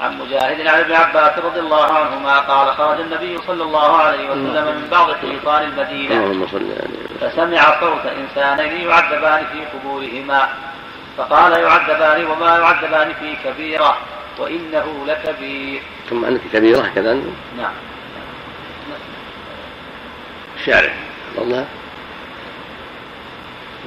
[0.00, 4.64] عن مجاهد عن ابن عباس رضي الله عنهما قال خرج النبي صلى الله عليه وسلم
[4.64, 6.46] من بعض حيطان المدينة.
[7.20, 10.48] فسمع صوت إنسانين يعذبان في قبورهما.
[11.16, 13.98] فقال يعذبان وما يعذبان في كبيرة
[14.38, 15.82] وإنه لكبير.
[16.10, 17.14] ثم أنك كبيرة كذا؟
[17.58, 17.72] نعم.
[20.60, 20.92] الشارع
[21.38, 21.66] الله.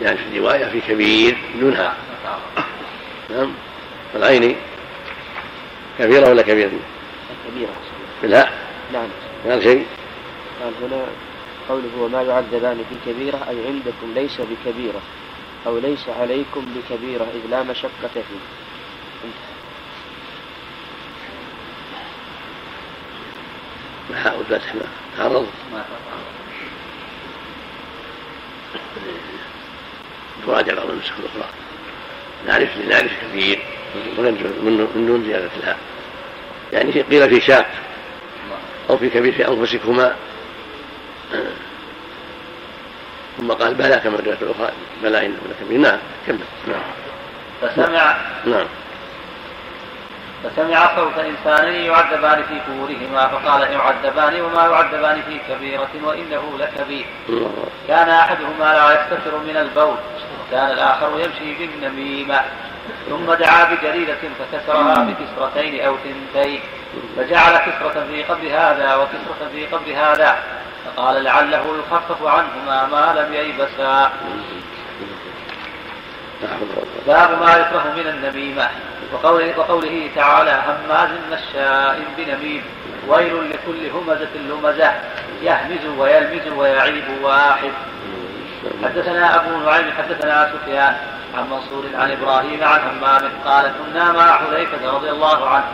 [0.02, 1.94] يعني في روايه في كبير دونها.
[3.30, 3.52] نعم.
[4.14, 4.56] والعين
[6.00, 6.72] كبيرة ولا كبيرة؟
[7.48, 7.74] كبيرة.
[8.22, 8.52] بالهاء
[8.94, 9.08] نعم.
[9.46, 9.86] قال شيء.
[10.64, 11.06] قال هنا
[11.70, 15.02] قوله وما يعذبان في كبيرة أي عندكم ليس بكبيرة
[15.68, 18.42] أو ليس عليكم بكبيرة إذ لا مشقة فيه.
[24.10, 24.82] محاء الفتح ما
[25.18, 25.48] تعرض.
[30.46, 31.50] تراجع بعض النسخ الأخرى
[32.48, 33.60] نعرف نعرف كثير
[34.18, 35.78] من دون زيادة الهاء
[36.74, 37.66] يعني قيل في شاق
[38.90, 40.16] أو في كبير في أنفسكما.
[43.38, 44.72] ثم قال بلى كما الرواية الأخرى.
[45.04, 45.80] بلى إنه لكبير.
[45.80, 46.40] نعم كمل.
[46.68, 46.82] نعم.
[47.62, 48.66] فسمع نعم.
[50.44, 57.06] فسمع صوت إنسان يعذبان في قبورهما فقال يعذبان وما يعذبان في كبيرة وإنه لكبير.
[57.88, 59.96] كان أحدهما لا يستتر من البول.
[60.48, 62.42] وكان الآخر يمشي بالنميمة.
[63.10, 66.60] ثم دعا بجريدة فكسرها بكسرتين أو ثنتين
[67.18, 70.38] فجعل كسرة في قبر هذا وكسرة في قبر هذا
[70.86, 74.12] فقال لعله يخفف عنهما ما لم ييبسا.
[77.08, 78.70] باب ما يكره من النميمة
[79.14, 82.64] وقوله, وقوله تعالى هماز مشاء بنميم
[83.08, 84.92] ويل لكل همزة لمزة
[85.42, 87.72] يهمز ويلمز ويعيب واحد.
[88.84, 90.96] حدثنا أبو نعيم حدثنا سفيان
[91.38, 95.66] عن منصور عن إبراهيم عن همام قال كنا مع حذيفة رضي الله عنه.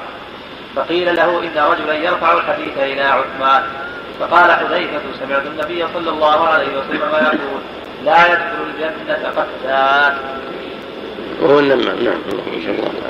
[0.75, 3.63] فقيل له إن رجلا يرفع الحديث إلى عثمان.
[4.19, 7.61] فقال حذيفة سمعت النبي صلى الله عليه وسلم يقول
[8.03, 10.17] لا يدخل الجنة قتال
[11.41, 12.21] وهو النمام نعم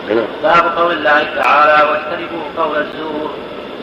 [0.10, 3.32] نعم باب قول الله تعالى واجتنبوا قول الزور.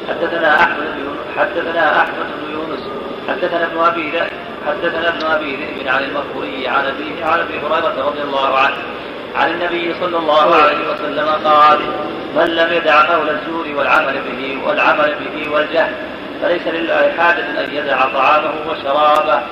[0.08, 2.80] حدثنا أحمد بن حدثنا أحمد بن يونس
[3.28, 4.12] حدثنا ابن أبي
[4.66, 8.76] حدثنا ابن أبي ذئب عن المغفوري عن ابيه عن أبي هريرة رضي الله عنه
[9.34, 11.78] عن النبي صلى الله عليه وسلم قال
[12.36, 15.94] من لم يدع قول الزور والعمل به والعمل به والجهل
[16.42, 19.42] فليس لله حاجة أن يدع طعامه وشرابه.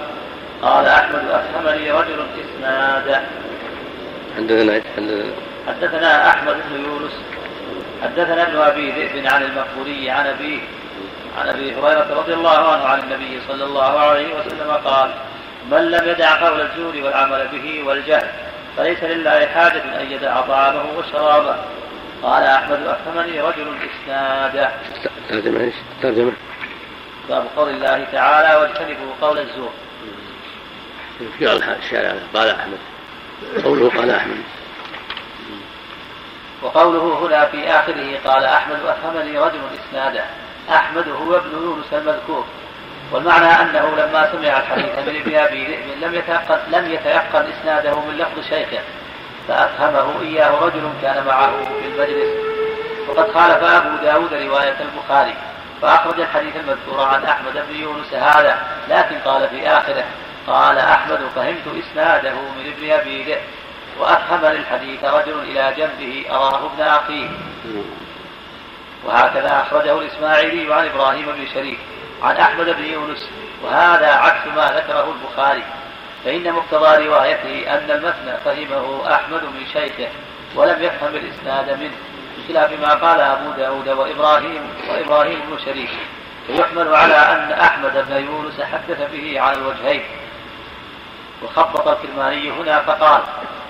[0.63, 3.21] قال أحمد أفهمني رجل إسناده
[4.37, 4.83] حدثنا
[5.69, 7.13] حدثنا أحمد بن يونس
[8.03, 10.59] حدثنا ابن أبي ذئب عن المقبوري عن أبيه
[11.39, 15.15] عن أبي هريرة رضي الله عنه عن النبي صلى الله عليه وسلم قال
[15.71, 18.29] من لم يدع قول الزور والعمل به والجهل
[18.77, 21.57] فليس لله حاجة أن يدع طعامه وشرابه.
[22.23, 24.71] قال أحمد أفهمني رجل إسناده
[25.29, 26.33] ترجمة إيش؟ ترجمة.
[27.29, 29.71] باب قول الله تعالى واجتنبوا قول الزور.
[31.39, 31.53] في
[31.85, 32.79] الشارع قال أحمد.
[33.65, 34.43] قوله قال أحمد.
[36.63, 40.25] وقوله هنا في آخره قال أحمد أفهمني رجل إسناده
[40.71, 42.45] أحمد هو ابن يونس المذكور.
[43.13, 48.17] والمعنى أنه لما سمع الحديث من ابن أبي ذئب لم يتيقن لم يتيقن إسناده من
[48.17, 48.79] لفظ شيخه
[49.49, 52.29] فأفهمه إياه رجل كان معه في المجلس.
[53.09, 55.35] وقد خالف أبو داود رواية البخاري
[55.83, 58.59] فأخرج الحديث المذكور عن أحمد بن يونس هذا
[58.89, 60.05] لكن قال في آخره
[60.47, 63.41] قال أحمد فهمت إسناده من ابن أبي ذئب
[63.99, 67.29] وأفهم للحديث رجل إلى جنبه أراه ابن أخيه.
[69.05, 71.79] وهكذا أخرجه الإسماعيلي عن إبراهيم بن شريك
[72.23, 73.31] عن أحمد بن يونس
[73.63, 75.63] وهذا عكس ما ذكره البخاري.
[76.25, 80.09] فإن مقتضى روايته أن المثنى فهمه أحمد من شيخه
[80.55, 81.97] ولم يفهم الإسناد منه
[82.39, 85.91] بخلاف ما قال أبو داود وإبراهيم وإبراهيم بن شريك.
[86.47, 90.03] فيحمل على أن أحمد بن يونس حدث به على الوجهين.
[91.43, 93.23] وخبط الكرماني هنا فقال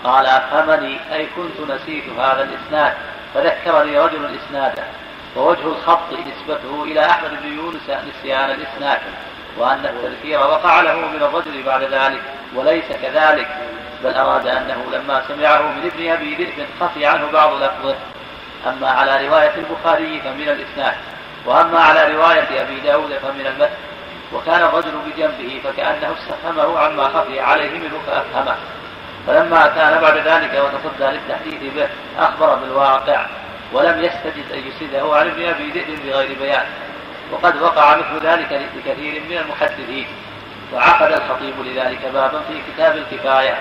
[0.05, 2.95] قال أفهمني أي كنت نسيت هذا الإسناد؟
[3.35, 4.85] فذكرني رجل إسناده
[5.37, 9.01] ووجه الخط نسبته إلى أحمد بن يونس نسيان الإسناد
[9.59, 12.23] وأن التذكير وقع له من الرجل بعد ذلك
[12.55, 13.49] وليس كذلك
[14.05, 17.95] بل أراد أنه لما سمعه من ابن أبي ذئب خفي عنه بعض لفظه.
[18.67, 20.95] أما على رواية البخاري فمن الإسناد
[21.47, 23.75] وأما على رواية أبي داود فمن المتن
[24.33, 28.57] وكان الرجل بجنبه فكأنه استفهمه عما خفي عليه منه فأفهمه.
[29.27, 33.27] فلما كان بعد ذلك وتصدى للتحديث به أخبر بالواقع.
[33.73, 36.67] ولم يستجد أن يسنده عن ابن أبي ذئب بغير بيان.
[37.33, 40.07] وقد وقع مثل ذلك لكثير من المحدثين.
[40.73, 43.59] وعقد الخطيب لذلك بابا في كتاب الكفاية.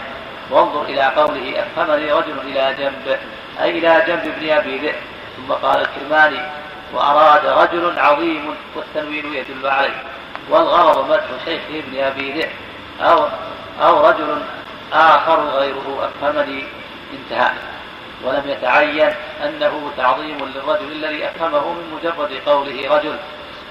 [0.50, 3.18] وانظر إلى قوله أفهمني رجل إلى جنب
[3.62, 4.96] أي إلى جنب ابن أبي ذئب.
[5.38, 6.42] ثم قال الكرماني
[6.94, 10.04] وأراد رجل عظيم والتنوين يدل عليه.
[10.50, 12.50] والغرض مدح شيخ ابن أبي ذئب.
[13.02, 13.28] أو
[13.82, 14.42] أو رجل
[14.94, 16.64] آخر غيره أفهمني
[17.14, 17.52] انتهى.
[18.24, 19.14] ولم يتعين
[19.46, 23.16] أنه تعظيم للرجل الذي أفهمه من مجرد قوله رجل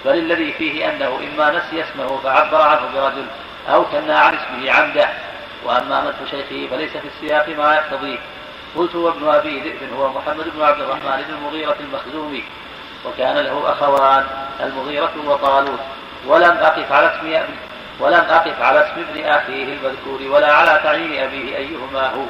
[0.05, 3.27] بل الذي فيه أنه إما نسي اسمه فعبر عنه برجل
[3.69, 5.09] أو كنا عن اسمه عمدا.
[5.65, 8.19] وأما مدح شيخه فليس في السياق ما يقتضيه.
[8.77, 12.45] قلت وابن أبي ذئب هو محمد بن عبد الرحمن بن المغيرة المخزومي
[13.07, 14.27] وكان له أخوان
[14.61, 15.81] المغيرة وطالوت.
[16.27, 17.45] ولم أقف على اسم
[18.01, 22.25] ولم أقف على اسم ابن أخيه المذكور ولا على تعيين أبيه أيهما هو.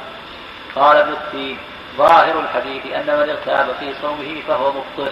[0.75, 1.57] قال ابن التين
[1.97, 5.11] ظاهر الحديث أن من اغتاب في صومه فهو مبطل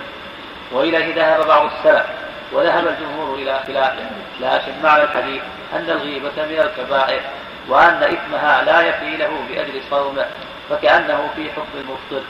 [0.72, 2.06] وإليه ذهب بعض السلف
[2.52, 4.10] وذهب الجمهور إلى خلافه
[4.40, 5.42] لكن معنى الحديث
[5.74, 7.22] أن الغيبة من الكبائر
[7.68, 10.26] وأن إثمها لا يفي له بأجل صومه
[10.70, 12.26] فكأنه في حكم المبطل.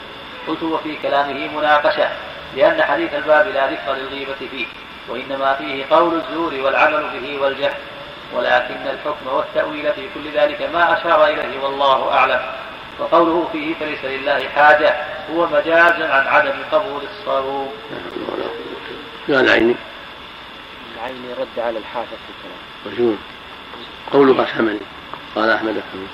[0.48, 2.08] قلت وفي كلامه مناقشة
[2.56, 4.66] لأن حديث الباب لا ذكر للغيبة فيه
[5.08, 7.74] وإنما فيه قول الزور والعمل به والجهل
[8.34, 12.40] ولكن الحكم والتأويل في كل ذلك ما أشار إليه والله أعلم.
[13.00, 14.94] وقوله فيه فليس لله حاجة
[15.30, 17.68] هو مجاز عن عدم قبول الصوم.
[19.28, 19.74] قال عيني
[20.94, 22.60] العيني رد على الحافظ في الكلام.
[22.86, 23.16] وشو
[24.12, 24.80] قوله أفهمني
[25.34, 26.08] قال أحمد أفهمني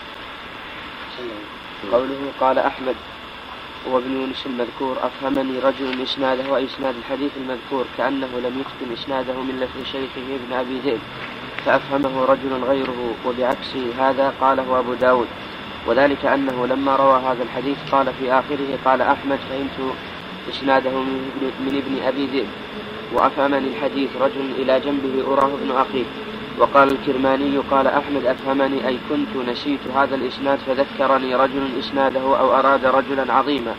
[1.93, 2.95] قوله قال أحمد.
[3.87, 9.93] وابن يونس المذكور أفهمني رجل إسناده وإسناد الحديث المذكور كأنه لم يتقن إسناده من لفظ
[9.93, 11.01] شيخه ابن أبي ذئب
[11.67, 15.27] فأفهمه رجل غيره وبعكس هذا قاله أبو داود.
[15.87, 19.95] وذلك أنه لما روى هذا الحديث قال في آخره قال أحمد فهمت
[20.51, 20.91] إسناده
[21.61, 22.47] من ابن أبي ذئب
[23.13, 26.05] وأفهمني الحديث رجل إلى جنبه أراه ابن أخيه
[26.59, 32.85] وقال الكرماني قال أحمد أفهمني أي كنت نسيت هذا الإسناد فذكرني رجل إسناده أو أراد
[32.85, 33.75] رجلا عظيما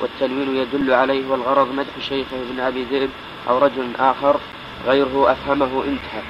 [0.00, 3.10] والتنوين يدل عليه والغرض مدح شيخه ابن أبي ذئب
[3.48, 4.36] أو رجل آخر
[4.86, 6.22] غيره أفهمه انتهى.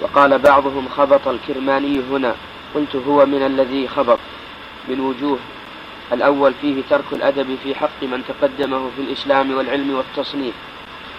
[0.00, 2.34] وقال بعضهم خبط الكرماني هنا
[2.74, 4.18] قلت هو من الذي خبط.
[4.88, 5.38] من وجوه
[6.12, 10.54] الأول فيه ترك الأدب في حق من تقدمه في الإسلام والعلم والتصنيف.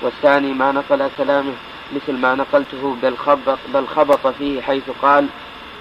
[0.01, 1.53] والثاني ما نقل كلامه
[1.95, 5.28] مثل ما نقلته بل خبط, بل خبط فيه حيث قال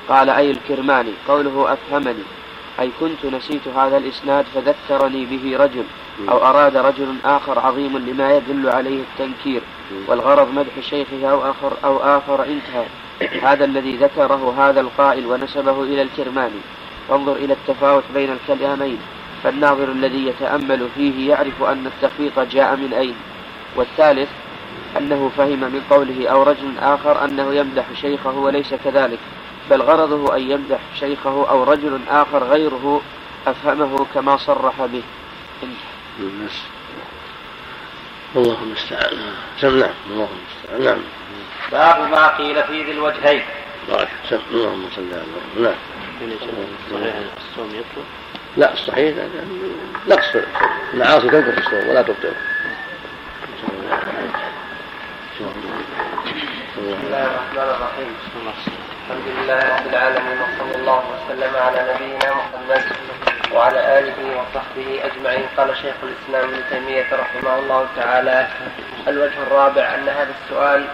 [0.09, 2.23] قال أي الكرماني قوله أفهمني.
[2.81, 5.85] أي كنت نسيت هذا الإسناد فذكرني به رجل
[6.29, 9.63] أو أراد رجل آخر عظيم لما يدل عليه التنكير.
[10.09, 12.87] والغرض مدح شيخه أو آخر أو آخر انتهى.
[13.43, 16.61] هذا الذي ذكره هذا القائل ونسبه إلى الكرماني.
[17.09, 18.99] فانظر إلى التفاوت بين الكلامين
[19.45, 23.15] فالناظر الذي يتأمل فيه يعرف أن التخفيق جاء من أين.
[23.77, 24.29] والثالث
[24.97, 29.19] أنه فهم من قوله أو رجل آخر أنه يمدح شيخه وليس كذلك
[29.71, 33.01] بل غرضه أن يمدح شيخه أو رجل آخر غيره
[33.47, 35.03] أفهمه كما صرح به.
[38.37, 39.17] الله المستعان.
[39.63, 40.85] نعم الله المستعان.
[40.85, 40.99] نعم.
[41.73, 43.43] باب ما قيل في ذي الوجهين.
[43.89, 44.09] بارك
[44.51, 45.25] اللهم صل على
[45.63, 45.75] نعم.
[46.17, 48.05] صحيح الصوم يطلب
[48.57, 49.15] لا الصحيح
[50.09, 50.37] نقص
[50.95, 52.33] المعاصي تنقص الصوم ولا تبطل.
[55.33, 58.15] بسم الله الرحمن الرحيم.
[59.07, 62.85] الحمد لله رب العالمين وصلى الله وسلم على نبينا محمد
[63.53, 65.47] وعلى آله وصحبه أجمعين.
[65.57, 68.49] قال شيخ الإسلام ابن تيمية رحمه الله تعالى
[69.09, 70.85] الوجه الرابع أن هذا السؤال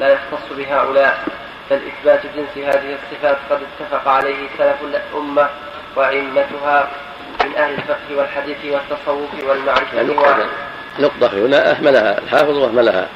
[0.00, 1.24] لا يختص بهؤلاء.
[1.70, 5.48] بل اثبات جنس هذه الصفات قد اتفق عليه سلف الأمة
[5.96, 6.90] وائمتها
[7.44, 10.46] من أهل الفقه والحديث والتصوف والمعرفة يعني نقطة
[10.98, 11.70] نقطة هنا.
[11.70, 13.08] أهملها الحافظ وأهملها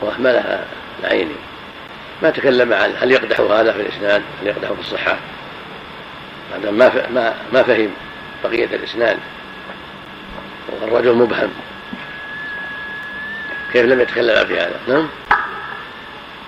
[0.00, 0.64] وأهملها
[1.00, 1.34] العيني.
[2.22, 5.16] ما تكلم عن هل يقدح هذا في الإسناد هل يقدح في الصحة.
[6.54, 7.90] هذا ما ما ما فهم
[8.44, 9.18] بقية الإسناد.
[10.68, 11.50] والرجل مبهم.
[13.72, 15.08] كيف لم يتكلم في هذا؟ نعم؟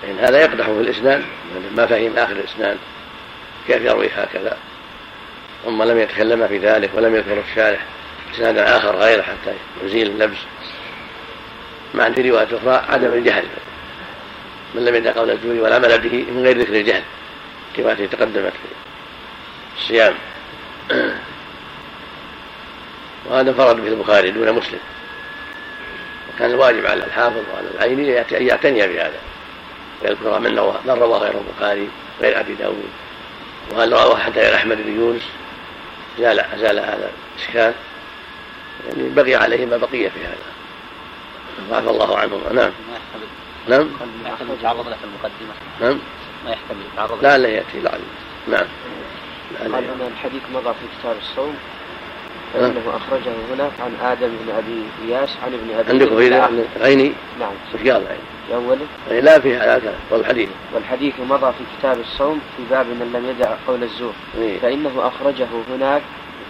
[0.03, 1.23] إن هذا يقدح في الإسناد
[1.75, 2.77] ما فهم آخر الإسناد
[3.67, 4.57] كيف يروي هكذا؟
[5.65, 7.79] ثم لم يتكلم في ذلك ولم يذكر الشارح
[8.35, 10.37] إسنادا آخر غيره حتى يزيل اللبس
[11.93, 13.45] مع في رواية أخرى عدم الجهل.
[14.75, 17.03] من لم يدع قول الزور والعمل به من غير ذكر الجهل
[17.77, 20.13] كما تقدمت في الصيام.
[23.25, 24.79] وهذا انفرد به البخاري دون مسلم.
[26.35, 29.19] وكان الواجب على الحافظ وعلى العيني أن يعتني بهذا.
[30.03, 30.51] ويذكر من
[30.85, 31.89] من روى غير البخاري
[32.21, 32.89] غير أبي داود.
[33.71, 35.21] وهل رواه حتى غير أحمد بن يونس؟
[36.19, 37.73] زال زال هذا الاشكال
[38.87, 40.37] يعني بقي عليه ما بقي في هذا.
[41.71, 42.41] وعفى الله عنه.
[42.51, 42.71] نعم.
[43.67, 43.89] نعم.
[44.23, 45.53] ما يحتمل يتعرض له في المقدمة.
[45.81, 45.99] نعم.
[46.45, 47.91] ما يحتمل يتعرض لا لا يأتي لا
[48.47, 48.67] نعم.
[49.73, 51.55] قال الحديث مضى في كتاب الصوم.
[52.53, 56.27] فإنه أخرجه هناك عن آدم بن أبي إياس عن ابن أبي عندكم في
[56.77, 57.51] العيني نعم.
[57.73, 58.85] وش قال العيني؟ في أوله
[59.21, 60.49] لا في هذا والحديث.
[60.73, 64.13] والحديث مضى في كتاب الصوم في باب من لم يدع قول الزور.
[64.37, 64.59] إيه.
[64.59, 66.01] فإنه أخرجه هناك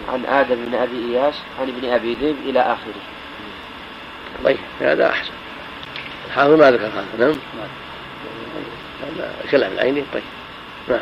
[0.08, 3.00] عن آدم بن أبي إياس عن ابن أبي ذئب إلى آخره.
[4.44, 5.32] طيب هذا أحسن.
[6.26, 7.34] الحافظ ما ذكر هذا نعم؟
[9.02, 10.22] هذا كلام العيني طيب.
[10.88, 11.00] نعم.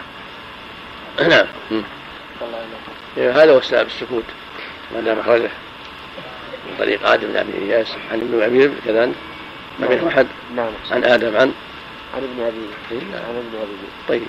[1.28, 1.46] نعم.
[3.16, 4.24] هذا هو السبب السكوت.
[4.94, 5.50] ما دام أخرجه
[6.66, 9.14] من طريق آدم بن أبي إياس عن ابن ذئب كذلك
[9.78, 10.26] ما بين أحد؟
[10.56, 10.72] نعم.
[10.90, 11.52] عن آدم عن؟
[12.14, 13.18] عن ابن أبي إيه.
[13.18, 13.68] عن ابن ذئب
[14.08, 14.26] طيب.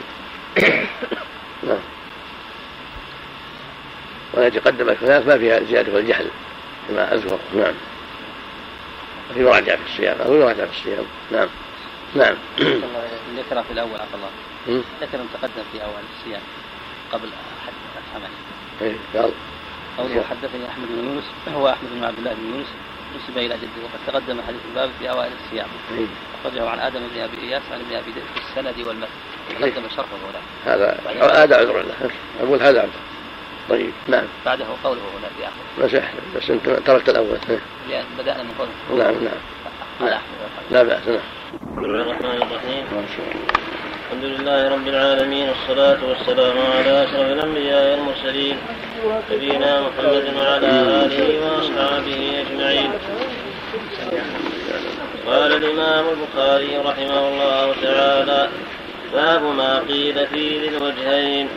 [1.63, 1.79] نعم.
[4.33, 6.27] والتي قدمت هناك ما فيها زيادة والجهل
[6.87, 7.39] كما أذكر.
[7.55, 7.73] نعم.
[9.33, 11.05] في مراجعة في الصيام أو مراجعة في الصيام.
[11.31, 11.47] نعم.
[12.15, 12.35] نعم.
[13.37, 14.81] ذكر في الأول عفى الله.
[15.01, 16.41] ذكر تقدم في أول الصيام
[17.11, 17.29] قبل
[17.65, 18.29] حديث الحمل.
[18.81, 19.31] إيه قال.
[19.99, 21.23] قوله حدثني أحمد بن يونس
[21.55, 22.67] هو أحمد بن عبد الله بن يونس
[23.15, 25.67] نسب إلى جده وقد تقدم حديث الباب في أوائل الصيام.
[25.97, 26.05] إيه.
[26.41, 29.11] أخرجه عن آدم بن أبي إياس عن ابن أبي ذئب في السند والمتن.
[29.59, 30.99] تقدم شرحه هنا هذا
[31.43, 32.89] هذا عذر له أقول هذا عذر
[33.69, 34.25] طيب نعم.
[34.45, 37.37] بعده قوله هنا في بس احسن بس أنت تركت الأول.
[37.49, 37.59] إيه.
[37.89, 39.03] لأن بدأنا من قوله.
[39.03, 39.33] نعم نعم.
[40.01, 40.71] والحديث.
[40.71, 41.19] لا بأس نعم.
[41.71, 42.83] بسم الله الرحمن الرحيم.
[42.91, 43.58] ما شاء الله.
[44.09, 48.57] الحمد لله رب العالمين والصلاة والسلام على أشرف الأنبياء والمرسلين
[49.31, 52.91] نبينا محمد وعلى آله وأصحابه أجمعين.
[55.27, 58.49] قال الإمام البخاري رحمه الله تعالى
[59.13, 61.47] باب ما قيل في ذي الوجهين.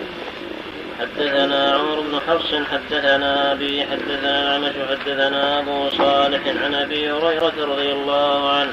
[1.00, 7.92] حدثنا عمر بن حفص حدثنا أبي حدثنا الأعمش حدثنا أبو صالح عن أبي هريرة رضي
[7.92, 8.72] الله عنه.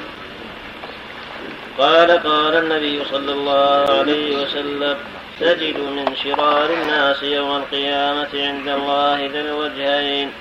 [1.79, 4.97] قال قال النبي صلى الله عليه وسلم
[5.39, 10.31] تجد من شرار الناس يوم القيامة عند الله ذا الوجهين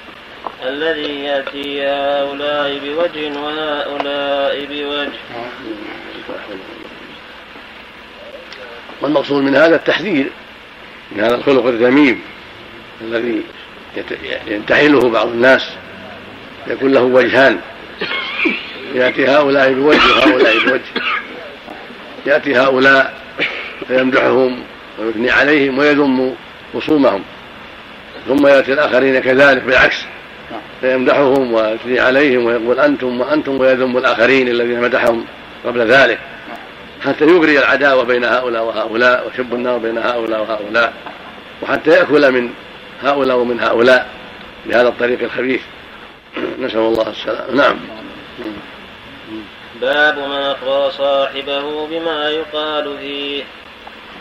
[0.66, 5.18] الذي يأتي هؤلاء بوجه وهؤلاء بوجه.
[9.00, 10.30] والمقصود من هذا التحذير؟
[11.12, 12.22] من هذا الخلق الذميم
[13.00, 13.42] الذي
[14.46, 15.70] ينتحله بعض الناس
[16.66, 17.60] يكون له وجهان.
[18.94, 20.82] يأتي هؤلاء بوجه وهؤلاء بوجه.
[22.26, 23.14] يأتي هؤلاء
[23.88, 24.62] فيمدحهم
[24.98, 26.34] ويثني عليهم ويذم
[26.74, 27.22] خصومهم.
[28.28, 30.04] ثم يأتي الآخرين كذلك بالعكس.
[30.80, 35.24] فيمدحهم ويثني عليهم ويقول أنتم وأنتم ويذم الآخرين الذين مدحهم
[35.64, 36.18] قبل ذلك.
[37.04, 40.92] حتى يغري العداوة بين هؤلاء وهؤلاء وشب النار بين هؤلاء وهؤلاء.
[41.62, 42.50] وحتى يأكل من
[43.02, 44.08] هؤلاء ومن هؤلاء
[44.66, 45.60] بهذا الطريق الخبيث.
[46.60, 47.54] نسأل الله السلامة.
[47.54, 47.76] نعم.
[49.80, 53.44] باب من أخبر صاحبه بما يقال فيه.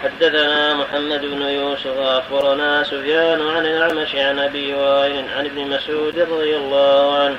[0.04, 6.56] حدثنا محمد بن يوسف أخبرنا سفيان عن الأعمش عن أبي وائل عن ابن مسعود رضي
[6.56, 7.38] الله عنه.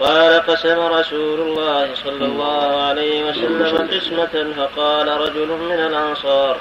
[0.00, 6.56] قال قسم رسول الله صلى الله عليه وسلم قسمة فقال رجل من الأنصار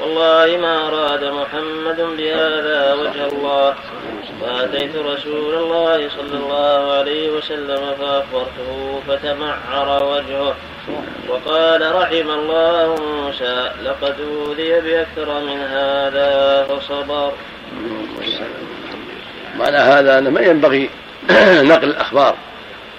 [0.00, 3.74] والله ما أراد محمد بهذا وجه الله.
[4.40, 10.54] فأتيت رسول الله صلى الله عليه وسلم فأخبرته فتمعر وجهه.
[11.28, 17.32] وقال رحم الله موسى لقد أوذي بأكثر من هذا فصبر.
[19.58, 20.90] معنى هذا ما ينبغي
[21.72, 22.34] نقل الأخبار.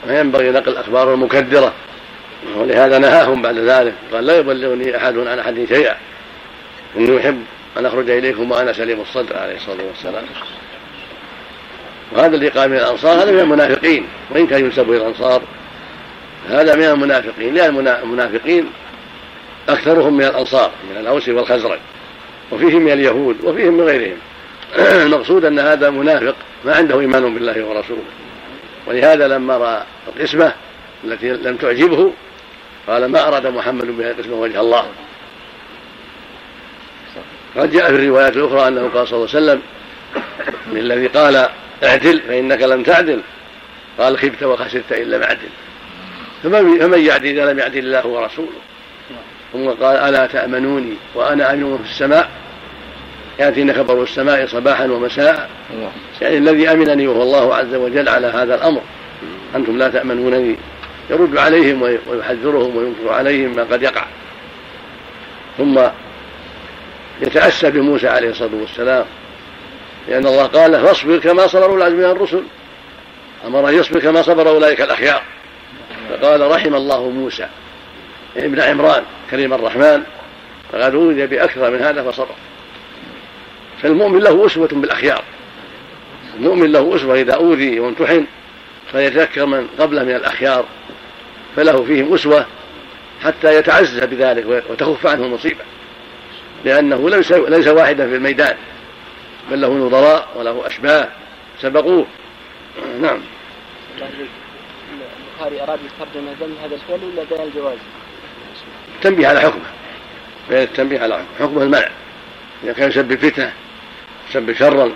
[0.07, 1.73] ما ينبغي نقل الأخبار المكدرة.
[2.55, 3.93] ولهذا نهاهم بعد ذلك.
[4.13, 6.08] قال لا يبلغني أحد عن أحد شيئا.
[6.97, 7.43] إني أحب
[7.77, 10.23] أن أخرج إليكم وأنا سليم الصدر عليه الصلاة والسلام.
[12.11, 14.07] وهذا اللي قال من الأنصار هذا من المنافقين.
[14.29, 15.41] وإن كان ينسب إلى الأنصار
[16.49, 17.53] هذا من المنافقين.
[17.53, 18.65] لأن المنافقين
[19.69, 21.79] أكثرهم من الأنصار من الأوس والخزرج.
[22.51, 24.17] وفيهم من اليهود وفيهم من غيرهم.
[25.05, 26.35] المقصود أن هذا منافق
[26.65, 28.03] ما عنده إيمان بالله ورسوله.
[28.87, 30.53] ولهذا لما رأى القسمة
[31.03, 32.11] التي لم تعجبه
[32.87, 34.85] قال ما أراد محمد بها قسمة وجه الله.
[37.57, 39.61] قد جاء في الروايات الأخرى أنه قال صلى الله عليه وسلم
[40.71, 41.49] من الذي قال
[41.83, 43.21] اعدل فإنك لم تعدل.
[43.99, 45.49] قال خبت وخسرت إن لم أعدل.
[46.43, 48.59] فمن يعدل إذا لم يعدل الله ورسوله.
[49.53, 52.29] ثم قال ألا تأمنوني وأنا أمين في السماء؟
[53.39, 55.49] يأتينا خبر السماء صباحا ومساء.
[56.21, 58.81] يعني الذي أمنني وهو الله عز وجل على هذا الأمر.
[59.55, 60.55] أنتم لا تأمنونني.
[61.09, 64.05] يرد عليهم ويحذرهم وينكر عليهم ما قد يقع.
[65.57, 65.81] ثم
[67.21, 69.05] يتأسى بموسى عليه الصلاة والسلام
[70.07, 72.43] لأن الله قال له فاصبر كما صبر العزم من الرسل
[73.47, 75.21] أمر أن يصبر كما صبر أولئك الأخيار
[76.09, 77.47] فقال رحم الله موسى
[78.37, 80.03] ابن عمران كريم الرحمن
[80.71, 82.35] فقد أوذي بأكثر من هذا فصبر.
[83.81, 85.23] فالمؤمن له أسوة بالأخيار.
[86.37, 88.25] المؤمن له أسوة إذا أوذي وامتحن
[88.91, 90.65] فيتذكر من قبله من الأخيار
[91.55, 92.45] فله فيهم أسوة
[93.23, 95.63] حتى يتعزى بذلك وتخف عنه المصيبة.
[96.65, 98.57] لأنه ليس ليس واحدا في الميدان
[99.51, 101.07] بل له نظراء وله أشباه
[101.61, 102.05] سبقوه.
[103.01, 103.19] نعم.
[105.39, 107.77] البخاري أراد يترجم ذم هذا الفعل ولا بيان الجواز؟
[109.01, 109.65] تنبيه على حكمه.
[110.49, 111.47] بيان التنبيه على حكمه.
[111.47, 111.89] حكمه المنع.
[112.63, 113.53] إذا كان يسبب فتنة
[114.29, 114.91] يسبب شرا.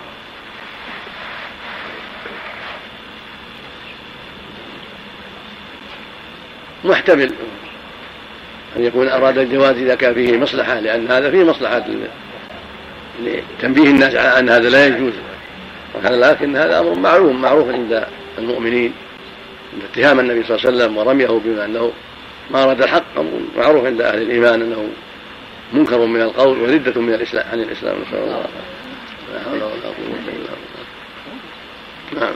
[6.84, 7.32] محتمل.
[8.76, 11.84] أن يكون أراد الجواز إذا كان فيه مصلحة لأن هذا فيه مصلحة
[13.22, 15.12] لتنبيه الناس على أن هذا لا يجوز.
[16.04, 18.06] لكن هذا أمر معلوم معروف عند
[18.38, 18.92] المؤمنين
[19.72, 21.92] عند اتهام النبي صلى الله عليه وسلم ورميه بما أنه
[22.50, 23.18] ما أراد الحق.
[23.18, 24.88] أمر معروف عند أهل الإيمان أنه
[25.72, 27.96] منكر من القول وردة من الإسلام عن الإسلام.
[28.08, 28.46] نسأل الله
[29.32, 30.50] لا حول ولا قوة إلا
[32.12, 32.26] بالله.
[32.26, 32.34] نعم.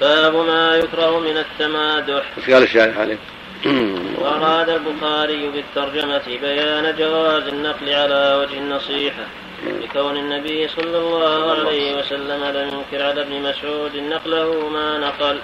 [0.00, 2.24] باب ما يكره من التمادح.
[2.38, 3.18] إيش قال الشارح عليه؟
[4.20, 9.24] وأراد البخاري بالترجمة بيان جواز النقل على وجه النصيحة
[9.66, 15.38] لكون النبي صلى الله عليه وسلم لم ينكر على ابن مسعود نقله ما نقل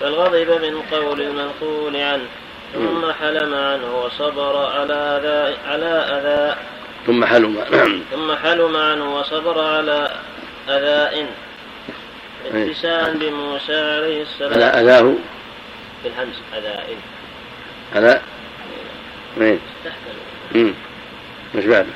[0.00, 2.26] فالغضب من قول المنقول عنه
[2.74, 6.56] ثم حلم عنه وصبر على أذى على أذى
[7.06, 7.64] ثم حلم
[8.10, 10.10] ثم حلم عنه وصبر على
[10.68, 11.26] أذى
[12.52, 14.52] اتساء بموسى عليه السلام.
[14.52, 15.14] على أذاه.
[16.04, 16.96] بالهمز أذى
[17.94, 18.20] على؟
[20.54, 20.74] امم
[21.54, 21.92] مش بعده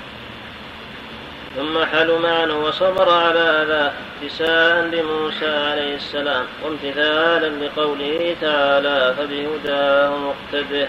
[1.56, 3.92] ثم حلم عنه وصبر على أذاه
[4.22, 10.88] اتساء لموسى عليه السلام وامتثالا لقوله تعالى فبهداه مقتده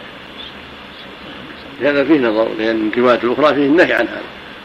[1.81, 4.21] هذا فيه نظر لأن الروايات الأخرى فيه النهي عن هذا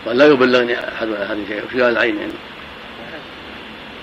[0.06, 2.32] وأن لا يبلغني أحد عن هذه شيء في العين يعني.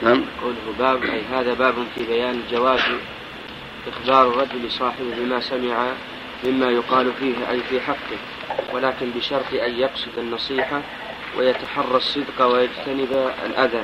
[0.03, 2.79] نعم قوله باب أي هذا باب في بيان جواز
[3.87, 5.87] إخبار الرجل صاحبه بما سمع
[6.43, 8.17] مما يقال فيه أي في حقه
[8.73, 10.81] ولكن بشرط أن يقصد النصيحة
[11.37, 13.83] ويتحرى الصدق ويجتنب الأذى.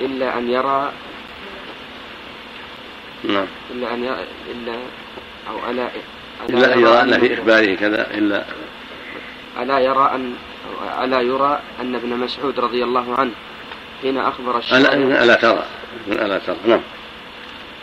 [0.00, 0.92] إلا أن يرى
[3.24, 3.46] نعم.
[3.70, 4.74] إلا أن يرى إلا
[5.50, 5.88] أو ألا
[6.48, 8.44] إلا أن يرى أن في إخباره كذا إلا
[9.60, 10.34] ألا يرى أن
[11.02, 13.32] ألا يرى أن ابن مسعود رضي الله عنه
[14.02, 15.64] حين أخبر الشارع ألا, ألا ترى
[16.08, 16.80] ألا ترى نعم.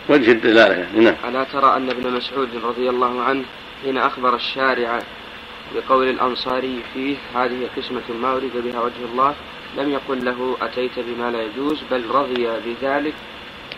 [0.08, 0.74] وجه الدلالة.
[0.74, 1.14] يعني نعم.
[1.28, 3.44] ألا ترى أن ابن مسعود رضي الله عنه
[3.82, 5.02] حين أخبر الشارع
[5.74, 9.34] بقول الأنصاري فيه هذه قسمة ما أريد بها وجه الله
[9.76, 13.14] لم يقل له أتيت بما لا يجوز بل رضي بذلك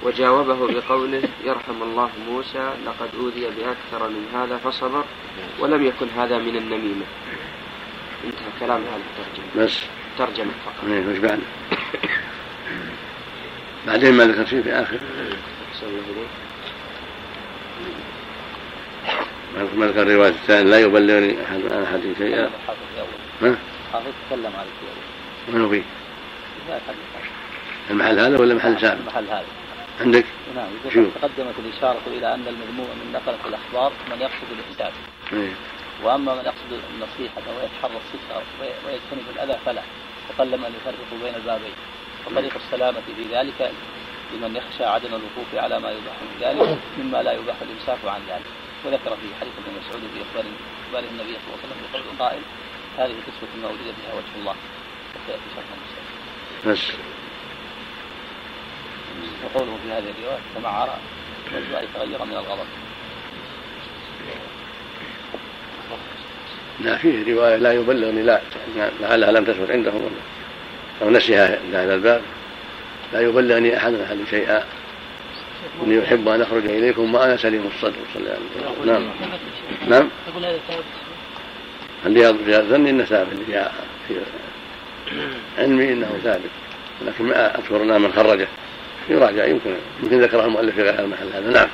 [0.03, 5.05] وجاوبه بقوله يرحم الله موسى لقد أوذي بأكثر من هذا فصبر
[5.59, 7.05] ولم يكن هذا من النميمة.
[8.25, 9.65] انتهى كلام هذا الترجمة.
[9.65, 9.79] بس.
[10.19, 10.91] ترجمة فقط.
[10.91, 11.41] إيه وش بعد؟
[13.87, 14.99] بعدين ما ذكر شيء في آخر.
[19.77, 22.51] ما ذكر الرواية الثانية لا يبلغني أحد عن أحد شيئا
[23.43, 23.57] ها؟
[23.93, 24.97] حافظ تكلم على الكتاب
[25.49, 25.83] من هو فيه؟
[27.91, 29.45] المحل هذا ولا محل سابق؟ المحل هذا
[30.01, 30.25] عندك؟
[30.57, 31.07] نعم شوف.
[31.23, 34.93] تقدمت الإشارة إلى أن المذموم من نقلة الأخبار من يقصد الإحسان
[35.33, 35.53] إيه.
[36.05, 39.83] وأما من يقصد النصيحة ويتحرى الصدق ويجتنب الأذى فلا
[40.31, 41.75] وقل من يفرق بين البابين
[42.27, 43.73] وطريق السلامة في ذلك
[44.35, 48.51] لمن يخشى عدم الوقوف على ما يباح من ذلك مما لا يباح الإمساك عن ذلك.
[48.85, 50.45] وذكر في حديث ابن مسعود في إخبار
[50.87, 52.43] إخبار النبي صلى الله عليه وسلم بقول قائل
[52.99, 54.55] هذه قسمة ما وجد بها وجه الله.
[55.15, 56.05] وسيأتي شرح المسلم.
[56.67, 56.83] بس
[59.45, 60.99] وقوله في هذه الرواية تمعر
[61.55, 62.67] والجوع تغير من الغضب.
[66.81, 68.41] لا فيه رواية لا يبلغني لا
[69.01, 70.15] لعلها لم تثبت عندهم ولا
[71.03, 72.23] أو نسيها عند هذا الباب.
[73.13, 74.65] لا يبلغني أحد أحد شيئا
[75.83, 77.93] إني أحب أن أخرج إليكم وأنا سليم الصدر.
[78.15, 78.93] صلى الله عليه وسلم.
[78.93, 79.11] نعم.
[79.89, 80.09] نعم.
[80.27, 80.85] هذا ثابت
[82.07, 83.69] اللي في ظني إنه ثابت؟ في
[84.09, 84.21] في
[85.59, 86.51] علمي إنه ثابت.
[87.07, 88.49] لكن ما أذكر انه من خرجه.
[89.09, 91.51] يراجع يمكن يمكن ذكره المؤلف في غير المحل هذا.
[91.51, 91.69] نعم.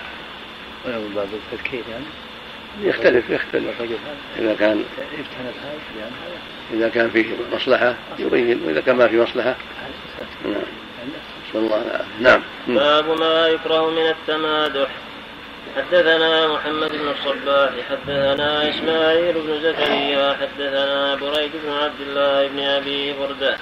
[0.87, 2.05] ويقول باب التذكير يعني.
[2.83, 3.81] يختلف يختلف.
[3.81, 3.99] هذا
[4.39, 4.85] إذا كان
[5.39, 6.11] هذا
[6.75, 8.61] إذا كان فيه مصلحة يبين.
[8.67, 9.57] وإذا كان ما في مصلحه
[10.45, 10.88] نعم.
[11.55, 12.43] الله نعم.
[12.69, 14.89] باب ما يكره من التمادح.
[15.77, 23.13] حدثنا محمد بن الصباح حدثنا إسماعيل بن زكريا حدثنا بريد بن عبد الله بن أبي
[23.13, 23.57] بردة.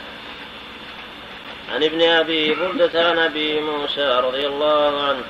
[1.74, 5.22] عن ابن أبي بردة عن أبي موسى رضي الله عنه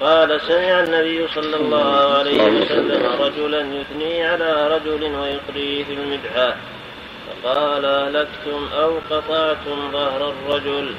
[0.00, 6.56] قال سمع النبي صلى الله عليه وسلم رجلا يثني على رجل ويقريه في المدحة
[7.42, 10.94] فقال أهلكتم أو قطعتم ظهر الرجل؟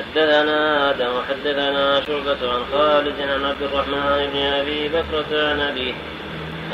[0.00, 5.94] حدثنا آدم وحدثنا شعبة عن خالد عن عبد الرحمن بن أبي بكرة عن أبيه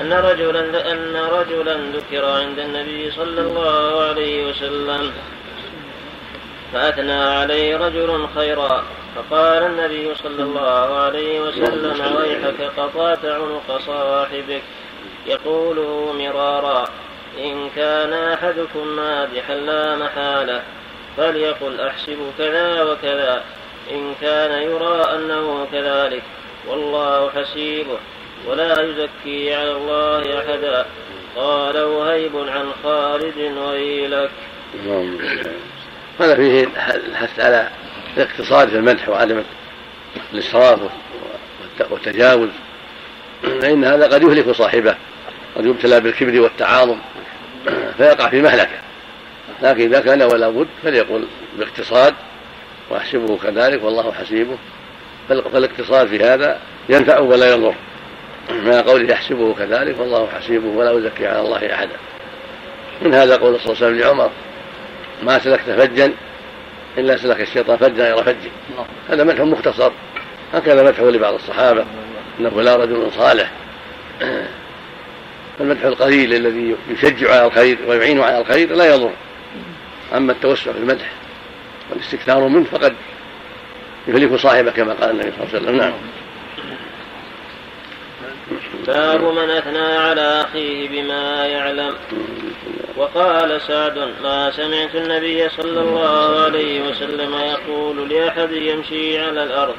[0.01, 5.12] أن رجلا أن رجلا ذكر عند النبي صلى الله عليه وسلم
[6.72, 8.85] فأثنى عليه رجل خيرا
[9.16, 14.62] فقال النبي صلى الله عليه وسلم ويحك قطعت عنق صاحبك.
[15.27, 16.89] يقوله مرارا
[17.39, 20.62] إن كان أحدكم مادحا لا محالة.
[21.17, 23.45] فليقل أحسب كذا وكذا
[23.91, 26.23] إن كان يرى أنه كذلك
[26.69, 27.99] والله حسيبه
[28.47, 30.87] ولا يزكي على الله أحدا.
[31.37, 34.31] قال وهيب عن خالد ويلك.
[36.21, 36.69] هذا فيه
[37.11, 37.71] الحث على
[38.17, 39.43] الاقتصاد في المدح وعدم
[40.33, 40.79] الإسراف
[41.91, 42.49] والتجاوز.
[43.43, 44.97] فإن هذا قد يهلك صاحبه
[45.57, 46.99] قد يبتلى بالكبر والتعاظم
[47.97, 48.86] فيقع في مهلكة.
[49.63, 51.27] لكن إذا كان ولا بد فليقل
[51.59, 52.15] باقتصاد
[52.91, 54.57] وأحسبه كذلك والله حسيبه.
[55.29, 57.75] فالاقتصاد في هذا ينفع ولا يضر.
[58.51, 61.97] مع قوله يحسبه كذلك والله حسيبه ولا يزكي على الله أحدا.
[63.03, 64.31] من هذا قول صلى الله عليه وسلم لعمر
[65.23, 66.12] ما سلكت فجا
[66.99, 68.51] إلا سلك الشيطان فجا غير فجه
[69.09, 69.93] هذا مدح مختصر.
[70.55, 71.85] هكذا مدحه لبعض الصحابة
[72.41, 73.51] إنه لا رجل صالح.
[75.59, 79.11] فالمدح القليل الذي يشجع على الخير ويعين على الخير لا يضر.
[80.15, 81.12] أما التوسع في المدح
[81.91, 82.95] والاستكثار منه فقد
[84.09, 85.77] يهلك صاحبه كما قال النبي صلى الله عليه وسلم.
[85.77, 85.93] نعم.
[88.87, 91.95] باب من أثنى على أخيه بما يعلم.
[92.97, 99.74] وقال سعد ما سمعت النبي صلى الله عليه وسلم يقول لأحد يمشي على الأرض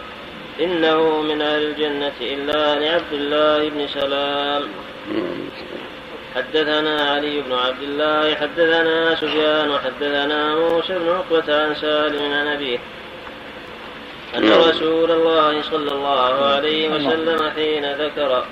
[0.59, 4.63] إنه من أهل الجنة إلا لعبد الله بن سلام.
[6.37, 12.79] حدثنا علي بن عبد الله حدثنا سفيان وحدثنا موسى بن عقبة عن سالم عن أبيه.
[14.37, 18.43] أن رسول الله صلى الله عليه وسلم حين ذكر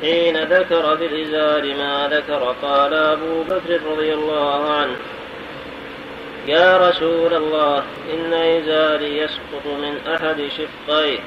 [0.00, 4.96] حين ذكر في الإزار ما ذكر قال أبو بكر رضي الله عنه
[6.46, 7.82] يا رسول الله
[8.14, 11.18] إن إزاري يسقط من أحد شقيه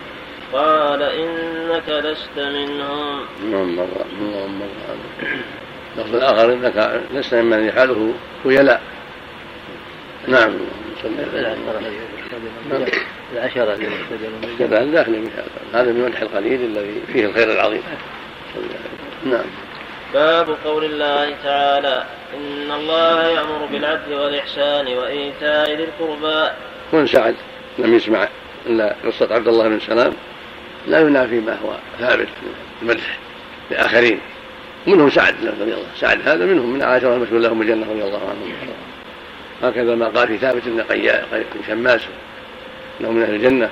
[0.53, 3.25] قال إنك لست منهم.
[3.41, 4.61] اللهم
[5.97, 8.13] اللفظ الآخر إنك لست ممن يفعله
[8.43, 8.81] خيلاء
[10.27, 10.51] نعم.
[13.33, 13.77] العشرة
[14.59, 15.29] كذلك داخل
[15.73, 17.81] هذا من مدح القليل الذي فيه الخير العظيم.
[19.25, 19.45] نعم.
[20.13, 22.03] باب قول الله تعالى
[22.33, 26.51] إن الله يأمر بالعدل والإحسان وإيتاء ذي القربى.
[26.93, 27.35] من سعد
[27.77, 28.27] لم يسمع
[28.65, 30.13] إلا قصة عبد الله بن سلام
[30.87, 33.17] لا ينافي ما هو ثابت من المدح
[33.71, 34.19] لآخرين
[34.87, 38.53] منهم سعد رضي الله سعد هذا منهم من عاشر المشهور لهم بالجنة رضي الله عنهم.
[39.63, 40.83] هكذا ما قال في ثابت بن
[41.31, 42.01] بن شماس
[43.01, 43.69] انه من أهل الجنة.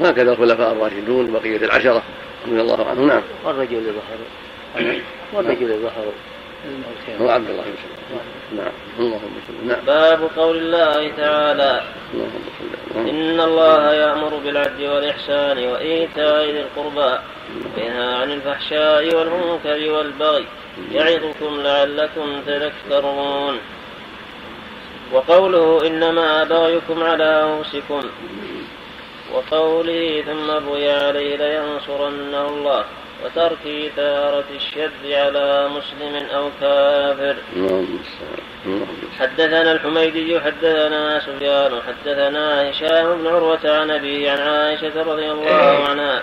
[0.00, 2.02] وهكذا الخلفاء الراشدون بقية العشرة
[2.48, 3.06] رضي الله عنهم.
[3.06, 3.22] نعم.
[3.44, 4.86] والرجل ظهر.
[5.32, 6.12] والرجل ظهر.
[7.20, 7.96] هو عبد الله بن
[8.56, 8.72] نعم.
[8.98, 9.80] اللهم صل نعم.
[9.86, 11.82] باب قول الله تعالى
[12.14, 13.06] اللهم صل نعم.
[13.08, 17.18] إن الله يأمر بالعدل والإحسان وإيتاء ذي القربى
[17.76, 20.44] وينهى عن الفحشاء والمنكر والبغي
[20.92, 23.58] يعظكم لعلكم تذكرون.
[25.12, 28.02] وقوله إنما بغيكم على أنفسكم.
[29.34, 32.84] وقوله ثم بغي عليه لينصرنه الله.
[33.24, 37.36] وترك إثارة الشد على مسلم أو كافر.
[39.18, 46.22] حدثنا الحميدي حدثنا سفيان حدثنا هشام بن عروة عن أبيه عن عائشة رضي الله عنها.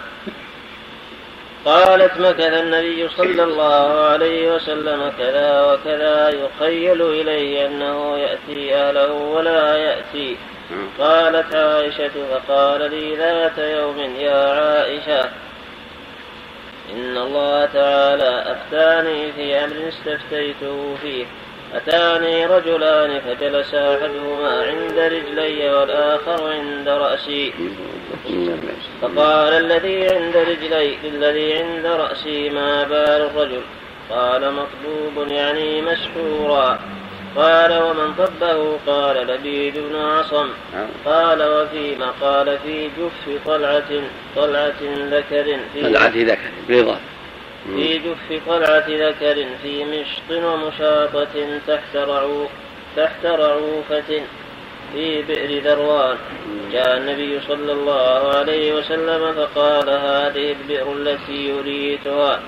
[1.65, 9.77] قالت مكث النبي صلى الله عليه وسلم كذا وكذا يخيل إليه أنه يأتي أهله ولا
[9.77, 10.37] يأتي.
[10.99, 15.29] قالت عائشة فقال لي ذات يوم يا عائشة.
[16.91, 21.25] إن الله تعالى أفتاني في أمر استفتيته فيه.
[21.73, 27.53] أتاني رجلان فجلس أحدهما عند رجلي والآخر عند رأسي.
[29.01, 33.61] فقال الذي عند رجلي للذي عند رأسي ما بال الرجل؟
[34.09, 36.79] قال مطلوب يعني مسحورا
[37.35, 40.49] قال ومن طبه قال لبيد بن عصم
[41.05, 43.89] قال وفيما قال في جف طلعة
[44.35, 44.81] طلعة
[45.11, 46.97] ذكر في طلعة ذكر بيضة
[47.75, 52.49] في جف طلعة ذكر في مشط ومشاطة تحت رعوف
[52.95, 54.21] تحت رعوفة
[54.93, 56.17] في بئر ذروان.
[56.71, 62.41] جاء النبي صلى الله عليه وسلم فقال هذه البئر التي يريتها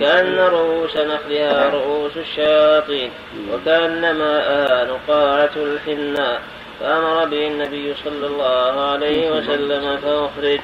[0.00, 3.10] كأن رؤوس نخلها رؤوس الشياطين
[3.52, 6.40] وكأن ماءها نقاعة الحناء
[6.80, 10.60] فأمر به النبي صلى الله عليه وسلم فأخرج.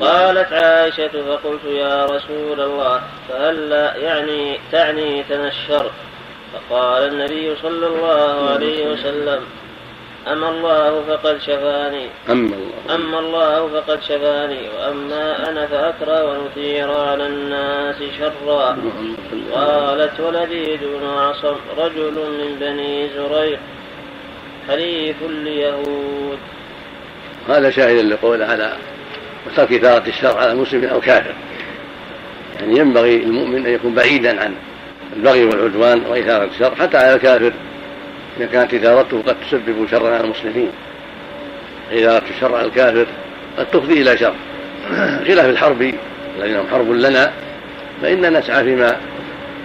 [0.00, 5.92] قالت عائشة فقلت يا رسول الله فهلا يعني تعني تنشرت
[6.52, 9.40] فقال النبي صلى الله عليه وسلم
[10.26, 12.06] أما الله فقد شفاني.
[12.30, 12.94] أما الله.
[12.94, 14.68] أما الله فقد شفاني.
[14.68, 18.78] وأما أنا فأكره أن أثير على الناس شرا.
[19.52, 23.58] قالت ولبيد بن عصم رجل من بني زريق.
[24.68, 26.38] حليف اليهود
[27.48, 28.72] هذا شاهد لقول على
[29.46, 31.34] وترك إثارة الشر على مسلم أو كافر.
[32.60, 34.54] يعني ينبغي المؤمن أن يكون بعيدا عن
[35.16, 37.52] البغي والعدوان وإثارة الشر حتى على الكافر.
[38.36, 40.70] إذا كانت إثارته قد تسبب شرا على المسلمين.
[41.92, 43.06] إثارة الشر على الكافر
[43.58, 44.34] قد تفضي إلى شر.
[45.26, 45.94] خلاف الحرب
[46.38, 47.32] الذين هم حرب لنا
[48.02, 48.96] فإننا نسعى فيما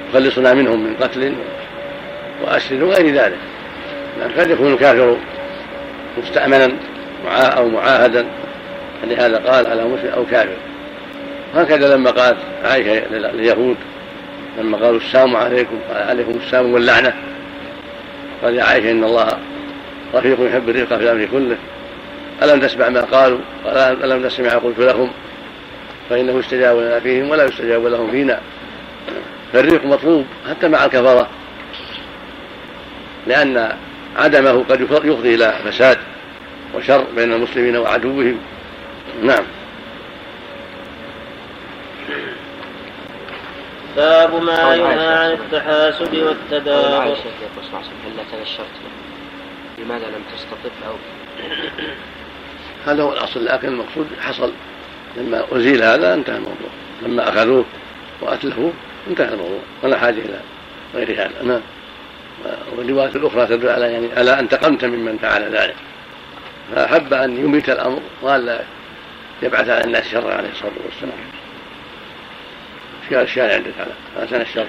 [0.09, 1.33] يخلصنا منهم من قتل
[2.43, 3.37] وأسر وغير ذلك.
[4.19, 5.17] لأن قد يكون الكافر
[6.23, 6.71] مستأمنا
[7.27, 8.25] أو معاهدا.
[9.03, 10.57] لهذا قال على مسلم أو كافر.
[11.55, 13.77] هكذا لما قالت عائشة لليهود
[14.59, 17.13] لما قالوا السلام عليكم قال عليكم السلام واللعنة.
[18.43, 19.27] قال يا عائشة إن الله
[20.15, 21.57] رفيق يحب الرفق في الأمر كله.
[22.43, 25.11] ألم تسمع ما قالوا؟ قال ألم تسمع قلت لهم؟
[26.09, 28.39] فإنه يستجاب لنا فيهم ولا يستجاب لهم فينا.
[29.53, 31.29] فالرفق مطلوب حتى مع الكفرة.
[33.27, 33.71] لأن
[34.17, 35.97] عدمه قد يفضي إلى فساد
[36.75, 38.39] وشر بين المسلمين وعدوهم.
[39.23, 39.43] نعم.
[43.97, 47.01] باب ما ينهى عن التحاسد والتدابر.
[47.01, 48.67] عائشة يقول صلى الله عليه وسلم هل تنشرت
[49.77, 50.95] لماذا لم تستطب أو؟
[52.85, 54.51] هذا هو الأصل لكن المقصود حصل.
[55.17, 56.69] لما أزيل هذا انتهى الموضوع.
[57.01, 57.65] لما أخذوه
[58.21, 58.73] وأتلفوه
[59.09, 60.39] انتهى الموضوع ولا حاجة إلى
[60.95, 61.43] غير هذا.
[61.43, 61.61] نعم.
[62.77, 65.75] والروايات الأخرى تدل على يعني ألا انتقمت ممن فعل ذلك.
[66.75, 68.59] فأحب أن يميت الأمر وألا
[69.41, 71.17] يبعث على الناس شرا عليه الصلاة والسلام.
[73.09, 74.67] في الشارع عندك على لا تنشر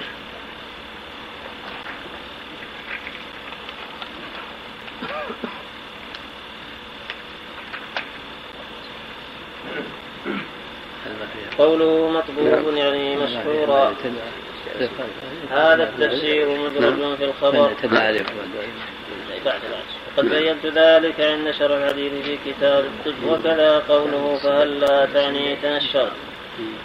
[11.57, 13.95] قوله مطبوب يعني مسحورا
[15.51, 17.71] هذا التفسير مدرج في الخبر.
[17.83, 18.25] بعد
[20.17, 26.11] وقد بينت ذلك عند شرح الحديث في كتاب الطب وكذا قوله فهلا تعني تنشرت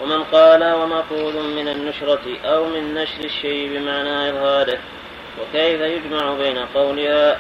[0.01, 4.79] ومن قال ومأخوذ من النشرة أو من نشر الشيء بمعنى إظهاره
[5.41, 7.39] وكيف يجمع بين قولها؟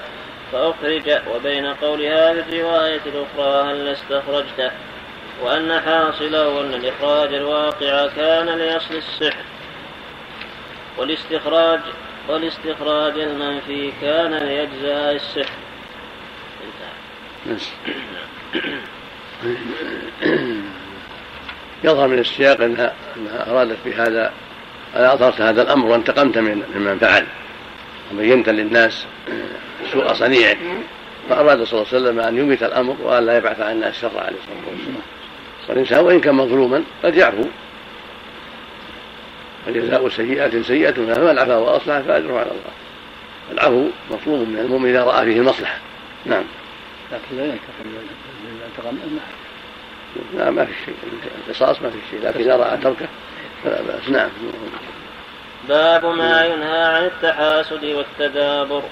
[0.53, 4.71] فأخرج وبين قولها في الرواية الأخرى هل استخرجته
[5.43, 9.45] وأن حاصله أن الإخراج الواقع كان لأصل السحر
[10.99, 11.81] والاستخراج
[12.29, 15.59] والاستخراج المنفي كان لأجزاء السحر.
[21.85, 24.33] يظهر من السياق إنها إنها أرادت بهذا
[24.95, 27.27] اظهرت هذا الأمر وانتقمت من ممن فعل.
[28.13, 29.07] وبينت للناس
[29.93, 30.57] سوء صنيعه
[31.29, 34.37] فأراد صلى الله عليه وسلم أن يميت الأمر وأن لا يبعث عن الناس شر عليه
[34.37, 35.03] الصلاة والسلام.
[35.69, 37.45] والإنسان وإن كان مظلوما قد يعفو
[39.69, 42.75] وجزاء سيئة سيئة فمن عفا وأصلح فأجره على الله.
[43.53, 45.79] العفو مطلوب من المؤمن إذا رأى فيه المصلحة.
[46.27, 46.45] نعم.
[47.13, 49.19] لكن لا ينتقم
[50.35, 50.95] لا ما في شيء.
[51.49, 53.09] القصاص ما في شيء لكن إذا رأى تركه
[53.65, 54.09] فلا بأس.
[54.09, 54.29] نعم.
[55.69, 58.83] باب ما ينهى عن التحاسد والتدابر.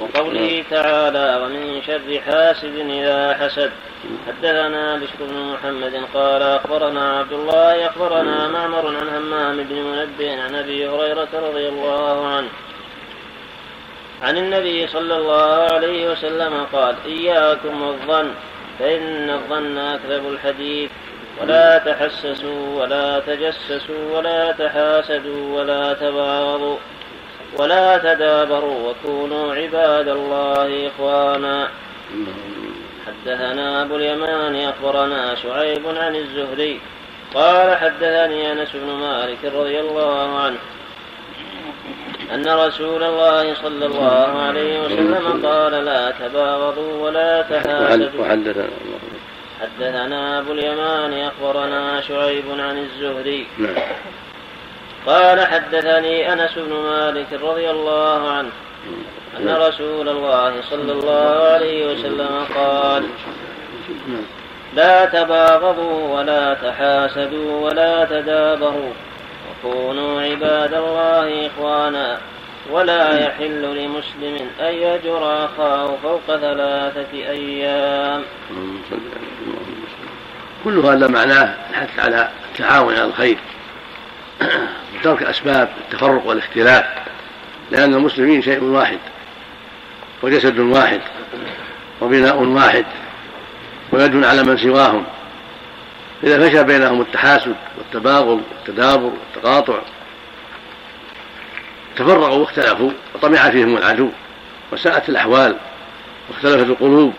[0.00, 3.70] وقوله تعالى ومن شر حاسد إذا حسد
[4.26, 10.54] حدثنا بشر بن محمد قال أخبرنا عبد الله أخبرنا معمر عن همام بن منبه عن
[10.54, 12.48] أبي هريرة رضي الله عنه.
[14.22, 18.30] عن النبي صلى الله عليه وسلم قال إياكم والظن
[18.78, 20.90] فإن الظن أكذب الحديث
[21.40, 26.76] ولا تحسسوا ولا تجسسوا ولا تحاسدوا ولا تباغضوا
[27.58, 31.68] ولا تدابروا وكونوا عباد الله إخوانا.
[33.06, 36.80] حدثنا أبو اليمان أخبرنا شعيب عن الزهري
[37.34, 40.58] قال حدثني أنس بن مالك رضي الله عنه
[42.34, 48.24] أن رسول الله صلى الله عليه وسلم قال لا تباغضوا ولا تحاسدوا
[49.60, 53.74] حدثنا أبو اليمان أخبرنا شعيب عن الزهري نعم.
[55.06, 58.50] قال حدثني أنس بن مالك رضي الله عنه
[59.38, 59.62] أن نعم.
[59.62, 63.04] رسول الله صلى الله عليه وسلم قال
[64.76, 68.92] لا تباغضوا ولا تحاسدوا ولا تدابروا
[69.50, 72.18] وكونوا عباد الله إخوانا.
[72.70, 78.22] ولا يحل لمسلم أن يجر أخاه فوق ثلاثة أيام.
[80.64, 83.38] كل هذا معناه الحث على التعاون على الخير.
[84.94, 86.84] وترك أسباب التفرق والاختلاف.
[87.70, 88.98] لأن المسلمين شيء واحد
[90.22, 91.00] وجسد واحد
[92.00, 92.84] وبناء واحد
[93.92, 95.04] ويد على من سواهم.
[96.24, 99.78] إذا فشى بينهم التحاسد والتباغض والتدابر والتقاطع
[101.96, 104.08] تفرقوا واختلفوا وطمع فيهم العدو
[104.72, 105.56] وساءت الأحوال
[106.28, 107.14] واختلفت القلوب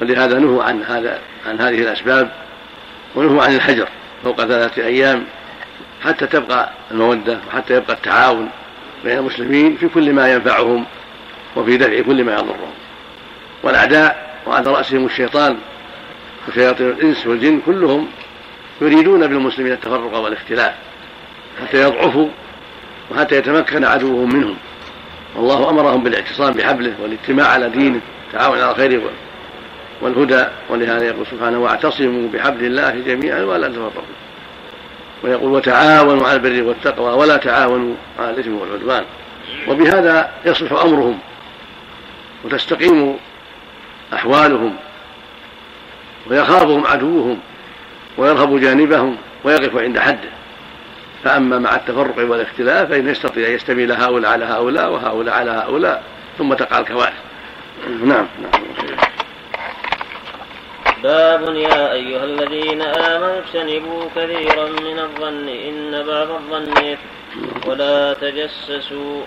[0.00, 2.30] ولهذا نهوا عن هذا عن هذه الأسباب
[3.14, 3.88] ونهوا عن الحجر
[4.24, 5.24] فوق ثلاثة أيام
[6.04, 8.50] حتى تبقى المودة وحتى يبقى التعاون
[9.04, 10.84] بين المسلمين في كل ما ينفعهم
[11.56, 12.72] وفي دفع كل ما يضرهم.
[13.62, 15.58] والأعداء وعلى رأسهم الشيطان
[16.48, 18.08] وشياطين الإنس والجن كلهم
[18.80, 20.74] يريدون بالمسلمين التفرق والاختلاف
[21.62, 22.28] حتى يضعفوا
[23.10, 24.56] وحتى يتمكن عدوهم منهم.
[25.36, 29.02] والله أمرهم بالاعتصام بحبله والاجتماع على دينه التعاون على الخير
[30.02, 30.44] والهدى.
[30.70, 34.02] ولهذا يقول سبحانه واعتصموا بحبل الله جميعا ولا تفرقوا.
[35.24, 39.04] ويقول وتعاونوا على البر والتقوى ولا تعاونوا على الإثم والعدوان.
[39.68, 41.18] وبهذا يصلح أمرهم
[42.44, 43.16] وتستقيم
[44.14, 44.76] أحوالهم.
[46.30, 47.38] ويخافهم عدوهم
[48.18, 50.30] ويرهب جانبهم ويقف عند حده.
[51.24, 56.02] فأما مع التفرق والاختلاف فإن يستطيع أن يستميل هؤلاء على هؤلاء وهؤلاء على هؤلاء
[56.38, 57.12] ثم تقع الكوارث.
[57.88, 58.52] نعم نعم.
[61.02, 65.48] باب يا أيها الذين آمنوا اجتنبوا كثيرا من الظن.
[65.48, 66.96] إن بعض الظن
[67.66, 69.22] ولا تجسسوا.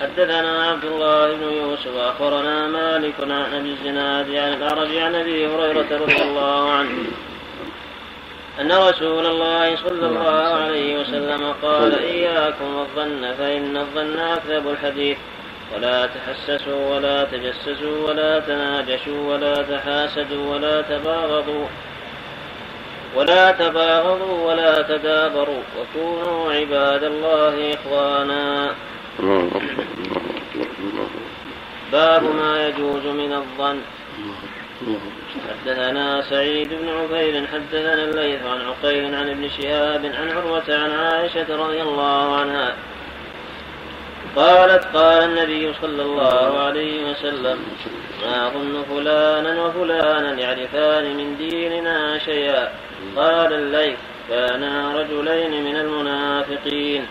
[0.00, 5.86] حدثنا عبد الله بن يوسف أخبرنا مالك عن أبي الزناد عن الأعرج عن أبي هريرة
[5.92, 6.90] رضي الله عنه.
[8.60, 15.18] أن رسول الله صلى الله عليه وسلم قال إياكم والظن فإن الظن أكذب الحديث.
[15.74, 21.66] ولا تحسسوا ولا تجسسوا ولا تناجشوا ولا تحاسدوا ولا تباغضوا.
[23.16, 28.74] ولا تباغضوا ولا تدابروا وكونوا عباد الله إخوانا.
[31.92, 33.80] باب ما يجوز من الظن.
[35.48, 41.56] حدثنا سعيد بن عبيد حدثنا الليث عن عقيل عن ابن شهاب عن عروة عن عائشة
[41.56, 42.74] رضي الله عنها.
[44.36, 47.58] قالت قال النبي صلى الله عليه وسلم
[48.22, 52.68] ما أظن فلانا وفلانا يعرفان من ديننا شيئا.
[53.18, 57.06] قال الليث كانا رجلين من المنافقين.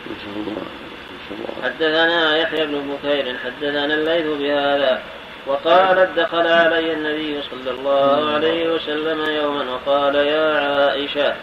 [1.63, 5.01] حدثنا يحيى بن بكير حدثنا الليث بهذا
[5.47, 11.35] وقالت دخل علي النبي صلى الله عليه وسلم يوما وقال يا عائشة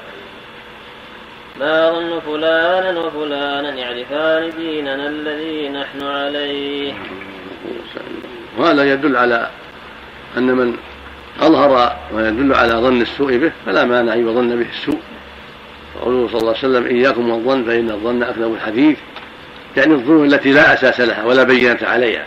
[1.60, 6.94] ما أظن فلانا وفلانا يعرفان ديننا الذي نحن عليه؟
[8.58, 9.48] وهذا يدل على
[10.36, 10.76] أن من
[11.40, 15.00] أظهر ما يدل على ظن السوء به فلا مانع أن يظن به السوء.
[16.02, 18.98] قوله صلى الله عليه وسلم إياكم والظن فإن الظن أكذب الحديث.
[19.76, 22.26] يعني الظنون التي لا أساس لها ولا بينة عليها.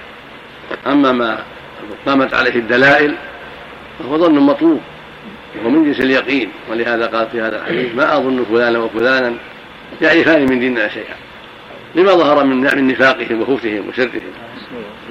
[0.88, 1.40] أما ما
[2.06, 3.16] قامت عليه الدلائل
[4.00, 4.82] فهو ظن مطلوب
[5.56, 6.50] وهو من جنس اليقين.
[6.72, 9.34] ولهذا قال في هذا الحديث ما أظن فلانا وفلانا
[10.02, 11.16] يعرفان من ديننا شيئا.
[11.96, 14.22] لما ظهر من من نفاقهم وخوفهم وشرهم.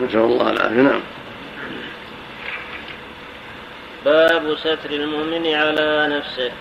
[0.02, 0.80] نسأل الله العافية.
[0.80, 1.00] نعم.
[4.06, 6.52] باب ستر المؤمن على نفسه.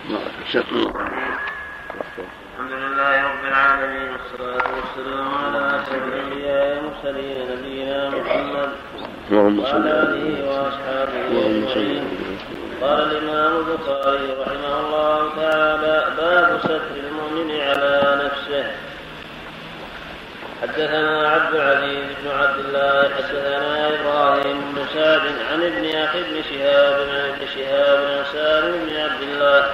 [2.54, 8.70] الحمد لله رب العالمين والصلاة والسلام على أشرف الأنبياء والمرسلين نبينا محمد
[9.32, 12.04] وعلى آله وأصحابه أجمعين.
[12.82, 17.92] قال الإمام البخاري رحمه الله تعالى باب ستر المؤمن على
[18.24, 18.66] نفسه
[20.62, 25.20] حدثنا عبد العزيز بن عبد الله حدثنا إبراهيم بن سعد
[25.52, 29.70] عن ابن أخي بن شهاب بن ابن شهاب بن سالم بن عبد الله.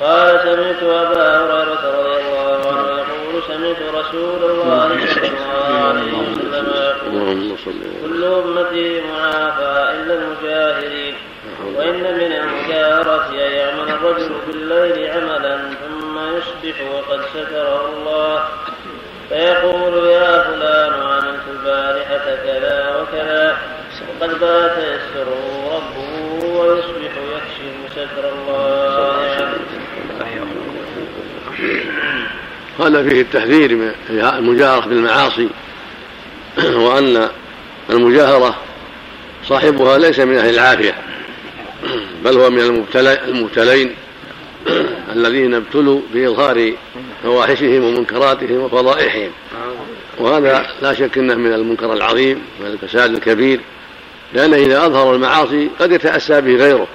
[0.00, 6.66] قال سمعت أبا هريرة رضي الله عنه يقول سمعت رسول الله صلى الله عليه وسلم
[7.12, 7.56] يقول
[8.02, 11.14] كل أمتي معافى إلا المجاهرين
[11.74, 18.44] وإن من المجاهرة أن يعمل الرجل بالليل عملا ثم يصبح وقد ستره الله.
[19.30, 23.56] فيقول يا فلان عملت البارحة كذا وكذا
[24.08, 29.48] وقد بات يسره ربه ويصبح يكشف ستر الله.
[32.80, 35.48] هذا فيه التحذير من المجاهرة بالمعاصي
[36.72, 37.28] وأن
[37.90, 38.58] المجاهرة
[39.44, 40.94] صاحبها ليس من أهل العافية
[42.24, 42.60] بل هو من
[43.28, 43.94] المبتلين.
[45.16, 46.72] الذين ابتلوا بإظهار
[47.22, 49.30] فواحشهم ومنكراتهم وفضائحهم.
[50.18, 53.60] وهذا لا شك إنه من المنكر العظيم من الفساد الكبير
[54.34, 56.86] لأنه إذا أظهر المعاصي قد يتأسى به غيره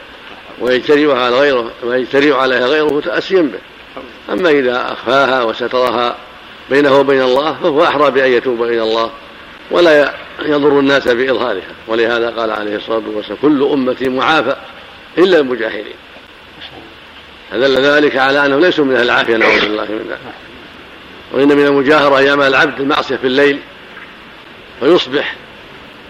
[0.59, 3.59] ويجترئ على غيره ويجترئ عليها غيره تاسيا به.
[4.33, 6.15] أما إذا أخفاها وسترها
[6.69, 9.11] بينه وبين الله فهو أحرى بأن يتوب إلى الله
[9.71, 10.13] ولا
[10.45, 11.75] يضر الناس بإظهارها.
[11.87, 14.55] ولهذا قال عليه الصلاة والسلام كل أمتي معافى
[15.17, 16.04] إلا المجاهرين
[17.51, 20.19] فدل ذلك على أنهم ليسوا من أهل العافية نعوذ بالله من ذلك.
[21.31, 23.59] وإن من المجاهرة ان العبد المعصية في الليل
[24.79, 25.35] فيصبح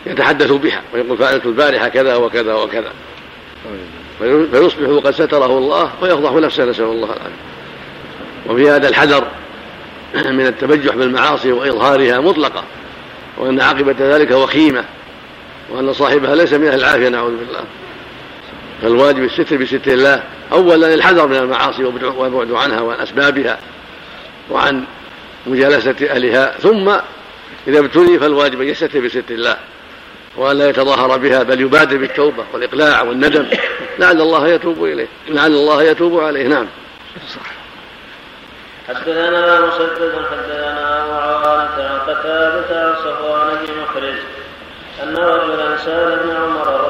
[0.06, 2.92] يتحدث بها ويقول فعلت البارحة كذا وكذا وكذا.
[4.52, 7.56] فيصبح وقد ستره الله ويفضح نفسه نسأل الله العافية.
[8.50, 9.28] وفي هذا الحذر
[10.38, 12.64] من التبجح بالمعاصي وإظهارها مطلقة
[13.38, 14.84] وأن عاقبة ذلك وخيمه
[15.70, 17.64] وأن صاحبها ليس من أهل العافية نعوذ بالله.
[18.82, 23.60] فالواجب الستر بستر الله اولا الحذر من المعاصي والبعد عنها وعن أسبابها
[24.52, 24.86] وعن
[25.48, 26.90] مجالسة أهلها ثم
[27.68, 29.58] إذا ابتلي فالواجب أن يستر بستر الله
[30.38, 33.46] وأن لا يتظاهر بها بل يبادر بالتوبة والإقلاع والندم.
[34.00, 36.48] لعل الله يتوب إليه لعل الله يتوب عليه.
[36.48, 36.68] نعم.
[38.88, 44.20] حدثنا مسدد حدثنا معاويه عن قتادة عن صفوان بن محرز
[45.04, 46.85] أن رجلا سأل ابن عمر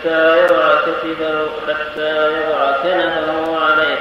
[0.00, 4.00] حتى يضع كتفه حتى يضع كنفه عليه.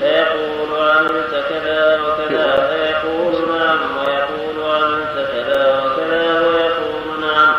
[0.00, 7.54] فيقول عملت كذا وكذا فيقول نعم ويقول عملت كذا وكذا ويقول نعم.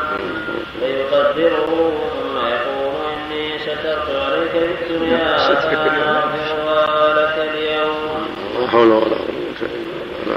[0.79, 1.71] فيقدره
[2.13, 8.27] ثم يقول إني سترت عليك في الدنيا اغفرها لك اليوم.
[8.59, 10.35] لا حول ولا قوة إلا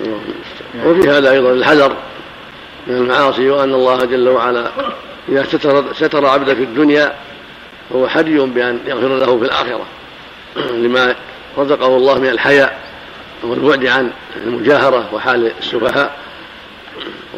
[0.00, 0.20] بالله.
[0.86, 1.96] وفي هذا أيضا الحذر
[2.86, 4.64] من المعاصي وأن الله جل وعلا
[5.28, 7.14] إذا ستر ستر عبده في الدنيا
[7.90, 9.86] فهو حري بأن يغفر له في الآخرة.
[10.84, 11.14] لما
[11.58, 12.78] رزقه الله من الحياء
[13.42, 14.10] والبعد عن
[14.46, 16.16] المجاهرة وحال السفهاء.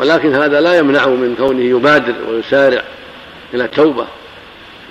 [0.01, 2.83] ولكن هذا لا يمنعه من كونه يبادر ويسارع
[3.55, 4.07] إلى التوبة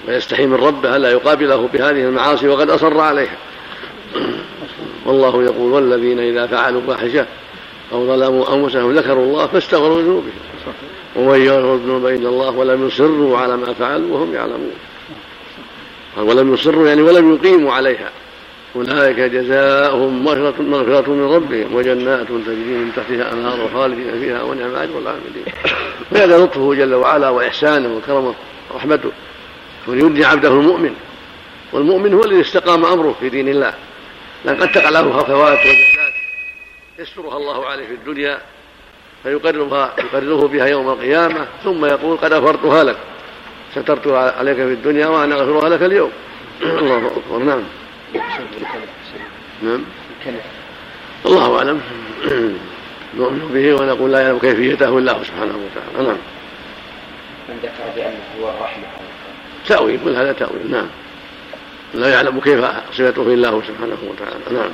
[0.08, 3.38] ويستحي من ربه ألا يقابله بهذه المعاصي وقد أصر عليها.
[5.06, 7.26] والله يقول والذين إذا فعلوا فاحشه
[7.92, 10.32] أو ظلموا أنفسهم ذكروا الله فاستغفروا ذنوبهم.
[11.20, 14.74] ومن يغفر الذنوب الا الله ولم يصروا على ما فعلوا وهم يعلمون.
[16.18, 18.10] ولم يصروا يعني ولم يقيموا عليها.
[18.76, 20.62] أولئك جزاؤهم مغفرة,
[21.12, 25.46] من ربهم وجنات تجري من تحتها أنهار خالدين فيها ونعم أجر العاملين.
[26.12, 28.34] هذا لطفه جل وعلا وإحسانه وكرمه
[28.74, 29.12] ورحمته
[29.88, 30.94] ويبدي عبده المؤمن.
[31.74, 33.74] والمؤمن هو الذي استقام أمره في دين الله.
[34.46, 36.14] لأن قد تقع له هفوات وجنات
[37.00, 38.40] يسترها الله عليه في الدنيا
[39.24, 42.98] فيقررها يقرره بها يوم القيامة ثم يقول قد أفرتها لك.
[43.76, 46.12] سترتها عليك في الدنيا وأنا أغفرها لك اليوم.
[46.80, 47.64] الله أكبر نعم.
[49.62, 49.84] نعم.
[51.26, 51.82] الله أعلم.
[53.18, 56.08] نؤمن به ونقول لا يعلم كيفيته إلا هو سبحانه وتعالى.
[56.08, 56.18] نعم.
[57.50, 58.84] من ذكر بأنه هو الرحمة
[59.68, 60.88] تأويل كل هذا تأويل نعم.
[61.94, 64.60] لا يعلم كيف صفته إلا هو سبحانه وتعالى.
[64.60, 64.72] نعم.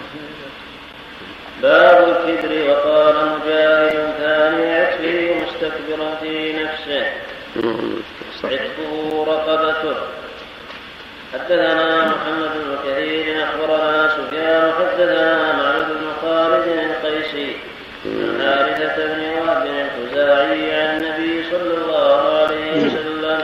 [1.61, 7.06] باب الكبر وقال مجاهد ثاني عتبه مستكبرا في نفسه.
[8.44, 9.95] عتبه رقبته.
[11.34, 17.49] حدثنا محمد بن كثير أخبرنا سفيان حدثنا معبد بن خالد القيسي
[18.06, 23.41] عن حارثة بن وهب الخزاعي عن النبي صلى الله عليه وسلم.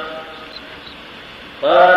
[1.62, 1.91] قال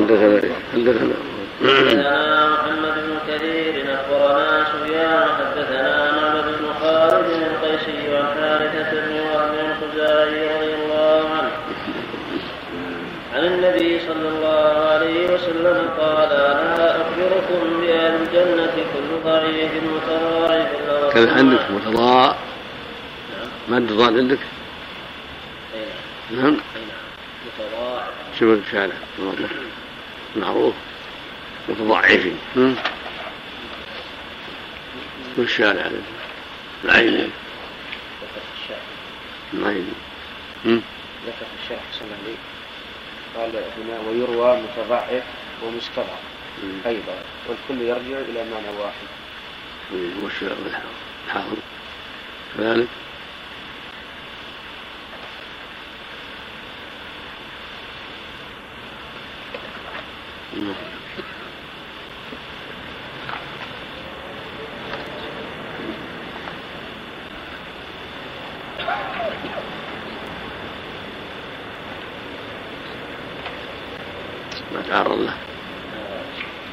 [0.00, 1.14] حدثنا حدثنا.
[1.62, 9.54] حدثنا محمد بن كثير أخبرنا سفيان حدثنا معبد بن خالد القيسي عن حارثة بن وهب
[9.54, 11.50] الخزاعي رضي الله عنه.
[13.34, 16.28] عن النبي صلى الله عليه وسلم قال
[16.78, 22.36] لا أخبركم بأهل الجنة كل ضعيف متواعد لو كان عندك متضاع
[23.68, 24.38] ما الضاد عندك؟
[26.30, 26.56] نعم.
[27.46, 28.08] متضاعف.
[28.38, 28.94] شوف الشارع
[30.36, 30.74] معروف
[31.68, 32.38] متضعفين.
[32.56, 32.74] نعم.
[35.38, 36.02] والشارع عليه
[36.84, 37.30] العين.
[39.54, 39.92] العين.
[40.66, 40.82] ذكر
[41.26, 42.36] في الشرح حسن علي
[43.36, 45.22] قال هنا ويروى متضعف
[45.64, 46.22] ومستضعف.
[46.86, 47.14] أيضا.
[47.48, 49.08] والكل يرجع إلى معنى واحد.
[50.22, 50.56] والشارع
[51.26, 51.56] الحافظ
[52.56, 52.88] كذلك
[60.56, 60.74] ما
[74.88, 75.34] تعرض له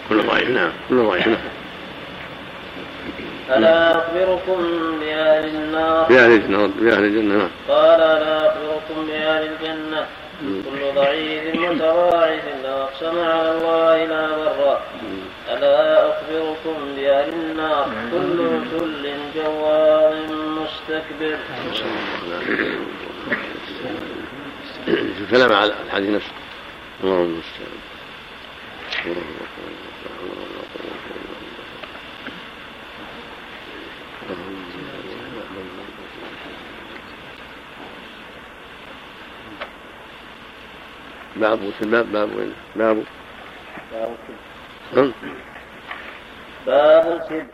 [0.10, 1.38] كل ضعيف نعم كل ضعيف نعم
[3.49, 4.64] ألا أخبركم
[4.99, 7.38] بأهل النار؟ في أهل الجنة في أهل الجنة.
[7.38, 10.06] نعم قال لا أخبركم بأهل الجنة.
[10.41, 14.80] كل ضعيف متواعث لو أقسم على الله لا بر
[15.49, 18.38] ألا أخبركم بأهل النار؟ كل
[18.72, 19.03] كل
[19.35, 21.38] جواد مستكبر.
[24.88, 26.31] الكلام على الحديث نفسه.
[27.03, 27.77] اللهم المستعان.
[41.39, 43.03] باب الباب باب وين؟ باب
[44.93, 45.11] باب؟
[46.65, 47.47] باب